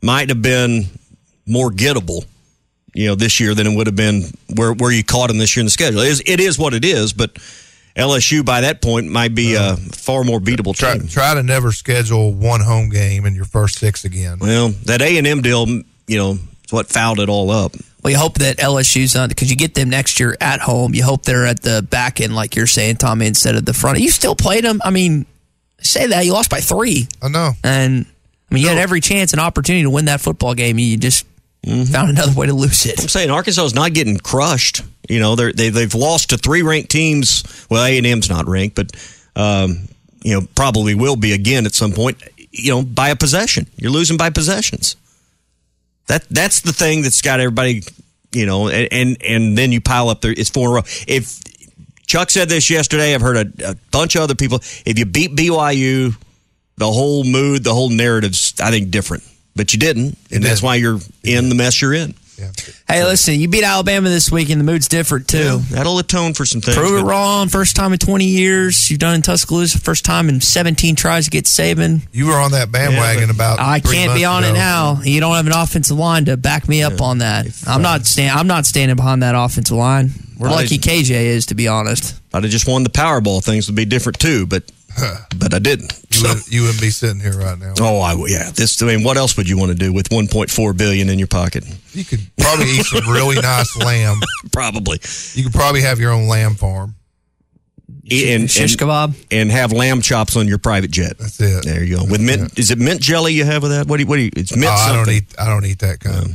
might 0.00 0.28
have 0.28 0.42
been 0.42 0.86
more 1.46 1.70
gettable, 1.70 2.24
you 2.94 3.08
know, 3.08 3.14
this 3.14 3.40
year 3.40 3.54
than 3.54 3.66
it 3.66 3.76
would 3.76 3.86
have 3.86 3.96
been 3.96 4.24
where 4.54 4.72
where 4.72 4.92
you 4.92 5.02
caught 5.02 5.28
them 5.28 5.38
this 5.38 5.56
year 5.56 5.62
in 5.62 5.66
the 5.66 5.70
schedule. 5.70 6.00
It 6.00 6.08
is, 6.08 6.22
it 6.26 6.40
is 6.40 6.58
what 6.58 6.74
it 6.74 6.84
is, 6.84 7.12
but 7.12 7.34
LSU 7.96 8.44
by 8.44 8.62
that 8.62 8.80
point 8.80 9.08
might 9.08 9.34
be 9.34 9.54
a 9.54 9.60
uh-huh. 9.60 9.76
far 9.92 10.24
more 10.24 10.40
beatable 10.40 10.76
Try, 10.76 10.98
team. 10.98 11.08
try 11.08 11.34
to 11.34 11.42
never 11.42 11.72
schedule 11.72 12.32
one 12.32 12.60
home 12.60 12.88
game 12.88 13.26
in 13.26 13.34
your 13.34 13.44
first 13.44 13.78
six 13.78 14.04
again. 14.04 14.38
Well, 14.40 14.70
that 14.84 15.02
A 15.02 15.18
and 15.18 15.26
M 15.26 15.42
deal, 15.42 15.66
you 15.66 16.18
know, 16.18 16.38
is 16.64 16.72
what 16.72 16.88
fouled 16.88 17.20
it 17.20 17.28
all 17.28 17.50
up. 17.50 17.72
Well, 18.02 18.10
you 18.10 18.18
hope 18.18 18.38
that 18.38 18.58
LSU's 18.58 19.14
on 19.14 19.28
because 19.28 19.48
you 19.50 19.56
get 19.56 19.74
them 19.74 19.88
next 19.88 20.18
year 20.18 20.36
at 20.40 20.60
home. 20.60 20.94
You 20.94 21.04
hope 21.04 21.22
they're 21.22 21.46
at 21.46 21.62
the 21.62 21.86
back 21.88 22.20
end, 22.20 22.34
like 22.34 22.56
you're 22.56 22.66
saying, 22.66 22.96
Tommy, 22.96 23.26
instead 23.26 23.54
of 23.54 23.64
the 23.64 23.72
front. 23.72 24.00
You 24.00 24.10
still 24.10 24.34
played 24.34 24.64
them. 24.64 24.80
I 24.84 24.90
mean, 24.90 25.24
say 25.80 26.08
that 26.08 26.24
you 26.24 26.32
lost 26.32 26.50
by 26.50 26.60
three. 26.60 27.06
I 27.22 27.28
know. 27.28 27.52
And 27.62 28.06
I 28.50 28.54
mean, 28.54 28.64
you 28.64 28.68
had 28.68 28.78
every 28.78 29.00
chance 29.00 29.32
and 29.32 29.40
opportunity 29.40 29.84
to 29.84 29.90
win 29.90 30.06
that 30.06 30.20
football 30.20 30.54
game. 30.54 30.78
You 30.78 30.96
just 30.96 31.26
found 31.64 32.10
another 32.10 32.32
way 32.32 32.46
to 32.48 32.54
lose 32.54 32.86
it. 32.86 33.00
I'm 33.00 33.08
saying 33.08 33.30
Arkansas 33.30 33.64
is 33.66 33.74
not 33.74 33.92
getting 33.92 34.18
crushed. 34.18 34.82
You 35.08 35.20
know, 35.20 35.36
they're, 35.36 35.52
they 35.52 35.70
they've 35.70 35.94
lost 35.94 36.30
to 36.30 36.38
three 36.38 36.62
ranked 36.62 36.90
teams. 36.90 37.66
Well, 37.70 37.84
A 37.84 37.96
and 37.98 38.06
M's 38.06 38.28
not 38.28 38.48
ranked, 38.48 38.76
but 38.76 38.90
um, 39.36 39.88
you 40.22 40.34
know 40.34 40.46
probably 40.54 40.94
will 40.94 41.16
be 41.16 41.32
again 41.32 41.66
at 41.66 41.74
some 41.74 41.92
point. 41.92 42.22
You 42.50 42.72
know, 42.72 42.82
by 42.82 43.10
a 43.10 43.16
possession, 43.16 43.66
you're 43.76 43.92
losing 43.92 44.16
by 44.16 44.30
possessions. 44.30 44.96
That 46.06 46.28
that's 46.28 46.60
the 46.60 46.72
thing 46.72 47.02
that's 47.02 47.22
got 47.22 47.40
everybody. 47.40 47.82
You 48.32 48.46
know, 48.46 48.68
and 48.68 48.88
and, 48.92 49.22
and 49.22 49.58
then 49.58 49.72
you 49.72 49.80
pile 49.80 50.08
up 50.08 50.20
there. 50.20 50.32
It's 50.32 50.50
four 50.50 50.68
in 50.68 50.72
a 50.72 50.74
row. 50.76 50.82
If 51.06 51.40
Chuck 52.06 52.30
said 52.30 52.48
this 52.48 52.70
yesterday, 52.70 53.14
I've 53.14 53.20
heard 53.20 53.36
a, 53.60 53.70
a 53.70 53.74
bunch 53.90 54.16
of 54.16 54.22
other 54.22 54.34
people. 54.34 54.58
If 54.84 54.98
you 54.98 55.06
beat 55.06 55.36
BYU, 55.36 56.14
the 56.76 56.90
whole 56.90 57.24
mood, 57.24 57.64
the 57.64 57.74
whole 57.74 57.90
narrative's 57.90 58.60
I 58.60 58.70
think 58.70 58.90
different. 58.90 59.24
But 59.54 59.72
you 59.72 59.78
didn't, 59.78 60.16
and 60.30 60.42
that's 60.42 60.62
why 60.62 60.76
you're 60.76 60.98
in 61.22 61.50
the 61.50 61.54
mess 61.54 61.82
you're 61.82 61.92
in. 61.92 62.14
Hey, 62.88 63.04
listen, 63.04 63.38
you 63.40 63.48
beat 63.48 63.64
Alabama 63.64 64.08
this 64.08 64.30
week, 64.30 64.50
and 64.50 64.60
the 64.60 64.64
mood's 64.64 64.88
different 64.88 65.28
too. 65.28 65.58
That'll 65.70 65.98
atone 65.98 66.34
for 66.34 66.44
some 66.44 66.60
things. 66.60 66.76
Prove 66.76 67.00
it 67.00 67.02
wrong. 67.02 67.48
First 67.48 67.76
time 67.76 67.92
in 67.92 67.98
20 67.98 68.24
years. 68.24 68.90
You've 68.90 69.00
done 69.00 69.14
in 69.14 69.22
Tuscaloosa. 69.22 69.78
First 69.80 70.04
time 70.04 70.28
in 70.28 70.40
17 70.40 70.96
tries 70.96 71.24
to 71.24 71.30
get 71.30 71.44
Saban. 71.44 72.02
You 72.12 72.26
were 72.26 72.38
on 72.38 72.52
that 72.52 72.70
bandwagon 72.70 73.30
about. 73.30 73.60
I 73.60 73.80
three 73.80 73.96
can't 73.96 74.14
be 74.14 74.24
months 74.24 74.46
on 74.46 74.50
it 74.50 74.54
now. 74.54 75.00
You 75.02 75.20
don't 75.20 75.34
have 75.34 75.46
an 75.46 75.52
offensive 75.54 75.96
line 75.96 76.26
to 76.26 76.36
back 76.36 76.68
me 76.68 76.82
up 76.82 77.00
on 77.00 77.18
that. 77.18 77.46
I'm 77.66 77.82
not 77.82 78.06
stand. 78.06 78.38
I'm 78.38 78.46
not 78.46 78.66
standing 78.66 78.96
behind 78.96 79.22
that 79.22 79.34
offensive 79.34 79.76
line. 79.76 80.10
We're 80.38 80.50
lucky 80.50 80.78
KJ 80.78 81.10
is, 81.10 81.46
to 81.46 81.54
be 81.54 81.68
honest. 81.68 82.20
I'd 82.34 82.42
have 82.42 82.50
just 82.50 82.66
won 82.66 82.82
the 82.82 82.90
Powerball. 82.90 83.44
Things 83.44 83.68
would 83.68 83.76
be 83.76 83.84
different 83.84 84.18
too. 84.18 84.46
But 84.46 84.64
but 85.38 85.54
I 85.54 85.58
didn't. 85.58 85.92
You, 86.10 86.18
So, 86.18 86.28
would, 86.34 86.48
you 86.52 86.62
wouldn't 86.62 86.80
be 86.80 86.90
sitting 86.90 87.20
here 87.20 87.36
right 87.38 87.58
now. 87.58 87.74
oh, 87.80 88.00
I 88.00 88.14
yeah. 88.28 88.50
This. 88.50 88.80
I 88.82 88.86
mean, 88.86 89.02
what 89.04 89.16
else 89.16 89.36
would 89.36 89.48
you 89.48 89.56
want 89.58 89.70
to 89.72 89.76
do 89.78 89.92
with 89.92 90.08
1.4 90.10 90.76
billion 90.76 91.08
in 91.08 91.18
your 91.18 91.28
pocket? 91.28 91.64
You 91.92 92.04
could 92.04 92.20
probably 92.38 92.66
eat 92.66 92.84
some 92.86 93.08
really 93.10 93.36
nice 93.40 93.76
lamb. 93.76 94.18
Probably. 94.52 94.98
You 95.34 95.44
could 95.44 95.52
probably 95.52 95.82
have 95.82 95.98
your 96.00 96.12
own 96.12 96.26
lamb 96.28 96.54
farm. 96.56 96.94
and, 98.10 98.50
Shish 98.50 98.76
kebab. 98.76 99.14
and 99.30 99.50
have 99.50 99.72
lamb 99.72 100.00
chops 100.02 100.36
on 100.36 100.48
your 100.48 100.58
private 100.58 100.90
jet. 100.90 101.18
That's 101.18 101.40
it. 101.40 101.64
There 101.64 101.82
you 101.84 101.96
go. 101.98 102.04
With 102.04 102.20
mint, 102.20 102.58
is 102.58 102.70
it 102.70 102.78
mint 102.78 103.00
jelly 103.00 103.32
you 103.34 103.44
have 103.44 103.62
with 103.62 103.70
that? 103.72 103.86
What 103.86 103.96
do 103.98 104.02
you? 104.02 104.08
What 104.08 104.16
do 104.16 104.22
you? 104.22 104.30
It's 104.36 104.54
mint. 104.56 104.66
Oh, 104.70 104.74
I 104.74 104.92
don't 104.94 105.10
eat. 105.10 105.34
I 105.38 105.46
don't 105.48 105.64
eat 105.64 105.78
that 105.80 106.00
kind. 106.00 106.34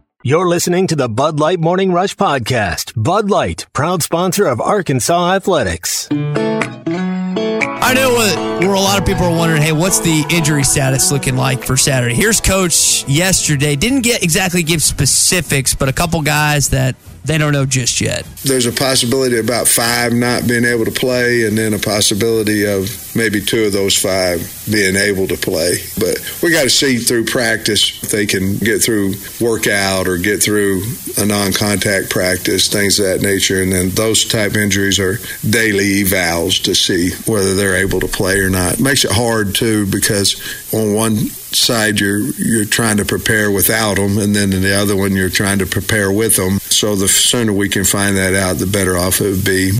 You're 0.23 0.47
listening 0.47 0.85
to 0.85 0.95
the 0.95 1.09
Bud 1.09 1.39
Light 1.39 1.59
Morning 1.59 1.91
Rush 1.91 2.15
Podcast. 2.15 2.93
Bud 2.95 3.31
Light, 3.31 3.65
proud 3.73 4.03
sponsor 4.03 4.45
of 4.45 4.61
Arkansas 4.61 5.33
Athletics. 5.33 6.07
I 6.11 7.93
know 7.95 8.13
what, 8.13 8.61
where 8.61 8.75
a 8.75 8.79
lot 8.79 8.99
of 8.99 9.05
people 9.07 9.23
are 9.23 9.35
wondering, 9.35 9.63
hey, 9.63 9.71
what's 9.71 9.99
the 9.99 10.23
injury 10.29 10.63
status 10.63 11.11
looking 11.11 11.35
like 11.35 11.63
for 11.63 11.75
Saturday? 11.75 12.13
Here's 12.13 12.39
coach 12.39 13.03
yesterday. 13.07 13.75
Didn't 13.75 14.01
get 14.01 14.21
exactly 14.21 14.61
give 14.61 14.83
specifics, 14.83 15.73
but 15.73 15.89
a 15.89 15.93
couple 15.93 16.21
guys 16.21 16.69
that 16.69 16.95
they 17.23 17.37
don't 17.37 17.53
know 17.53 17.65
just 17.65 18.01
yet. 18.01 18.25
There's 18.43 18.65
a 18.65 18.71
possibility 18.71 19.37
about 19.37 19.67
five 19.67 20.13
not 20.13 20.47
being 20.47 20.65
able 20.65 20.85
to 20.85 20.91
play, 20.91 21.45
and 21.45 21.57
then 21.57 21.73
a 21.73 21.79
possibility 21.79 22.65
of 22.65 22.89
maybe 23.15 23.41
two 23.41 23.65
of 23.65 23.73
those 23.73 23.95
five 23.95 24.39
being 24.71 24.95
able 24.95 25.27
to 25.27 25.37
play. 25.37 25.75
But 25.99 26.19
we 26.41 26.51
got 26.51 26.63
to 26.63 26.69
see 26.69 26.97
through 26.97 27.25
practice 27.25 28.03
if 28.03 28.09
they 28.09 28.25
can 28.25 28.57
get 28.57 28.81
through 28.81 29.13
workout 29.39 30.07
or 30.07 30.17
get 30.17 30.41
through 30.41 30.83
a 31.17 31.25
non-contact 31.25 32.09
practice, 32.09 32.67
things 32.67 32.99
of 32.99 33.05
that 33.05 33.21
nature. 33.21 33.61
And 33.61 33.71
then 33.71 33.89
those 33.89 34.25
type 34.25 34.55
injuries 34.55 34.99
are 34.99 35.17
daily 35.47 36.03
evals 36.03 36.63
to 36.63 36.73
see 36.73 37.11
whether 37.29 37.55
they're 37.55 37.77
able 37.77 37.99
to 37.99 38.07
play 38.07 38.39
or 38.39 38.49
not. 38.49 38.79
makes 38.79 39.05
it 39.05 39.11
hard 39.11 39.53
too 39.55 39.85
because 39.85 40.41
on 40.73 40.93
one 40.93 41.17
side 41.55 41.99
you're 41.99 42.19
you're 42.19 42.65
trying 42.65 42.97
to 42.97 43.05
prepare 43.05 43.51
without 43.51 43.95
them, 43.95 44.17
and 44.17 44.35
then 44.35 44.53
in 44.53 44.61
the 44.61 44.75
other 44.75 44.95
one 44.95 45.13
you're 45.13 45.29
trying 45.29 45.59
to 45.59 45.65
prepare 45.65 46.11
with 46.11 46.35
them. 46.35 46.59
So 46.59 46.95
the 46.95 47.07
sooner 47.07 47.53
we 47.53 47.69
can 47.69 47.83
find 47.83 48.17
that 48.17 48.33
out, 48.33 48.57
the 48.57 48.67
better 48.67 48.97
off 48.97 49.21
it 49.21 49.29
would 49.29 49.45
be. 49.45 49.79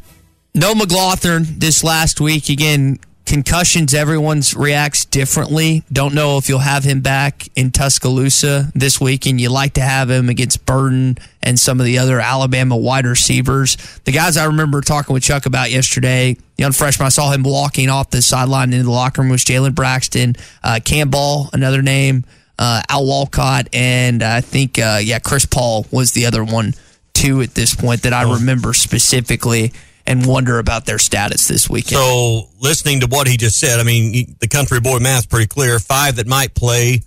No 0.54 0.76
McLaughlin 0.76 1.46
this 1.58 1.84
last 1.84 2.20
week. 2.20 2.50
Again, 2.50 3.00
concussions, 3.32 3.94
everyone's 3.94 4.54
reacts 4.54 5.06
differently. 5.06 5.84
Don't 5.90 6.14
know 6.14 6.38
if 6.38 6.50
you'll 6.50 6.60
have 6.60 6.84
him 6.84 7.00
back 7.00 7.48
in 7.56 7.72
Tuscaloosa 7.72 8.70
this 8.76 9.00
week, 9.00 9.26
and 9.26 9.40
you 9.40 9.50
like 9.50 9.76
to 9.76 9.82
have 9.82 10.10
him 10.10 10.28
against 10.28 10.66
Burton 10.66 11.18
and 11.42 11.58
some 11.58 11.80
of 11.80 11.86
the 11.86 11.98
other 11.98 12.20
Alabama 12.20 12.76
wide 12.76 13.06
receivers. 13.06 13.78
The 14.04 14.12
guys 14.12 14.36
I 14.36 14.48
remember 14.48 14.82
talking 14.82 15.14
with 15.14 15.24
Chuck 15.24 15.46
about 15.46 15.72
yesterday, 15.72 16.36
young 16.58 16.74
freshman, 16.74 17.06
I 17.06 17.10
saw 17.10 17.32
him 17.32 17.44
walking 17.44 17.90
off 17.90 18.10
the 18.10 18.22
sideline 18.22 18.74
into 18.74 18.84
the 18.84 18.92
locker 18.92 19.22
room 19.22 19.32
was 19.32 19.46
Jalen 19.46 19.76
Braxton, 19.76 20.36
uh, 20.62 20.82
Cam 20.84 21.10
Ball, 21.10 21.50
another 21.54 21.82
name, 21.82 22.26
uh, 22.60 22.82
Al 22.90 23.06
Walcott, 23.06 23.70
and 23.72 24.24
I 24.24 24.42
think, 24.42 24.78
uh, 24.78 25.00
yeah, 25.02 25.20
Chris 25.20 25.46
Paul 25.46 25.86
was 25.90 26.12
the 26.12 26.26
other 26.26 26.44
one, 26.44 26.74
too, 27.14 27.40
at 27.40 27.56
this 27.56 27.76
point 27.76 28.02
that 28.02 28.12
I 28.12 28.24
remember 28.34 28.74
specifically 28.74 29.72
and 30.06 30.26
wonder 30.26 30.60
about 30.60 30.86
their 30.86 31.00
status 31.00 31.48
this 31.48 31.70
weekend. 31.70 31.98
So, 32.02 32.50
listening 32.60 33.02
to 33.02 33.08
what 33.08 33.28
he 33.28 33.38
just 33.38 33.60
said, 33.60 33.80
I 33.80 33.84
mean, 33.84 34.36
the 34.40 34.48
country 34.48 34.80
boy 34.80 35.00
math's 35.00 35.26
pretty 35.26 35.48
clear. 35.48 35.80
Five 35.80 36.16
that 36.18 36.28
might 36.28 36.54
play, 36.56 37.02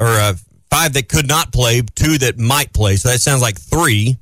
or 0.00 0.06
uh, 0.06 0.34
five 0.70 0.94
that 0.94 1.08
could 1.08 1.28
not 1.28 1.52
play, 1.52 1.82
two 1.94 2.18
that 2.18 2.38
might 2.38 2.72
play. 2.72 2.96
So 2.96 3.08
that 3.10 3.20
sounds 3.20 3.42
like 3.42 3.58
three 3.58 4.16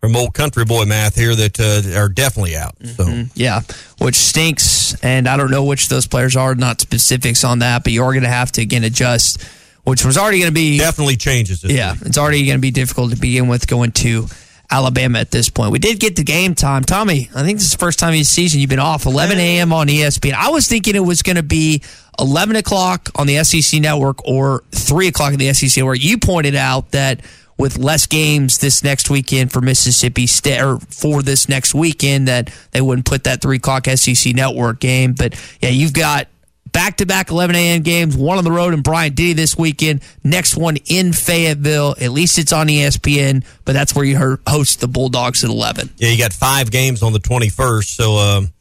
from 0.00 0.16
old 0.16 0.34
country 0.34 0.64
boy 0.64 0.84
math 0.84 1.14
here 1.14 1.34
that 1.34 1.60
uh, 1.60 1.98
are 2.00 2.08
definitely 2.08 2.56
out. 2.56 2.74
So, 2.84 3.24
Yeah, 3.34 3.60
which 3.98 4.16
stinks. 4.16 4.94
And 5.02 5.28
I 5.28 5.36
don't 5.36 5.50
know 5.50 5.64
which 5.64 5.88
those 5.88 6.06
players 6.06 6.36
are, 6.36 6.54
not 6.54 6.80
specifics 6.80 7.44
on 7.44 7.60
that, 7.60 7.84
but 7.84 7.92
you're 7.92 8.10
going 8.12 8.24
to 8.24 8.28
have 8.28 8.50
to, 8.52 8.62
again, 8.62 8.84
adjust, 8.84 9.42
which 9.84 10.04
was 10.04 10.18
already 10.18 10.38
going 10.38 10.50
to 10.50 10.54
be. 10.54 10.78
definitely 10.78 11.16
changes 11.16 11.62
it. 11.64 11.70
Yeah, 11.70 11.94
it's 12.00 12.18
already 12.18 12.44
going 12.46 12.58
to 12.58 12.62
be 12.62 12.70
difficult 12.72 13.12
to 13.12 13.16
begin 13.16 13.48
with 13.48 13.66
going 13.66 13.92
to 13.92 14.26
Alabama 14.72 15.18
at 15.18 15.30
this 15.30 15.50
point. 15.50 15.70
We 15.70 15.78
did 15.78 16.00
get 16.00 16.16
the 16.16 16.24
game 16.24 16.54
time. 16.54 16.82
Tommy, 16.82 17.28
I 17.34 17.42
think 17.42 17.58
this 17.58 17.66
is 17.66 17.72
the 17.72 17.78
first 17.78 17.98
time 17.98 18.14
this 18.14 18.30
season 18.30 18.58
you've 18.58 18.70
been 18.70 18.78
off 18.78 19.04
11 19.04 19.36
uh, 19.36 19.40
a.m. 19.40 19.72
on 19.72 19.86
ESPN. 19.86 20.32
I 20.32 20.48
was 20.48 20.66
thinking 20.66 20.96
it 20.96 21.00
was 21.00 21.20
going 21.20 21.36
to 21.36 21.42
be 21.42 21.82
11 22.18 22.56
o'clock 22.56 23.10
on 23.14 23.26
the 23.26 23.44
SEC 23.44 23.80
network 23.82 24.26
or 24.26 24.64
3 24.72 25.08
o'clock 25.08 25.32
on 25.32 25.38
the 25.38 25.52
SEC 25.52 25.76
network. 25.76 26.02
You 26.02 26.16
pointed 26.16 26.54
out 26.54 26.90
that 26.92 27.20
with 27.58 27.76
less 27.76 28.06
games 28.06 28.58
this 28.58 28.82
next 28.82 29.10
weekend 29.10 29.52
for 29.52 29.60
Mississippi 29.60 30.26
State 30.26 30.60
or 30.62 30.78
for 30.78 31.22
this 31.22 31.50
next 31.50 31.74
weekend 31.74 32.26
that 32.28 32.50
they 32.70 32.80
wouldn't 32.80 33.06
put 33.06 33.24
that 33.24 33.42
3 33.42 33.58
o'clock 33.58 33.86
SEC 33.86 34.34
network 34.34 34.80
game. 34.80 35.12
But 35.12 35.38
yeah, 35.60 35.68
you've 35.68 35.92
got 35.92 36.28
back 36.72 36.96
to 36.98 37.06
back 37.06 37.30
11 37.30 37.54
a.m. 37.54 37.82
games, 37.82 38.16
one 38.16 38.38
on 38.38 38.44
the 38.44 38.52
road 38.52 38.74
in 38.74 38.82
Bryant 38.82 39.14
Denny 39.14 39.34
this 39.34 39.56
weekend, 39.56 40.02
next 40.24 40.56
one 40.56 40.76
in 40.86 41.12
Fayetteville. 41.12 41.94
At 42.00 42.10
least 42.10 42.38
it's 42.38 42.52
on 42.52 42.68
ESPN, 42.68 43.44
but 43.64 43.72
that's 43.72 43.94
where 43.94 44.04
you 44.04 44.38
host 44.46 44.80
the 44.80 44.88
Bulldogs 44.88 45.44
at 45.44 45.50
11. 45.50 45.90
Yeah, 45.96 46.10
you 46.10 46.18
got 46.18 46.32
five 46.32 46.70
games 46.70 47.02
on 47.02 47.12
the 47.12 47.20
21st. 47.20 47.84
So, 47.84 48.16
um, 48.16 48.52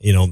you 0.00 0.12
know, 0.12 0.24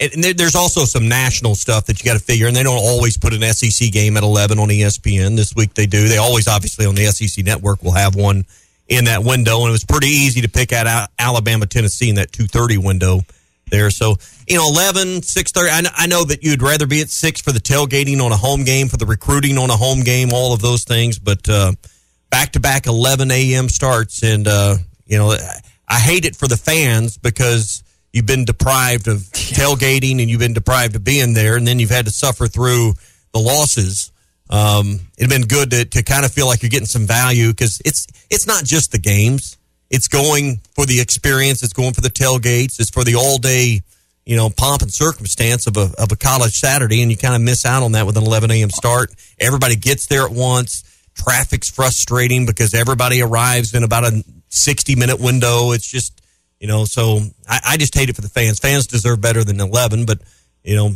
and 0.00 0.24
there's 0.24 0.56
also 0.56 0.84
some 0.84 1.08
national 1.08 1.54
stuff 1.54 1.86
that 1.86 2.00
you 2.00 2.04
got 2.04 2.18
to 2.18 2.24
figure, 2.24 2.48
and 2.48 2.56
they 2.56 2.64
don't 2.64 2.78
always 2.78 3.16
put 3.16 3.32
an 3.32 3.42
SEC 3.42 3.92
game 3.92 4.16
at 4.16 4.24
11 4.24 4.58
on 4.58 4.68
ESPN. 4.68 5.36
This 5.36 5.54
week 5.54 5.74
they 5.74 5.86
do. 5.86 6.08
They 6.08 6.18
always, 6.18 6.48
obviously, 6.48 6.84
on 6.86 6.96
the 6.96 7.04
SEC 7.06 7.44
network 7.44 7.82
will 7.84 7.92
have 7.92 8.16
one 8.16 8.44
in 8.88 9.04
that 9.04 9.22
window, 9.22 9.60
and 9.60 9.68
it 9.68 9.72
was 9.72 9.84
pretty 9.84 10.08
easy 10.08 10.40
to 10.40 10.48
pick 10.48 10.72
out 10.72 11.08
Alabama, 11.18 11.66
Tennessee 11.66 12.08
in 12.08 12.16
that 12.16 12.32
2:30 12.32 12.78
window 12.78 13.20
there. 13.74 13.90
So, 13.90 14.16
you 14.48 14.56
know, 14.56 14.68
11, 14.68 15.22
6:30. 15.22 15.68
I, 15.68 15.80
kn- 15.82 15.92
I 15.96 16.06
know 16.06 16.24
that 16.24 16.42
you'd 16.44 16.62
rather 16.62 16.86
be 16.86 17.00
at 17.00 17.10
six 17.10 17.40
for 17.40 17.52
the 17.52 17.60
tailgating 17.60 18.20
on 18.24 18.30
a 18.32 18.36
home 18.36 18.64
game, 18.64 18.88
for 18.88 18.96
the 18.96 19.06
recruiting 19.06 19.58
on 19.58 19.70
a 19.70 19.76
home 19.76 20.00
game, 20.02 20.30
all 20.32 20.52
of 20.54 20.60
those 20.60 20.84
things, 20.84 21.18
but 21.18 21.42
back 22.30 22.52
to 22.52 22.60
back 22.60 22.86
11 22.86 23.30
a.m. 23.30 23.68
starts, 23.68 24.22
and 24.22 24.46
uh, 24.46 24.76
you 25.06 25.18
know, 25.18 25.30
I- 25.32 25.60
I 25.86 25.98
hate 26.00 26.24
it 26.24 26.34
for 26.34 26.48
the 26.48 26.56
fans 26.56 27.18
because 27.18 27.82
you've 28.12 28.24
been 28.24 28.46
deprived 28.46 29.06
of 29.06 29.18
tailgating 29.58 30.18
and 30.20 30.30
you've 30.30 30.40
been 30.40 30.54
deprived 30.54 30.96
of 30.96 31.04
being 31.04 31.34
there, 31.34 31.56
and 31.56 31.66
then 31.66 31.78
you've 31.78 31.90
had 31.90 32.06
to 32.06 32.10
suffer 32.10 32.46
through 32.46 32.94
the 33.34 33.38
losses. 33.38 34.10
Um, 34.48 35.00
it'd 35.18 35.28
been 35.30 35.46
good 35.46 35.70
to, 35.72 35.84
to 35.84 36.02
kind 36.02 36.24
of 36.24 36.32
feel 36.32 36.46
like 36.46 36.62
you're 36.62 36.70
getting 36.70 36.86
some 36.86 37.06
value 37.06 37.48
because 37.50 37.82
it's 37.84 38.06
it's 38.30 38.46
not 38.46 38.64
just 38.64 38.92
the 38.92 38.98
games. 38.98 39.56
It's 39.94 40.08
going 40.08 40.60
for 40.74 40.86
the 40.86 41.00
experience. 41.00 41.62
It's 41.62 41.72
going 41.72 41.92
for 41.92 42.00
the 42.00 42.08
tailgates. 42.08 42.80
It's 42.80 42.90
for 42.90 43.04
the 43.04 43.14
all 43.14 43.38
day, 43.38 43.82
you 44.26 44.34
know, 44.34 44.50
pomp 44.50 44.82
and 44.82 44.92
circumstance 44.92 45.68
of 45.68 45.76
a 45.76 45.92
of 45.98 46.10
a 46.10 46.16
college 46.16 46.54
Saturday, 46.54 47.00
and 47.00 47.12
you 47.12 47.16
kind 47.16 47.36
of 47.36 47.42
miss 47.42 47.64
out 47.64 47.84
on 47.84 47.92
that 47.92 48.04
with 48.04 48.16
an 48.16 48.24
11 48.24 48.50
a.m. 48.50 48.70
start. 48.70 49.14
Everybody 49.38 49.76
gets 49.76 50.06
there 50.06 50.24
at 50.24 50.32
once. 50.32 50.82
Traffic's 51.14 51.70
frustrating 51.70 52.44
because 52.44 52.74
everybody 52.74 53.22
arrives 53.22 53.72
in 53.72 53.84
about 53.84 54.02
a 54.02 54.24
60 54.48 54.96
minute 54.96 55.20
window. 55.20 55.70
It's 55.70 55.86
just, 55.86 56.20
you 56.58 56.66
know, 56.66 56.86
so 56.86 57.20
I, 57.48 57.60
I 57.64 57.76
just 57.76 57.94
hate 57.94 58.08
it 58.08 58.16
for 58.16 58.22
the 58.22 58.28
fans. 58.28 58.58
Fans 58.58 58.88
deserve 58.88 59.20
better 59.20 59.44
than 59.44 59.60
11, 59.60 60.06
but 60.06 60.18
you 60.64 60.74
know, 60.74 60.90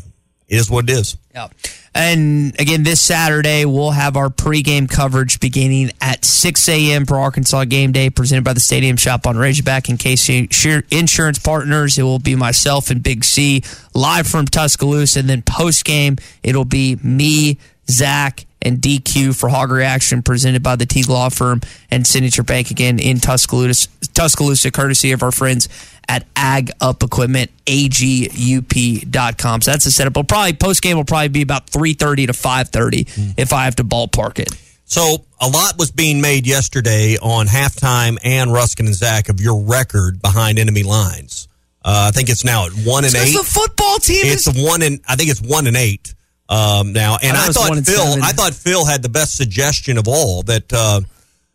it 0.48 0.56
is 0.56 0.70
what 0.70 0.88
it 0.88 0.98
is. 0.98 1.16
Yeah. 1.34 1.48
And 1.94 2.58
again, 2.60 2.84
this 2.84 3.00
Saturday, 3.00 3.64
we'll 3.64 3.90
have 3.90 4.16
our 4.16 4.28
pregame 4.28 4.88
coverage 4.88 5.40
beginning 5.40 5.90
at 6.00 6.24
6 6.24 6.68
a.m. 6.68 7.06
for 7.06 7.18
Arkansas 7.18 7.64
Game 7.64 7.92
Day, 7.92 8.08
presented 8.08 8.44
by 8.44 8.52
the 8.52 8.60
Stadium 8.60 8.96
Shop 8.96 9.26
on 9.26 9.36
Razorback 9.36 9.88
and 9.88 9.98
KC 9.98 10.92
Insurance 10.92 11.38
Partners. 11.38 11.98
It 11.98 12.02
will 12.02 12.18
be 12.18 12.36
myself 12.36 12.90
and 12.90 13.02
Big 13.02 13.24
C 13.24 13.62
live 13.94 14.26
from 14.26 14.46
Tuscaloosa. 14.46 15.20
And 15.20 15.28
then 15.28 15.42
post 15.42 15.84
game, 15.84 16.16
it'll 16.42 16.64
be 16.64 16.96
me, 17.02 17.58
Zach, 17.90 18.46
and 18.60 18.78
DQ 18.78 19.38
for 19.38 19.48
Hog 19.48 19.70
Reaction, 19.70 20.22
presented 20.22 20.62
by 20.62 20.76
the 20.76 20.86
Teague 20.86 21.08
Law 21.08 21.28
Firm 21.28 21.60
and 21.90 22.06
Signature 22.06 22.42
Bank 22.42 22.70
again 22.70 22.98
in 22.98 23.18
Tuscaloosa, 23.20 23.88
Tuscaloosa, 24.14 24.70
courtesy 24.70 25.12
of 25.12 25.22
our 25.22 25.32
friends 25.32 25.68
at 26.08 26.26
Ag 26.34 26.70
Up 26.80 27.02
Equipment, 27.02 27.50
agup.com. 27.66 29.60
So 29.60 29.70
that's 29.70 29.84
the 29.84 29.90
setup. 29.90 30.16
Will 30.16 30.24
probably 30.24 30.54
post 30.54 30.82
game 30.82 30.96
will 30.96 31.04
probably 31.04 31.28
be 31.28 31.42
about 31.42 31.68
three 31.68 31.92
thirty 31.92 32.26
to 32.26 32.32
five 32.32 32.70
thirty 32.70 33.04
mm. 33.04 33.34
if 33.36 33.52
I 33.52 33.64
have 33.64 33.76
to 33.76 33.84
ballpark 33.84 34.38
it. 34.38 34.48
So 34.84 35.24
a 35.40 35.48
lot 35.48 35.78
was 35.78 35.90
being 35.90 36.20
made 36.22 36.46
yesterday 36.46 37.18
on 37.20 37.46
halftime 37.46 38.16
and 38.24 38.50
Ruskin 38.52 38.86
and 38.86 38.94
Zach 38.94 39.28
of 39.28 39.38
your 39.40 39.62
record 39.62 40.22
behind 40.22 40.58
enemy 40.58 40.82
lines. 40.82 41.46
Uh, 41.84 42.08
I 42.08 42.10
think 42.10 42.30
it's 42.30 42.44
now 42.44 42.66
at 42.66 42.72
one 42.72 43.04
and 43.04 43.14
eight. 43.14 43.36
The 43.36 43.44
football 43.44 43.98
team. 43.98 44.22
It's 44.24 44.46
is- 44.48 44.64
one 44.64 44.82
and 44.82 45.00
I 45.06 45.16
think 45.16 45.30
it's 45.30 45.42
one 45.42 45.66
and 45.66 45.76
eight 45.76 46.14
um, 46.48 46.92
now. 46.92 47.18
And 47.22 47.36
I, 47.36 47.46
I 47.46 47.48
thought 47.48 47.78
Phil, 47.84 48.22
I 48.22 48.32
thought 48.32 48.54
Phil 48.54 48.84
had 48.84 49.02
the 49.02 49.08
best 49.08 49.36
suggestion 49.36 49.98
of 49.98 50.08
all 50.08 50.42
that 50.44 50.72
uh, 50.72 51.00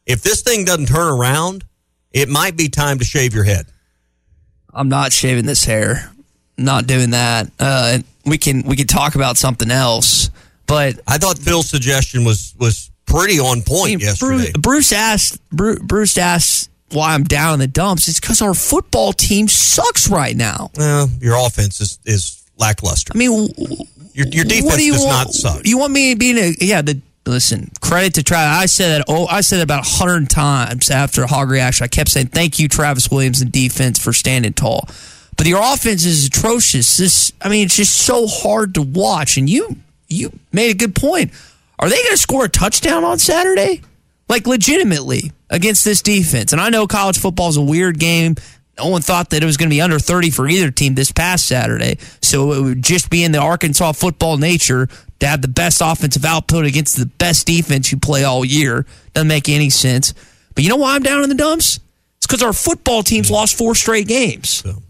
if 0.06 0.22
this 0.22 0.42
thing 0.42 0.66
doesn't 0.66 0.88
turn 0.88 1.12
around, 1.12 1.64
it 2.12 2.30
might 2.30 2.56
be 2.56 2.70
time 2.70 3.00
to 3.00 3.06
shave 3.06 3.34
your 3.34 3.44
head. 3.44 3.66
I'm 4.74 4.90
not 4.90 5.14
shaving 5.14 5.46
this 5.46 5.64
hair. 5.66 6.12
Not 6.58 6.88
doing 6.88 7.12
that. 7.12 7.52
Uh, 7.60 8.00
we 8.26 8.38
can 8.38 8.64
we 8.64 8.76
can 8.76 8.88
talk 8.88 9.16
about 9.16 9.38
something 9.38 9.72
else. 9.72 10.30
But 10.68 11.00
I 11.08 11.18
thought 11.18 11.38
Phil's 11.38 11.70
suggestion 11.70 12.24
was 12.24 12.54
was 12.60 12.92
pretty 13.06 13.40
on 13.40 13.62
point 13.62 13.88
I 13.88 13.96
mean, 13.96 14.00
yesterday. 14.00 14.52
Bruce, 14.52 14.62
Bruce 14.62 14.94
asked 14.94 15.50
Bruce, 15.50 15.80
Bruce 15.80 16.18
asked 16.18 16.70
why 16.92 17.14
I'm 17.14 17.24
down 17.24 17.56
in 17.56 17.60
the 17.60 17.68
dumps. 17.68 18.08
It's 18.08 18.20
because 18.20 18.42
our 18.42 18.54
football 18.54 19.14
team 19.14 19.48
sucks 19.48 20.10
right 20.10 20.36
now. 20.36 20.70
Well, 20.78 21.10
your 21.20 21.36
offense 21.46 21.82
is, 21.82 22.00
is 22.06 22.44
lackluster. 22.58 23.12
I 23.16 23.18
mean, 23.18 23.50
your, 24.14 24.28
your 24.28 24.46
defense 24.46 24.78
do 24.78 24.92
does 24.92 25.02
want, 25.02 25.12
not 25.12 25.34
suck. 25.34 25.62
You 25.66 25.78
want 25.78 25.94
me 25.94 26.16
being 26.16 26.38
a 26.38 26.54
yeah 26.60 26.82
the 26.82 27.02
listen, 27.26 27.72
credit 27.82 28.16
to 28.16 28.24
Travis. 28.24 28.64
I 28.64 28.66
said 28.66 29.00
that. 29.00 29.06
Oh, 29.08 29.28
I 29.28 29.42
said 29.42 29.60
it 29.60 29.64
about 29.64 29.86
hundred 29.86 30.30
times 30.30 30.90
after 30.90 31.24
a 31.24 31.28
Hog 31.28 31.50
reaction. 31.50 31.84
I 31.84 31.88
kept 31.88 32.10
saying 32.10 32.28
thank 32.28 32.60
you, 32.60 32.68
Travis 32.68 33.10
Williams, 33.10 33.42
and 33.42 33.52
defense 33.52 34.00
for 34.00 34.14
standing 34.14 34.54
tall. 34.54 34.88
But 35.38 35.48
your 35.48 35.62
offense 35.62 36.06
is 36.06 36.28
atrocious. 36.28 36.98
This, 36.98 37.34
I 37.42 37.50
mean, 37.50 37.66
it's 37.66 37.76
just 37.76 37.94
so 37.94 38.28
hard 38.28 38.76
to 38.76 38.82
watch. 38.82 39.38
And 39.38 39.50
you, 39.50 39.78
you 40.08 40.32
made 40.52 40.70
a 40.72 40.78
good 40.78 40.96
point. 40.96 41.32
Are 41.80 41.90
they 41.90 41.96
going 41.96 42.12
to 42.12 42.18
score 42.18 42.46
a 42.46 42.50
touchdown 42.50 43.04
on 43.04 43.20
Saturday? 43.20 43.82
Like 44.30 44.48
legitimately 44.48 45.32
against 45.50 45.84
this 45.86 46.02
defense? 46.02 46.54
And 46.54 46.62
I 46.62 46.70
know 46.70 46.88
college 46.88 47.18
football 47.18 47.50
is 47.50 47.58
a 47.58 47.62
weird 47.62 48.00
game. 48.00 48.36
No 48.78 48.88
one 48.88 49.02
thought 49.02 49.30
that 49.30 49.44
it 49.44 49.46
was 49.46 49.58
going 49.58 49.70
to 49.70 49.74
be 49.74 49.82
under 49.82 50.00
30 50.00 50.32
for 50.32 50.48
either 50.48 50.72
team 50.72 50.96
this 50.96 51.12
past 51.12 51.48
Saturday. 51.48 51.98
So 52.22 52.54
it 52.54 52.62
would 52.62 52.82
just 52.82 53.10
be 53.10 53.24
in 53.24 53.32
the 53.32 53.40
Arkansas 53.40 53.92
football 53.92 54.38
nature 54.38 54.88
to 55.20 55.28
have 55.28 55.42
the 55.42 55.48
best 55.48 55.82
offensive 55.84 56.26
output 56.26 56.66
against 56.66 56.98
the 56.98 57.06
best 57.06 57.46
defense 57.46 57.92
you 57.92 58.00
play 58.00 58.24
all 58.24 58.44
year. 58.44 58.86
Doesn't 59.14 59.28
make 59.28 59.48
any 59.48 59.70
sense. 59.70 60.14
But 60.56 60.64
you 60.64 60.70
know 60.70 60.78
why 60.78 60.96
I'm 60.96 61.04
down 61.04 61.24
in 61.24 61.30
the 61.30 61.36
dumps? 61.36 61.80
It's 62.18 62.26
because 62.26 62.42
our 62.42 62.54
football 62.54 63.04
team's 63.04 63.30
lost 63.30 63.58
four 63.58 63.76
straight 63.76 64.08
games. 64.08 64.50
So. 64.50 64.82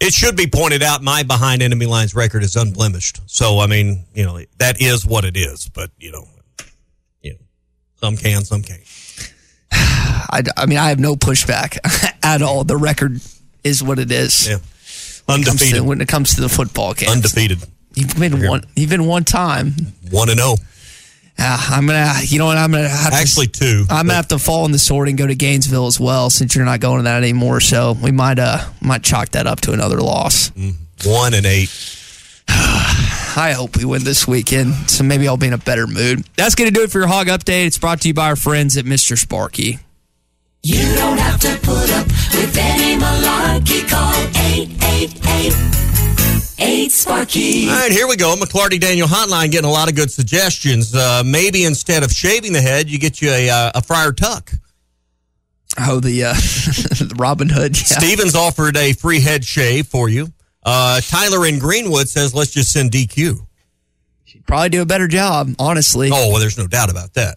It 0.00 0.12
should 0.12 0.36
be 0.36 0.48
pointed 0.48 0.82
out 0.82 1.00
my 1.00 1.22
behind 1.22 1.62
enemy 1.62 1.86
lines 1.86 2.12
record 2.12 2.42
is 2.42 2.56
unblemished. 2.56 3.20
So 3.26 3.60
I 3.60 3.68
mean, 3.68 4.04
you 4.14 4.24
know, 4.24 4.40
that 4.58 4.80
is 4.82 5.06
what 5.06 5.24
it 5.24 5.36
is. 5.36 5.68
But 5.68 5.90
you 5.96 6.10
know, 6.10 6.26
you 7.20 7.34
know, 7.34 7.38
some 8.00 8.16
can, 8.16 8.44
some 8.44 8.62
can't. 8.62 8.80
I, 10.34 10.42
I 10.56 10.66
mean, 10.66 10.78
I 10.78 10.88
have 10.88 11.00
no 11.00 11.16
pushback 11.16 11.78
at 12.22 12.42
all. 12.42 12.64
The 12.64 12.76
record 12.76 13.20
is 13.64 13.82
what 13.82 13.98
it 13.98 14.10
is. 14.10 14.48
Yeah, 14.48 14.56
undefeated 15.28 15.60
when 15.60 15.68
it, 15.68 15.76
to, 15.78 15.84
when 15.84 16.00
it 16.00 16.08
comes 16.08 16.34
to 16.34 16.40
the 16.40 16.48
football 16.48 16.94
game. 16.94 17.08
Undefeated. 17.08 17.58
You've 17.94 18.18
been 18.18 18.46
one. 18.46 18.64
You've 18.74 18.90
been 18.90 19.06
one 19.06 19.24
time. 19.24 19.72
One 20.10 20.28
and 20.28 20.38
zero. 20.38 20.54
Oh. 20.58 20.64
Uh, 21.38 21.66
I'm 21.70 21.86
gonna, 21.86 22.12
you 22.24 22.38
know 22.38 22.46
what? 22.46 22.58
I'm 22.58 22.70
gonna 22.70 22.88
have 22.88 23.12
actually 23.12 23.46
to, 23.46 23.60
two. 23.60 23.84
I'm 23.88 24.06
gonna 24.06 24.14
have 24.14 24.28
to 24.28 24.38
fall 24.38 24.66
in 24.66 24.72
the 24.72 24.78
sword 24.78 25.08
and 25.08 25.16
go 25.16 25.26
to 25.26 25.34
Gainesville 25.34 25.86
as 25.86 25.98
well, 25.98 26.30
since 26.30 26.54
you're 26.54 26.64
not 26.64 26.80
going 26.80 26.98
to 26.98 27.04
that 27.04 27.22
anymore. 27.22 27.60
So 27.60 27.92
we 27.92 28.10
might, 28.10 28.38
uh, 28.38 28.58
might 28.80 29.02
chalk 29.02 29.30
that 29.30 29.46
up 29.46 29.60
to 29.62 29.72
another 29.72 30.00
loss. 30.00 30.50
Mm, 30.50 30.74
one 31.06 31.34
and 31.34 31.46
eight. 31.46 31.70
I 33.34 33.52
hope 33.52 33.78
we 33.78 33.84
win 33.84 34.04
this 34.04 34.28
weekend, 34.28 34.74
so 34.90 35.04
maybe 35.04 35.26
I'll 35.26 35.38
be 35.38 35.46
in 35.46 35.54
a 35.54 35.58
better 35.58 35.86
mood. 35.86 36.24
That's 36.36 36.54
gonna 36.54 36.70
do 36.70 36.82
it 36.82 36.90
for 36.90 36.98
your 36.98 37.08
hog 37.08 37.28
update. 37.28 37.66
It's 37.66 37.78
brought 37.78 38.02
to 38.02 38.08
you 38.08 38.14
by 38.14 38.28
our 38.28 38.36
friends 38.36 38.76
at 38.76 38.84
Mr. 38.84 39.16
Sparky. 39.16 39.78
You 40.62 40.94
don't 40.94 41.18
have 41.18 41.40
to 41.40 41.56
put 41.62 41.90
up 41.92 42.06
with 42.06 42.56
any 42.56 43.00
malarkey. 43.00 43.88
Call 43.88 44.12
888 44.36 46.92
Sparky. 46.92 47.68
All 47.68 47.74
right, 47.74 47.90
here 47.90 48.06
we 48.06 48.16
go. 48.16 48.36
McLarty 48.36 48.78
Daniel 48.78 49.08
Hotline 49.08 49.50
getting 49.50 49.68
a 49.68 49.72
lot 49.72 49.88
of 49.88 49.96
good 49.96 50.10
suggestions. 50.10 50.94
Uh, 50.94 51.22
maybe 51.24 51.64
instead 51.64 52.04
of 52.04 52.12
shaving 52.12 52.52
the 52.52 52.60
head, 52.60 52.88
you 52.88 52.98
get 52.98 53.20
you 53.20 53.30
a, 53.30 53.50
uh, 53.50 53.72
a 53.74 53.82
Friar 53.82 54.12
Tuck. 54.12 54.52
Oh, 55.80 55.98
the, 56.00 56.24
uh, 56.24 56.34
the 56.34 57.14
Robin 57.18 57.48
Hood. 57.48 57.76
Yeah. 57.76 57.98
Stevens 57.98 58.36
offered 58.36 58.76
a 58.76 58.92
free 58.92 59.20
head 59.20 59.44
shave 59.44 59.88
for 59.88 60.08
you. 60.08 60.32
Uh, 60.62 61.00
Tyler 61.00 61.46
in 61.46 61.58
Greenwood 61.58 62.08
says, 62.08 62.34
let's 62.34 62.52
just 62.52 62.72
send 62.72 62.90
DQ. 62.90 63.46
She'd 64.24 64.46
probably 64.46 64.68
do 64.68 64.82
a 64.82 64.86
better 64.86 65.08
job, 65.08 65.54
honestly. 65.58 66.10
Oh, 66.12 66.30
well, 66.30 66.40
there's 66.40 66.58
no 66.58 66.66
doubt 66.66 66.90
about 66.90 67.14
that. 67.14 67.36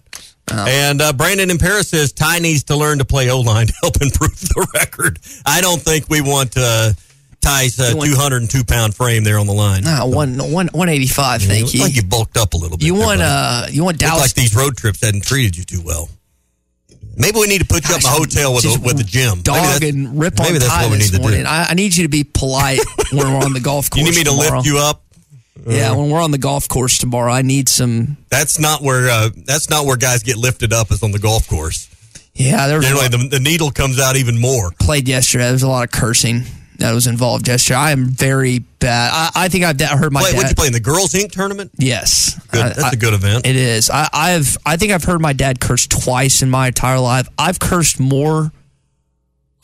Oh. 0.51 0.65
And 0.67 1.01
uh, 1.01 1.11
Brandon 1.13 1.49
in 1.49 1.57
Paris 1.57 1.89
says 1.89 2.13
Ty 2.13 2.39
needs 2.39 2.65
to 2.65 2.75
learn 2.77 2.99
to 2.99 3.05
play 3.05 3.29
O 3.31 3.41
line 3.41 3.67
to 3.67 3.73
help 3.81 4.01
improve 4.01 4.39
the 4.39 4.67
record. 4.75 5.19
I 5.45 5.61
don't 5.61 5.81
think 5.81 6.09
we 6.09 6.21
want 6.21 6.55
uh, 6.55 6.91
Ty's 7.41 7.79
uh, 7.79 7.93
202 7.93 8.63
pound 8.63 8.95
frame 8.95 9.23
there 9.23 9.39
on 9.39 9.47
the 9.47 9.53
line. 9.53 9.83
Nah, 9.83 10.05
one, 10.05 10.37
one, 10.37 10.67
185, 10.67 11.41
you 11.41 11.47
thank 11.47 11.73
you. 11.73 11.81
Like 11.81 11.95
you 11.95 12.03
bulked 12.03 12.37
up 12.37 12.53
a 12.53 12.57
little 12.57 12.77
bit. 12.77 12.85
You 12.85 12.95
want, 12.95 13.21
uh, 13.21 13.67
you 13.69 13.83
want 13.83 13.97
Dallas. 13.97 14.21
like 14.21 14.33
these 14.33 14.55
road 14.55 14.77
trips 14.77 15.03
hadn't 15.03 15.23
treated 15.23 15.57
you 15.57 15.63
too 15.63 15.81
well. 15.83 16.09
Maybe 17.17 17.39
we 17.39 17.47
need 17.47 17.59
to 17.59 17.65
put 17.65 17.83
you 17.83 17.95
Gosh, 17.95 18.05
up 18.05 18.11
in 18.11 18.15
a 18.15 18.19
hotel 18.19 18.53
with 18.53 18.65
a, 18.65 18.79
with 18.81 18.99
a 18.99 19.03
gym. 19.03 19.41
Dog 19.41 19.83
and 19.83 20.19
rip 20.19 20.37
maybe 20.37 20.55
on 20.55 20.59
that's 20.59 20.83
what 20.83 20.91
we 20.91 20.97
need 20.97 21.13
to 21.13 21.21
morning. 21.21 21.41
do. 21.41 21.47
I, 21.47 21.67
I, 21.69 21.73
need 21.73 21.95
you 21.95 22.03
to 22.03 22.09
be 22.09 22.23
polite 22.23 22.79
when 23.11 23.31
we're 23.31 23.45
on 23.45 23.53
the 23.53 23.61
golf 23.61 23.89
course. 23.89 24.05
You 24.05 24.11
need 24.11 24.17
me 24.17 24.23
tomorrow. 24.23 24.49
to 24.49 24.55
lift 24.57 24.67
you 24.67 24.77
up? 24.79 25.01
Yeah, 25.65 25.93
when 25.93 26.09
we're 26.09 26.21
on 26.21 26.31
the 26.31 26.37
golf 26.37 26.67
course 26.67 26.97
tomorrow, 26.97 27.31
I 27.31 27.41
need 27.41 27.69
some. 27.69 28.17
That's 28.29 28.59
not 28.59 28.81
where 28.81 29.09
uh, 29.09 29.29
that's 29.45 29.69
not 29.69 29.85
where 29.85 29.97
guys 29.97 30.21
get 30.21 30.37
lifted 30.37 30.73
up. 30.73 30.91
Is 30.91 31.01
on 31.01 31.11
the 31.11 31.19
golf 31.19 31.47
course. 31.47 31.89
Yeah, 32.33 32.67
there 32.67 32.77
was 32.77 32.85
generally 32.85 33.07
the, 33.07 33.29
the 33.29 33.39
needle 33.39 33.71
comes 33.71 33.99
out 33.99 34.17
even 34.17 34.39
more. 34.39 34.71
Played 34.79 35.07
yesterday. 35.07 35.45
There 35.45 35.53
was 35.53 35.63
a 35.63 35.69
lot 35.69 35.85
of 35.85 35.91
cursing 35.91 36.43
that 36.79 36.93
was 36.93 37.07
involved 37.07 37.47
yesterday. 37.47 37.77
I 37.77 37.91
am 37.91 38.05
very 38.05 38.59
bad. 38.59 39.11
I, 39.13 39.45
I 39.45 39.47
think 39.49 39.63
I've 39.63 39.79
heard 39.79 40.11
my. 40.11 40.21
Wait, 40.23 40.31
dad. 40.31 40.37
Would 40.37 40.49
you 40.49 40.55
play 40.55 40.67
in 40.67 40.73
the 40.73 40.79
Girls 40.79 41.13
Inc. 41.13 41.31
tournament? 41.31 41.71
Yes, 41.77 42.39
good. 42.51 42.65
that's 42.65 42.83
I, 42.83 42.91
a 42.91 42.95
good 42.95 43.13
event. 43.13 43.45
It 43.45 43.55
is. 43.55 43.89
I, 43.89 44.07
I've. 44.11 44.57
I 44.65 44.77
think 44.77 44.91
I've 44.91 45.03
heard 45.03 45.21
my 45.21 45.33
dad 45.33 45.59
curse 45.59 45.87
twice 45.87 46.41
in 46.41 46.49
my 46.49 46.67
entire 46.67 46.99
life. 46.99 47.27
I've 47.37 47.59
cursed 47.59 47.99
more 47.99 48.51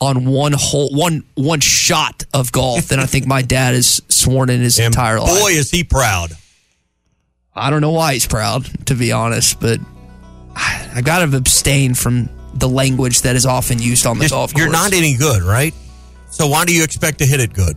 on 0.00 0.24
one 0.24 0.52
whole 0.52 0.90
one 0.90 1.24
one 1.34 1.60
shot 1.60 2.24
of 2.34 2.50
golf 2.52 2.88
than 2.88 2.98
I 2.98 3.06
think 3.06 3.26
my 3.26 3.42
dad 3.42 3.74
has 3.74 4.02
sworn 4.08 4.50
in 4.50 4.60
his 4.60 4.78
and 4.78 4.86
entire 4.86 5.18
boy, 5.18 5.24
life. 5.24 5.40
Boy, 5.40 5.52
is 5.52 5.70
he 5.70 5.84
proud. 5.84 6.32
I 7.54 7.70
don't 7.70 7.82
know 7.82 7.92
why 7.92 8.14
he's 8.14 8.26
proud, 8.26 8.86
to 8.86 8.94
be 8.94 9.12
honest, 9.12 9.60
but 9.60 9.78
I 10.56 11.02
got 11.04 11.24
to 11.24 11.36
abstain 11.36 11.94
from 11.94 12.28
the 12.54 12.68
language 12.68 13.22
that 13.22 13.36
is 13.36 13.46
often 13.46 13.80
used 13.80 14.06
on 14.06 14.18
the 14.18 14.24
Just, 14.24 14.34
golf 14.34 14.52
course. 14.52 14.62
You're 14.62 14.72
not 14.72 14.92
any 14.92 15.16
good, 15.16 15.42
right? 15.42 15.74
So 16.32 16.46
why 16.46 16.64
do 16.64 16.74
you 16.74 16.82
expect 16.82 17.18
to 17.18 17.26
hit 17.26 17.40
it 17.40 17.52
good? 17.52 17.76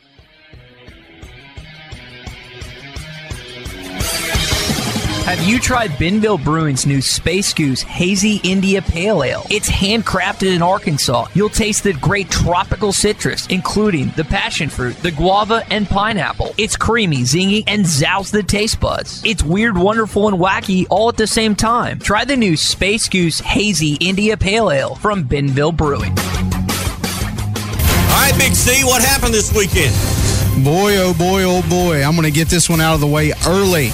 Have 5.31 5.47
you 5.47 5.59
tried 5.59 5.97
Benville 5.97 6.37
Brewing's 6.37 6.85
new 6.85 7.01
Space 7.01 7.53
Goose 7.53 7.81
Hazy 7.83 8.41
India 8.43 8.81
Pale 8.81 9.23
Ale? 9.23 9.45
It's 9.49 9.69
handcrafted 9.69 10.53
in 10.53 10.61
Arkansas. 10.61 11.27
You'll 11.33 11.47
taste 11.47 11.83
the 11.83 11.93
great 11.93 12.29
tropical 12.29 12.91
citrus, 12.91 13.47
including 13.47 14.09
the 14.17 14.25
passion 14.25 14.67
fruit, 14.67 14.97
the 14.97 15.11
guava, 15.11 15.63
and 15.71 15.87
pineapple. 15.87 16.53
It's 16.57 16.75
creamy, 16.75 17.19
zingy, 17.19 17.63
and 17.65 17.87
zounds 17.87 18.31
the 18.31 18.43
taste 18.43 18.81
buds. 18.81 19.23
It's 19.23 19.41
weird, 19.41 19.77
wonderful, 19.77 20.27
and 20.27 20.37
wacky 20.37 20.85
all 20.89 21.07
at 21.07 21.15
the 21.15 21.27
same 21.27 21.55
time. 21.55 21.99
Try 21.99 22.25
the 22.25 22.35
new 22.35 22.57
Space 22.57 23.07
Goose 23.07 23.39
Hazy 23.39 23.93
India 24.01 24.35
Pale 24.35 24.69
Ale 24.69 24.95
from 24.95 25.23
Benville 25.23 25.71
Brewing. 25.71 26.11
All 26.11 26.25
right, 28.19 28.35
Big 28.37 28.53
C, 28.53 28.83
what 28.83 29.01
happened 29.01 29.33
this 29.33 29.55
weekend? 29.55 29.95
Boy, 30.65 30.97
oh 30.97 31.13
boy, 31.17 31.43
oh 31.43 31.61
boy. 31.69 32.03
I'm 32.03 32.17
going 32.17 32.25
to 32.25 32.37
get 32.37 32.49
this 32.49 32.69
one 32.69 32.81
out 32.81 32.95
of 32.95 32.99
the 32.99 33.07
way 33.07 33.31
early. 33.47 33.91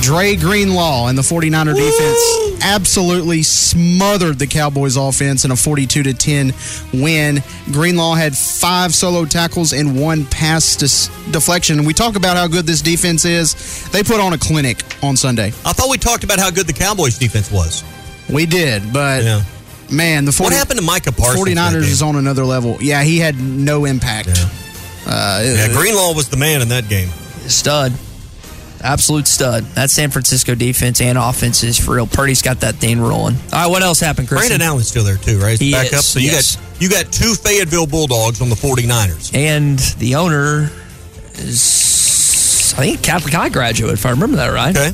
Dre 0.00 0.36
Greenlaw 0.36 1.08
and 1.08 1.18
the 1.18 1.22
49er 1.22 1.74
defense 1.74 2.62
absolutely 2.64 3.42
smothered 3.42 4.38
the 4.38 4.46
Cowboys 4.46 4.96
offense 4.96 5.44
in 5.44 5.50
a 5.50 5.56
42 5.56 6.02
to 6.04 6.14
10 6.14 6.52
win. 6.92 7.42
Greenlaw 7.72 8.14
had 8.14 8.36
five 8.36 8.94
solo 8.94 9.24
tackles 9.24 9.72
and 9.72 10.00
one 10.00 10.24
pass 10.26 10.76
dis- 10.76 11.08
deflection. 11.32 11.78
And 11.78 11.86
we 11.86 11.92
talk 11.92 12.14
about 12.16 12.36
how 12.36 12.46
good 12.46 12.66
this 12.66 12.82
defense 12.82 13.24
is. 13.24 13.88
They 13.90 14.02
put 14.02 14.20
on 14.20 14.32
a 14.32 14.38
clinic 14.38 14.82
on 15.02 15.16
Sunday. 15.16 15.48
I 15.64 15.72
thought 15.72 15.90
we 15.90 15.98
talked 15.98 16.24
about 16.24 16.38
how 16.38 16.50
good 16.50 16.66
the 16.66 16.72
Cowboys 16.72 17.18
defense 17.18 17.50
was. 17.50 17.82
We 18.30 18.46
did, 18.46 18.92
but 18.92 19.24
man, 19.90 20.24
the 20.24 20.32
40, 20.32 20.44
What 20.54 20.58
happened 20.58 20.78
to 20.80 20.84
Micah 20.86 21.12
Parsons? 21.12 21.48
49ers 21.48 21.82
is 21.82 22.02
on 22.02 22.16
another 22.16 22.44
level. 22.44 22.76
Yeah, 22.80 23.02
he 23.02 23.18
had 23.18 23.40
no 23.40 23.84
impact. 23.86 24.28
Uh, 25.06 25.42
Yeah, 25.44 25.68
Greenlaw 25.72 26.14
was 26.14 26.28
the 26.28 26.36
man 26.36 26.62
in 26.62 26.68
that 26.68 26.88
game. 26.88 27.08
Stud. 27.48 27.92
Absolute 28.86 29.26
stud. 29.26 29.64
That 29.74 29.90
San 29.90 30.10
Francisco 30.10 30.54
defense 30.54 31.00
and 31.00 31.18
offense 31.18 31.62
is 31.64 31.78
for 31.78 31.96
real. 31.96 32.06
Purdy's 32.06 32.40
got 32.42 32.60
that 32.60 32.76
thing 32.76 33.00
rolling. 33.00 33.34
All 33.52 33.62
right, 33.62 33.66
what 33.66 33.82
else 33.82 34.00
happened, 34.00 34.28
Chris? 34.28 34.46
Brandon 34.48 34.62
Allen's 34.66 34.88
still 34.88 35.04
there 35.04 35.16
too, 35.16 35.38
right? 35.38 35.50
He's 35.58 35.60
He 35.60 35.72
back 35.72 35.86
up. 35.88 36.00
is, 36.00 36.04
So 36.06 36.18
you 36.20 36.30
yes. 36.30 36.56
got 36.56 36.80
you 36.82 36.88
got 36.88 37.12
two 37.12 37.34
Fayetteville 37.34 37.86
Bulldogs 37.86 38.40
on 38.40 38.48
the 38.48 38.54
49ers. 38.54 39.34
And 39.34 39.78
the 39.98 40.14
owner 40.16 40.70
is, 41.34 42.74
I 42.76 42.80
think, 42.82 43.02
Catholic 43.02 43.34
High 43.34 43.48
graduate, 43.48 43.94
if 43.94 44.06
I 44.06 44.10
remember 44.10 44.36
that 44.36 44.48
right. 44.52 44.76
Okay. 44.76 44.92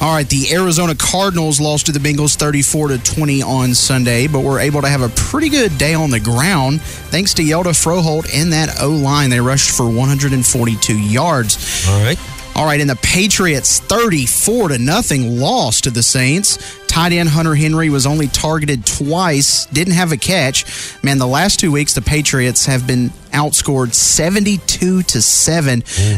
All 0.00 0.14
right, 0.14 0.28
the 0.28 0.52
Arizona 0.54 0.94
Cardinals 0.94 1.60
lost 1.60 1.86
to 1.86 1.92
the 1.92 1.98
Bengals 1.98 2.36
34 2.36 2.88
to 2.88 2.98
20 2.98 3.42
on 3.42 3.74
Sunday, 3.74 4.28
but 4.28 4.40
were 4.44 4.60
able 4.60 4.80
to 4.82 4.88
have 4.88 5.02
a 5.02 5.08
pretty 5.08 5.48
good 5.48 5.76
day 5.76 5.92
on 5.94 6.10
the 6.10 6.20
ground 6.20 6.80
thanks 6.80 7.34
to 7.34 7.42
Hjalte 7.42 7.74
Froholdt 7.74 8.30
and 8.32 8.52
that 8.52 8.80
O 8.80 8.90
line. 8.90 9.28
They 9.30 9.40
rushed 9.40 9.70
for 9.76 9.86
142 9.88 10.96
yards. 10.96 11.88
All 11.88 12.00
right. 12.04 12.16
All 12.58 12.64
right, 12.64 12.80
and 12.80 12.90
the 12.90 12.96
Patriots 12.96 13.78
34 13.78 14.70
to 14.70 14.78
nothing 14.78 15.38
lost 15.38 15.84
to 15.84 15.92
the 15.92 16.02
Saints. 16.02 16.58
Tight 16.88 17.12
end 17.12 17.28
Hunter 17.28 17.54
Henry 17.54 17.88
was 17.88 18.04
only 18.04 18.26
targeted 18.26 18.84
twice, 18.84 19.66
didn't 19.66 19.92
have 19.92 20.10
a 20.10 20.16
catch. 20.16 20.64
Man, 21.04 21.18
the 21.18 21.26
last 21.28 21.60
two 21.60 21.70
weeks 21.70 21.94
the 21.94 22.02
Patriots 22.02 22.66
have 22.66 22.84
been 22.84 23.12
outscored 23.32 23.94
72 23.94 25.02
to 25.02 25.22
7 25.22 25.72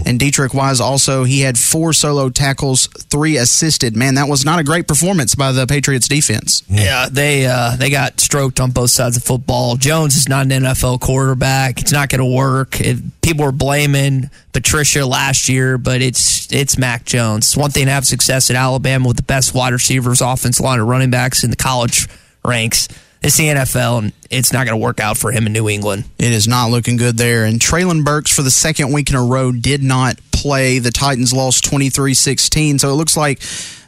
and 0.07 0.19
Deatrich 0.19 0.55
Wise 0.55 0.81
also 0.81 1.25
he 1.25 1.41
had 1.41 1.59
four 1.59 1.93
solo 1.93 2.31
tackles, 2.31 2.87
3 2.87 3.37
assisted. 3.37 3.97
Man, 3.97 4.15
that 4.15 4.29
was 4.29 4.45
not 4.45 4.59
a 4.59 4.65
great 4.65 4.87
performance 4.87 5.35
by 5.35 5.53
the 5.53 5.67
Patriots 5.67 6.09
defense. 6.09 6.63
Yeah, 6.69 7.09
they 7.11 7.47
uh, 7.47 7.77
they 7.77 7.91
got 7.91 8.21
stroked 8.21 8.61
on 8.61 8.71
both 8.71 8.91
sides 8.91 9.17
of 9.17 9.25
football. 9.25 9.77
Jones 9.77 10.17
is 10.17 10.29
not 10.29 10.47
an 10.47 10.51
NFL 10.63 11.01
quarterback. 11.01 11.81
It's 11.81 11.93
not 11.93 12.09
going 12.09 12.21
to 12.21 12.37
work. 12.37 12.81
It, 12.81 12.99
people 13.23 13.45
were 13.45 13.53
blaming 13.53 14.31
Patricia 14.53 15.07
last 15.07 15.49
year, 15.49 15.79
but 15.79 16.03
it's 16.03 16.53
it's 16.53 16.79
Mac 16.79 17.05
Jones. 17.05 17.49
It's 17.49 17.57
one 17.57 17.71
thing 17.71 17.87
to 17.87 17.93
have 17.93 18.07
success 18.07 18.51
at 18.51 18.57
Alabama 18.57 19.09
with 19.09 19.17
the 19.17 19.23
best 19.23 19.55
wide 19.55 19.73
receivers, 19.73 20.21
offensive 20.21 20.65
line, 20.65 20.81
of 20.81 20.87
running 20.87 21.11
backs 21.11 21.45
in 21.45 21.51
the 21.51 21.57
college 21.57 22.09
ranks. 22.45 22.89
It's 23.23 23.37
the 23.37 23.49
NFL, 23.49 23.99
and 23.99 24.13
it's 24.31 24.53
not 24.53 24.67
going 24.67 24.79
to 24.79 24.83
work 24.83 24.99
out 24.99 25.19
for 25.19 25.31
him 25.31 25.47
in 25.47 25.53
New 25.53 25.69
England. 25.69 26.05
It 26.19 26.33
is 26.33 26.49
not 26.49 26.71
looking 26.71 26.97
good 26.97 27.19
there. 27.19 27.45
And 27.45 27.61
Treylon 27.61 28.03
Burks, 28.03 28.35
for 28.35 28.41
the 28.41 28.51
second 28.51 28.93
week 28.93 29.11
in 29.11 29.17
a 29.17 29.23
row, 29.23 29.53
did 29.53 29.83
not 29.83 30.19
play. 30.33 30.79
The 30.79 30.91
Titans 30.91 31.33
lost 31.33 31.65
23 31.65 32.15
16. 32.15 32.79
So 32.79 32.91
it 32.91 32.95
looks 32.95 33.19
like 33.19 33.43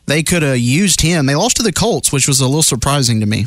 they 0.07 0.23
could 0.23 0.43
have 0.43 0.59
used 0.59 1.01
him. 1.01 1.25
They 1.27 1.35
lost 1.35 1.57
to 1.57 1.63
the 1.63 1.73
Colts, 1.73 2.13
which 2.13 2.29
was 2.29 2.41
a 2.41 2.47
little 2.47 2.63
surprising 2.63 3.21
to 3.21 3.27
me. 3.27 3.47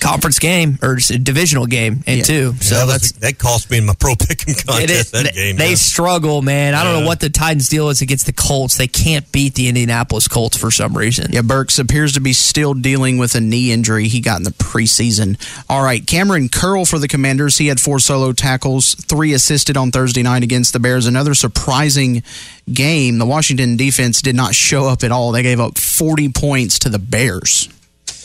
Conference 0.00 0.38
game 0.38 0.78
or 0.82 0.98
a 1.10 1.18
divisional 1.18 1.64
game, 1.64 2.04
and 2.06 2.22
two. 2.24 2.52
So 2.60 2.74
that, 2.74 2.84
was- 2.86 3.12
that's 3.12 3.12
that 3.20 3.38
cost 3.38 3.70
me 3.70 3.78
in 3.78 3.86
my 3.86 3.94
pro 3.98 4.14
picking 4.14 4.54
contest. 4.54 4.90
is. 4.90 5.10
That 5.12 5.24
they, 5.24 5.30
game. 5.32 5.56
they 5.56 5.70
yeah. 5.70 5.74
struggle, 5.76 6.42
man. 6.42 6.74
I 6.74 6.84
don't 6.84 6.94
Yeah. 6.96 7.00
know 7.00 7.06
what 7.06 7.20
the 7.20 7.30
Titans' 7.30 7.68
deal 7.70 7.88
is 7.88 8.02
against 8.02 8.26
the 8.26 8.34
Colts. 8.34 8.76
They 8.76 8.86
can't 8.86 9.30
beat 9.32 9.54
the 9.54 9.66
Indianapolis 9.68 10.28
Colts 10.28 10.58
for 10.58 10.70
some 10.70 10.94
reason. 10.96 11.32
Yeah, 11.32 11.40
Burks 11.40 11.78
appears 11.78 12.12
to 12.12 12.20
be 12.20 12.34
still 12.34 12.74
dealing 12.74 13.16
with 13.16 13.34
a 13.34 13.40
knee 13.40 13.72
injury 13.72 14.08
he 14.08 14.20
got 14.20 14.36
in 14.36 14.42
the 14.42 14.50
preseason. 14.50 15.38
All 15.70 15.82
right, 15.82 16.04
Kamren 16.04 16.52
Curl 16.52 16.84
for 16.84 16.98
the 16.98 17.08
Commanders. 17.08 17.56
He 17.56 17.68
had 17.68 17.80
four 17.80 17.98
solo 17.98 18.32
tackles, 18.32 18.94
three 18.96 19.32
assisted 19.32 19.76
on 19.78 19.90
Thursday 19.90 20.22
night 20.22 20.42
against 20.42 20.74
the 20.74 20.80
Bears. 20.80 21.06
Another 21.06 21.32
surprising 21.34 22.22
game. 22.70 23.16
The 23.18 23.26
Washington 23.26 23.76
defense 23.78 24.20
did 24.20 24.34
not 24.36 24.54
show 24.54 24.86
up 24.86 25.02
at 25.02 25.10
all. 25.12 25.32
They 25.32 25.42
gave 25.42 25.60
up 25.60 25.78
40 25.78 26.28
points 26.30 26.78
to 26.80 26.90
the 26.90 26.98
Bears. 26.98 27.70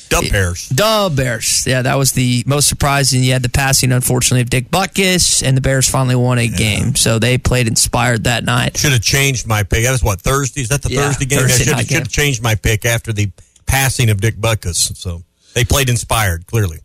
Dub 0.09 0.29
Bears. 0.31 0.67
Dub 0.69 1.15
Bears. 1.15 1.65
Yeah, 1.67 1.81
that 1.83 1.95
was 1.95 2.11
the 2.13 2.43
most 2.45 2.67
surprising. 2.67 3.23
You 3.23 3.33
had 3.33 3.43
the 3.43 3.49
passing, 3.49 3.91
unfortunately, 3.91 4.41
of 4.41 4.49
Dick 4.49 4.69
Butkus, 4.69 5.43
and 5.43 5.55
the 5.55 5.61
Bears 5.61 5.87
finally 5.89 6.15
won 6.15 6.37
a 6.39 6.47
game. 6.47 6.95
So 6.95 7.19
they 7.19 7.37
played 7.37 7.67
inspired 7.67 8.23
that 8.25 8.43
night. 8.43 8.77
Should 8.77 8.91
have 8.91 9.01
changed 9.01 9.47
my 9.47 9.63
pick. 9.63 9.83
That 9.83 9.91
was 9.91 10.03
what 10.03 10.21
Thursday. 10.21 10.61
Is 10.61 10.69
that 10.69 10.81
the 10.81 10.91
Yeah, 10.91 11.07
Thursday 11.07 11.25
game? 11.25 11.39
Thursday 11.39 11.63
I 11.63 11.67
should 11.67 11.75
have, 11.77 11.87
should 11.87 11.97
have 11.99 12.09
changed 12.09 12.41
my 12.43 12.55
pick 12.55 12.85
after 12.85 13.13
the 13.13 13.31
passing 13.67 14.09
of 14.09 14.19
Dick 14.19 14.35
Butkus. 14.35 14.95
So 14.97 15.23
they 15.53 15.63
played 15.63 15.89
inspired. 15.89 16.47
Clearly. 16.47 16.79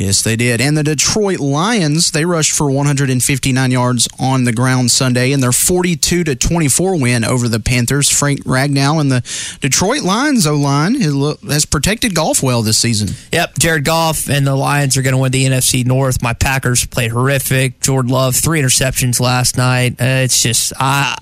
Yes, 0.00 0.22
they 0.22 0.34
did. 0.34 0.62
And 0.62 0.78
the 0.78 0.82
Detroit 0.82 1.40
Lions, 1.40 2.12
they 2.12 2.24
rushed 2.24 2.52
for 2.52 2.70
159 2.70 3.70
yards 3.70 4.08
on 4.18 4.44
the 4.44 4.52
ground 4.52 4.90
Sunday 4.90 5.30
in 5.30 5.40
their 5.40 5.52
42 5.52 6.24
to 6.24 6.34
24 6.34 6.98
win 6.98 7.22
over 7.22 7.48
the 7.48 7.60
Panthers. 7.60 8.08
Frank 8.08 8.42
Ragnow 8.44 8.98
and 8.98 9.12
the 9.12 9.20
Detroit 9.60 10.00
Lions 10.00 10.46
O 10.46 10.56
line 10.56 10.94
has 10.94 11.66
protected 11.66 12.14
Goff 12.14 12.42
well 12.42 12.62
this 12.62 12.78
season. 12.78 13.14
Yep, 13.30 13.58
Jared 13.58 13.84
Goff 13.84 14.30
and 14.30 14.46
the 14.46 14.56
Lions 14.56 14.96
are 14.96 15.02
going 15.02 15.12
to 15.12 15.18
win 15.18 15.32
the 15.32 15.44
NFC 15.44 15.84
North. 15.84 16.22
My 16.22 16.32
Packers 16.32 16.86
played 16.86 17.10
horrific. 17.10 17.80
Jordan 17.80 18.10
Love, 18.10 18.34
three 18.34 18.62
interceptions 18.62 19.20
last 19.20 19.58
night. 19.58 20.00
Uh, 20.00 20.24
it's 20.24 20.42
just, 20.42 20.72
I. 20.80 21.18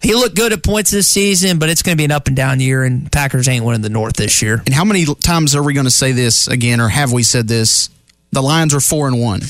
He 0.00 0.14
looked 0.14 0.36
good 0.36 0.54
at 0.54 0.64
points 0.64 0.90
this 0.90 1.06
season, 1.06 1.58
but 1.58 1.68
it's 1.68 1.82
going 1.82 1.96
to 1.96 2.00
be 2.00 2.06
an 2.06 2.10
up 2.10 2.28
and 2.28 2.34
down 2.34 2.60
year, 2.60 2.82
and 2.82 3.12
Packers 3.12 3.46
ain't 3.46 3.64
winning 3.64 3.82
the 3.82 3.90
North 3.90 4.14
this 4.14 4.40
year. 4.40 4.62
And 4.64 4.74
how 4.74 4.84
many 4.84 5.04
times 5.04 5.54
are 5.54 5.62
we 5.62 5.74
going 5.74 5.84
to 5.84 5.92
say 5.92 6.12
this 6.12 6.48
again, 6.48 6.80
or 6.80 6.88
have 6.88 7.12
we 7.12 7.22
said 7.22 7.46
this? 7.46 7.90
The 8.32 8.42
Lions 8.42 8.74
are 8.74 8.80
four 8.80 9.08
and 9.08 9.20
one. 9.20 9.42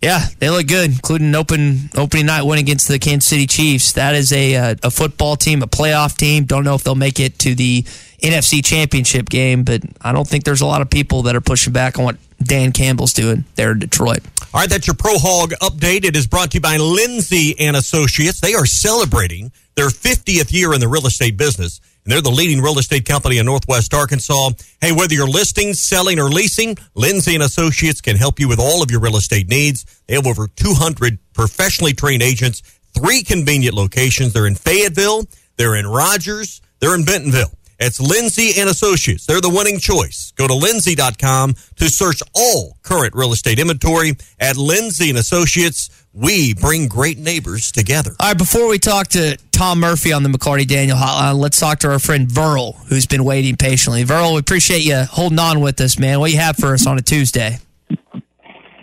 Yeah, 0.00 0.26
they 0.38 0.48
look 0.48 0.68
good, 0.68 0.92
including 0.92 1.28
an 1.28 1.34
open 1.34 1.90
opening 1.96 2.26
night 2.26 2.42
win 2.42 2.60
against 2.60 2.86
the 2.86 3.00
Kansas 3.00 3.28
City 3.28 3.48
Chiefs. 3.48 3.94
That 3.94 4.14
is 4.14 4.32
a 4.32 4.54
uh, 4.54 4.74
a 4.84 4.90
football 4.92 5.34
team, 5.34 5.60
a 5.62 5.66
playoff 5.66 6.16
team. 6.16 6.44
Don't 6.44 6.62
know 6.62 6.76
if 6.76 6.84
they'll 6.84 6.94
make 6.94 7.18
it 7.18 7.38
to 7.40 7.56
the 7.56 7.82
NFC 8.22 8.64
Championship 8.64 9.28
game, 9.28 9.64
but 9.64 9.82
I 10.00 10.12
don't 10.12 10.26
think 10.26 10.44
there's 10.44 10.60
a 10.60 10.66
lot 10.66 10.82
of 10.82 10.90
people 10.90 11.22
that 11.22 11.34
are 11.34 11.40
pushing 11.40 11.72
back 11.72 11.98
on 11.98 12.04
what 12.04 12.16
Dan 12.40 12.70
Campbell's 12.70 13.12
doing 13.12 13.44
there 13.56 13.72
in 13.72 13.80
Detroit. 13.80 14.20
All 14.54 14.60
right, 14.60 14.70
that's 14.70 14.86
your 14.86 14.94
Pro 14.94 15.18
Hog 15.18 15.50
update. 15.60 16.04
It 16.04 16.16
is 16.16 16.28
brought 16.28 16.52
to 16.52 16.58
you 16.58 16.60
by 16.60 16.76
Lindsay 16.76 17.56
and 17.58 17.76
Associates. 17.76 18.40
They 18.40 18.54
are 18.54 18.66
celebrating 18.66 19.50
their 19.74 19.88
50th 19.88 20.52
year 20.52 20.72
in 20.74 20.80
the 20.80 20.88
real 20.88 21.06
estate 21.06 21.36
business, 21.36 21.80
and 22.08 22.14
they're 22.14 22.22
the 22.22 22.30
leading 22.30 22.62
real 22.62 22.78
estate 22.78 23.04
company 23.04 23.36
in 23.36 23.44
Northwest 23.44 23.92
Arkansas. 23.92 24.52
Hey, 24.80 24.92
whether 24.92 25.12
you're 25.12 25.28
listing, 25.28 25.74
selling, 25.74 26.18
or 26.18 26.30
leasing, 26.30 26.74
Lindsay 26.94 27.34
and 27.34 27.42
Associates 27.42 28.00
can 28.00 28.16
help 28.16 28.40
you 28.40 28.48
with 28.48 28.58
all 28.58 28.82
of 28.82 28.90
your 28.90 29.00
real 29.00 29.18
estate 29.18 29.46
needs. 29.46 29.84
They 30.06 30.14
have 30.14 30.26
over 30.26 30.48
200 30.48 31.18
professionally 31.34 31.92
trained 31.92 32.22
agents, 32.22 32.62
three 32.94 33.22
convenient 33.22 33.74
locations. 33.74 34.32
They're 34.32 34.46
in 34.46 34.54
Fayetteville, 34.54 35.26
they're 35.58 35.76
in 35.76 35.86
Rogers, 35.86 36.62
they're 36.80 36.94
in 36.94 37.04
Bentonville. 37.04 37.52
It's 37.78 38.00
Lindsay 38.00 38.58
and 38.58 38.70
Associates. 38.70 39.26
They're 39.26 39.42
the 39.42 39.50
winning 39.50 39.78
choice. 39.78 40.32
Go 40.34 40.48
to 40.48 40.54
lindsay.com 40.54 41.54
to 41.76 41.90
search 41.90 42.22
all 42.34 42.78
current 42.82 43.14
real 43.14 43.32
estate 43.32 43.58
inventory. 43.58 44.16
At 44.40 44.56
Lindsay 44.56 45.10
and 45.10 45.18
Associates, 45.18 45.90
we 46.18 46.52
bring 46.54 46.88
great 46.88 47.16
neighbors 47.16 47.70
together. 47.70 48.10
All 48.18 48.28
right, 48.28 48.38
before 48.38 48.68
we 48.68 48.78
talk 48.78 49.06
to 49.08 49.38
Tom 49.52 49.78
Murphy 49.78 50.12
on 50.12 50.24
the 50.24 50.28
McLarty 50.28 50.66
Daniel 50.66 50.96
hotline, 50.96 51.38
let's 51.38 51.60
talk 51.60 51.78
to 51.80 51.90
our 51.90 52.00
friend 52.00 52.26
Verl, 52.26 52.74
who's 52.88 53.06
been 53.06 53.22
waiting 53.22 53.56
patiently. 53.56 54.04
Verl, 54.04 54.32
we 54.32 54.40
appreciate 54.40 54.84
you 54.84 55.04
holding 55.04 55.38
on 55.38 55.60
with 55.60 55.80
us, 55.80 55.96
man. 55.98 56.18
What 56.18 56.26
do 56.26 56.32
you 56.32 56.40
have 56.40 56.56
for 56.56 56.74
us 56.74 56.86
on 56.88 56.98
a 56.98 57.02
Tuesday? 57.02 57.58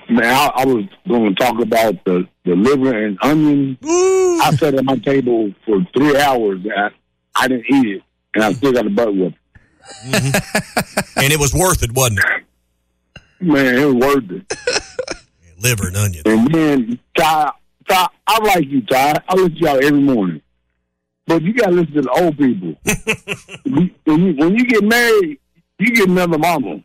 Man, 0.07 0.23
I, 0.23 0.51
I 0.55 0.65
was 0.65 0.85
going 1.07 1.35
to 1.35 1.43
talk 1.43 1.61
about 1.61 2.05
the, 2.05 2.25
the 2.45 2.55
liver 2.55 3.05
and 3.05 3.17
onion. 3.21 3.77
I 3.83 4.55
sat 4.57 4.75
at 4.75 4.85
my 4.85 4.97
table 4.97 5.53
for 5.65 5.85
three 5.93 6.17
hours. 6.17 6.61
And 6.63 6.73
I, 6.73 6.89
I 7.35 7.47
didn't 7.49 7.65
eat 7.69 7.97
it, 7.97 8.01
and 8.33 8.45
I 8.45 8.53
still 8.53 8.71
got 8.71 8.85
a 8.85 8.89
butt 8.89 9.13
whoop. 9.13 9.33
Mm-hmm. 10.05 11.19
and 11.19 11.33
it 11.33 11.39
was 11.39 11.53
worth 11.53 11.83
it, 11.83 11.91
wasn't 11.91 12.19
it? 12.19 12.25
Man, 13.41 13.75
it 13.75 13.85
was 13.85 13.95
worth 13.95 14.31
it. 14.31 15.17
Liver 15.59 15.87
and 15.87 15.97
onion. 15.97 16.23
And 16.25 16.47
then 16.53 16.99
Ty, 17.17 17.51
Ty, 17.87 18.07
I 18.27 18.43
like 18.43 18.67
you, 18.67 18.81
Ty. 18.85 19.21
I 19.27 19.35
listen 19.35 19.55
to 19.55 19.59
y'all 19.59 19.83
every 19.83 20.01
morning. 20.01 20.41
But 21.27 21.41
you 21.41 21.53
got 21.53 21.67
to 21.67 21.71
listen 21.71 21.93
to 21.93 22.01
the 22.03 22.11
old 22.11 22.37
people. 22.37 22.75
when, 24.05 24.25
you, 24.25 24.33
when 24.35 24.55
you 24.55 24.65
get 24.65 24.83
married, 24.83 25.39
you 25.79 25.95
get 25.95 26.07
another 26.07 26.37
mama. 26.37 26.83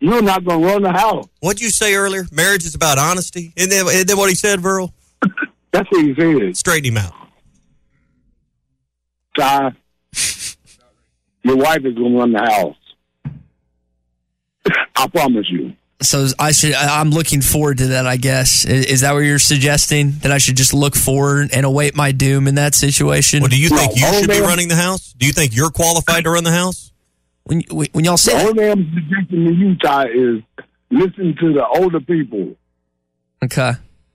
You're 0.00 0.22
not 0.22 0.44
going 0.44 0.60
to 0.60 0.66
run 0.66 0.82
the 0.82 0.92
house. 0.92 1.26
What'd 1.40 1.60
you 1.62 1.70
say 1.70 1.94
earlier? 1.94 2.26
Marriage 2.30 2.66
is 2.66 2.74
about 2.74 2.98
honesty. 2.98 3.52
Isn't 3.56 3.70
that, 3.70 3.86
isn't 3.92 4.08
that 4.08 4.16
what 4.16 4.28
he 4.28 4.34
said, 4.34 4.60
Verl? 4.60 4.92
That's 5.70 5.90
what 5.90 6.04
he 6.04 6.14
said. 6.14 6.56
Straighten 6.56 6.92
him 6.92 6.98
out. 6.98 7.14
Ty, 9.38 9.72
your 11.42 11.56
wife 11.56 11.84
is 11.84 11.94
going 11.94 12.12
to 12.12 12.18
run 12.18 12.32
the 12.32 12.40
house. 12.40 12.76
I 14.96 15.08
promise 15.08 15.46
you. 15.50 15.72
So 16.02 16.26
I 16.38 16.52
should. 16.52 16.74
I'm 16.74 17.10
looking 17.10 17.40
forward 17.40 17.78
to 17.78 17.86
that. 17.88 18.06
I 18.06 18.16
guess 18.16 18.64
is, 18.64 18.86
is 18.86 19.00
that 19.02 19.12
what 19.14 19.20
you're 19.20 19.38
suggesting? 19.38 20.12
That 20.22 20.30
I 20.32 20.38
should 20.38 20.56
just 20.56 20.74
look 20.74 20.94
forward 20.94 21.50
and 21.52 21.64
await 21.64 21.94
my 21.96 22.12
doom 22.12 22.46
in 22.48 22.56
that 22.56 22.74
situation? 22.74 23.40
Well, 23.40 23.48
do 23.48 23.58
you 23.58 23.68
think 23.68 23.96
you 23.96 24.06
should 24.14 24.28
be 24.30 24.40
running 24.40 24.68
the 24.68 24.76
house? 24.76 25.12
Do 25.14 25.26
you 25.26 25.32
think 25.32 25.54
you're 25.54 25.70
qualified 25.70 26.24
to 26.24 26.30
run 26.30 26.44
the 26.44 26.50
house? 26.52 26.92
When 27.44 27.62
when 27.92 28.04
y'all 28.04 28.16
say 28.16 28.32
the 28.32 28.48
only 28.48 28.62
thing 28.62 28.70
I'm 28.72 28.92
suggesting 28.94 29.44
to 29.46 29.52
you, 29.54 29.76
Ty, 29.76 30.04
is 30.08 30.66
listen 30.90 31.34
to 31.40 31.52
the 31.54 31.66
older 31.66 32.00
people. 32.00 32.54
Okay, 33.42 33.72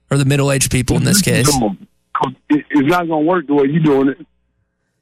or 0.10 0.18
the 0.18 0.26
middle 0.26 0.52
aged 0.52 0.72
people 0.72 0.96
in 0.98 1.04
this 1.04 1.22
case. 1.22 1.48
It's 2.50 2.88
not 2.88 3.08
going 3.08 3.24
to 3.24 3.30
work 3.30 3.48
the 3.48 3.54
way 3.54 3.66
you're 3.70 3.84
doing 3.84 4.10
it. 4.10 4.26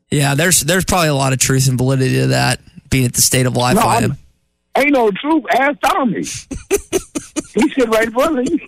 Yeah, 0.10 0.36
there's 0.36 0.62
there's 0.62 0.86
probably 0.86 1.10
a 1.10 1.16
lot 1.16 1.34
of 1.34 1.40
truth 1.40 1.68
and 1.68 1.78
validity 1.78 2.16
to 2.22 2.28
that. 2.28 2.60
Being 2.90 3.06
at 3.06 3.14
the 3.14 3.22
state 3.22 3.46
of 3.46 3.56
life 3.58 3.76
No, 3.76 3.82
I 3.82 3.96
I'm- 3.96 4.04
am. 4.12 4.18
Ain't 4.78 4.92
no 4.92 5.10
truth. 5.12 5.44
Ask 5.52 5.80
Tommy. 5.82 6.16
he 6.24 7.70
sit 7.70 7.88
right 7.90 8.08
in 8.08 8.12
front 8.12 8.40
of 8.40 8.50
you. 8.50 8.60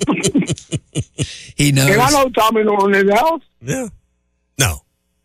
He 1.55 1.71
knows. 1.71 1.89
And 1.89 2.01
I 2.01 2.09
know 2.11 2.29
Tommy 2.29 2.63
don't 2.63 2.77
run 2.77 2.93
his 2.93 3.09
house. 3.13 3.41
Yeah. 3.61 3.87
No. 4.59 4.81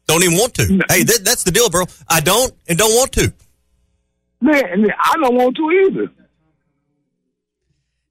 Don't 0.06 0.22
even 0.24 0.36
want 0.38 0.54
to. 0.54 0.64
Hey, 0.90 1.04
that, 1.04 1.20
that's 1.24 1.44
the 1.44 1.50
deal, 1.52 1.70
bro. 1.70 1.84
I 2.08 2.20
don't 2.20 2.52
and 2.68 2.76
don't 2.76 2.94
want 2.94 3.12
to. 3.12 3.32
Man, 4.40 4.90
I 4.98 5.14
don't 5.20 5.36
want 5.36 5.56
to 5.56 5.70
either. 5.70 6.10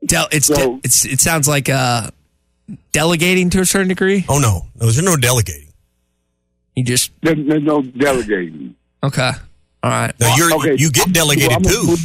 Del- 0.05 0.30
it's, 0.32 0.47
de- 0.47 0.80
it's 0.84 1.05
it 1.05 1.19
sounds 1.19 1.47
like 1.47 1.69
uh, 1.69 2.09
delegating 2.91 3.49
to 3.51 3.59
a 3.59 3.65
certain 3.65 3.89
degree. 3.89 4.26
Oh 4.30 4.39
no, 4.39 4.65
there's 4.76 5.01
no 5.01 5.15
delegating. 5.15 5.67
You 6.76 6.84
just 6.86 7.11
there's, 7.22 7.45
there's 7.45 7.61
no 7.63 7.82
delegating. 7.84 8.76
Okay, 9.03 9.32
all 9.84 9.91
right. 9.91 10.13
Now 10.19 10.36
you're 10.38 10.55
Okay, 10.55 10.76
you 10.78 10.89
get 10.89 11.13
delegated 11.13 11.51
I'm- 11.51 11.61
too. 11.63 11.95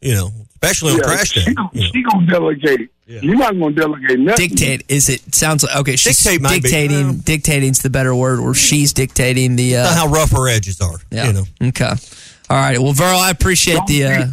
You 0.00 0.14
know, 0.14 0.30
especially 0.54 0.92
on 0.92 0.98
Yeah, 0.98 1.04
crash 1.04 1.32
day. 1.34 1.40
She, 1.42 1.54
gon- 1.54 1.70
she 1.74 2.02
gonna 2.02 2.26
delegate. 2.26 2.90
You're 3.06 3.36
not 3.36 3.58
gonna 3.58 3.72
delegate 3.74 4.18
nothing. 4.20 4.48
Dictate 4.50 4.84
is 4.88 5.08
it 5.08 5.34
sounds 5.34 5.62
like 5.64 5.76
okay. 5.76 5.96
She's 5.96 6.16
Dictate 6.22 6.40
might 6.40 6.54
be- 6.62 6.68
dictating. 6.68 7.18
Dictating's 7.18 7.80
the 7.82 7.90
better 7.90 8.14
word, 8.14 8.38
or 8.40 8.54
she's 8.54 8.92
dictating 8.92 9.56
the. 9.56 9.76
Uh, 9.78 9.94
how 9.94 10.06
rough 10.06 10.30
her 10.30 10.48
edges 10.48 10.80
are. 10.80 10.98
yeah. 11.10 11.26
You 11.26 11.32
know. 11.34 11.44
Okay. 11.68 11.84
All 12.48 12.56
right. 12.56 12.78
Well, 12.78 12.92
Verl, 12.92 13.18
I 13.20 13.30
appreciate 13.30 13.80
the. 13.86 14.04
Uh, 14.04 14.26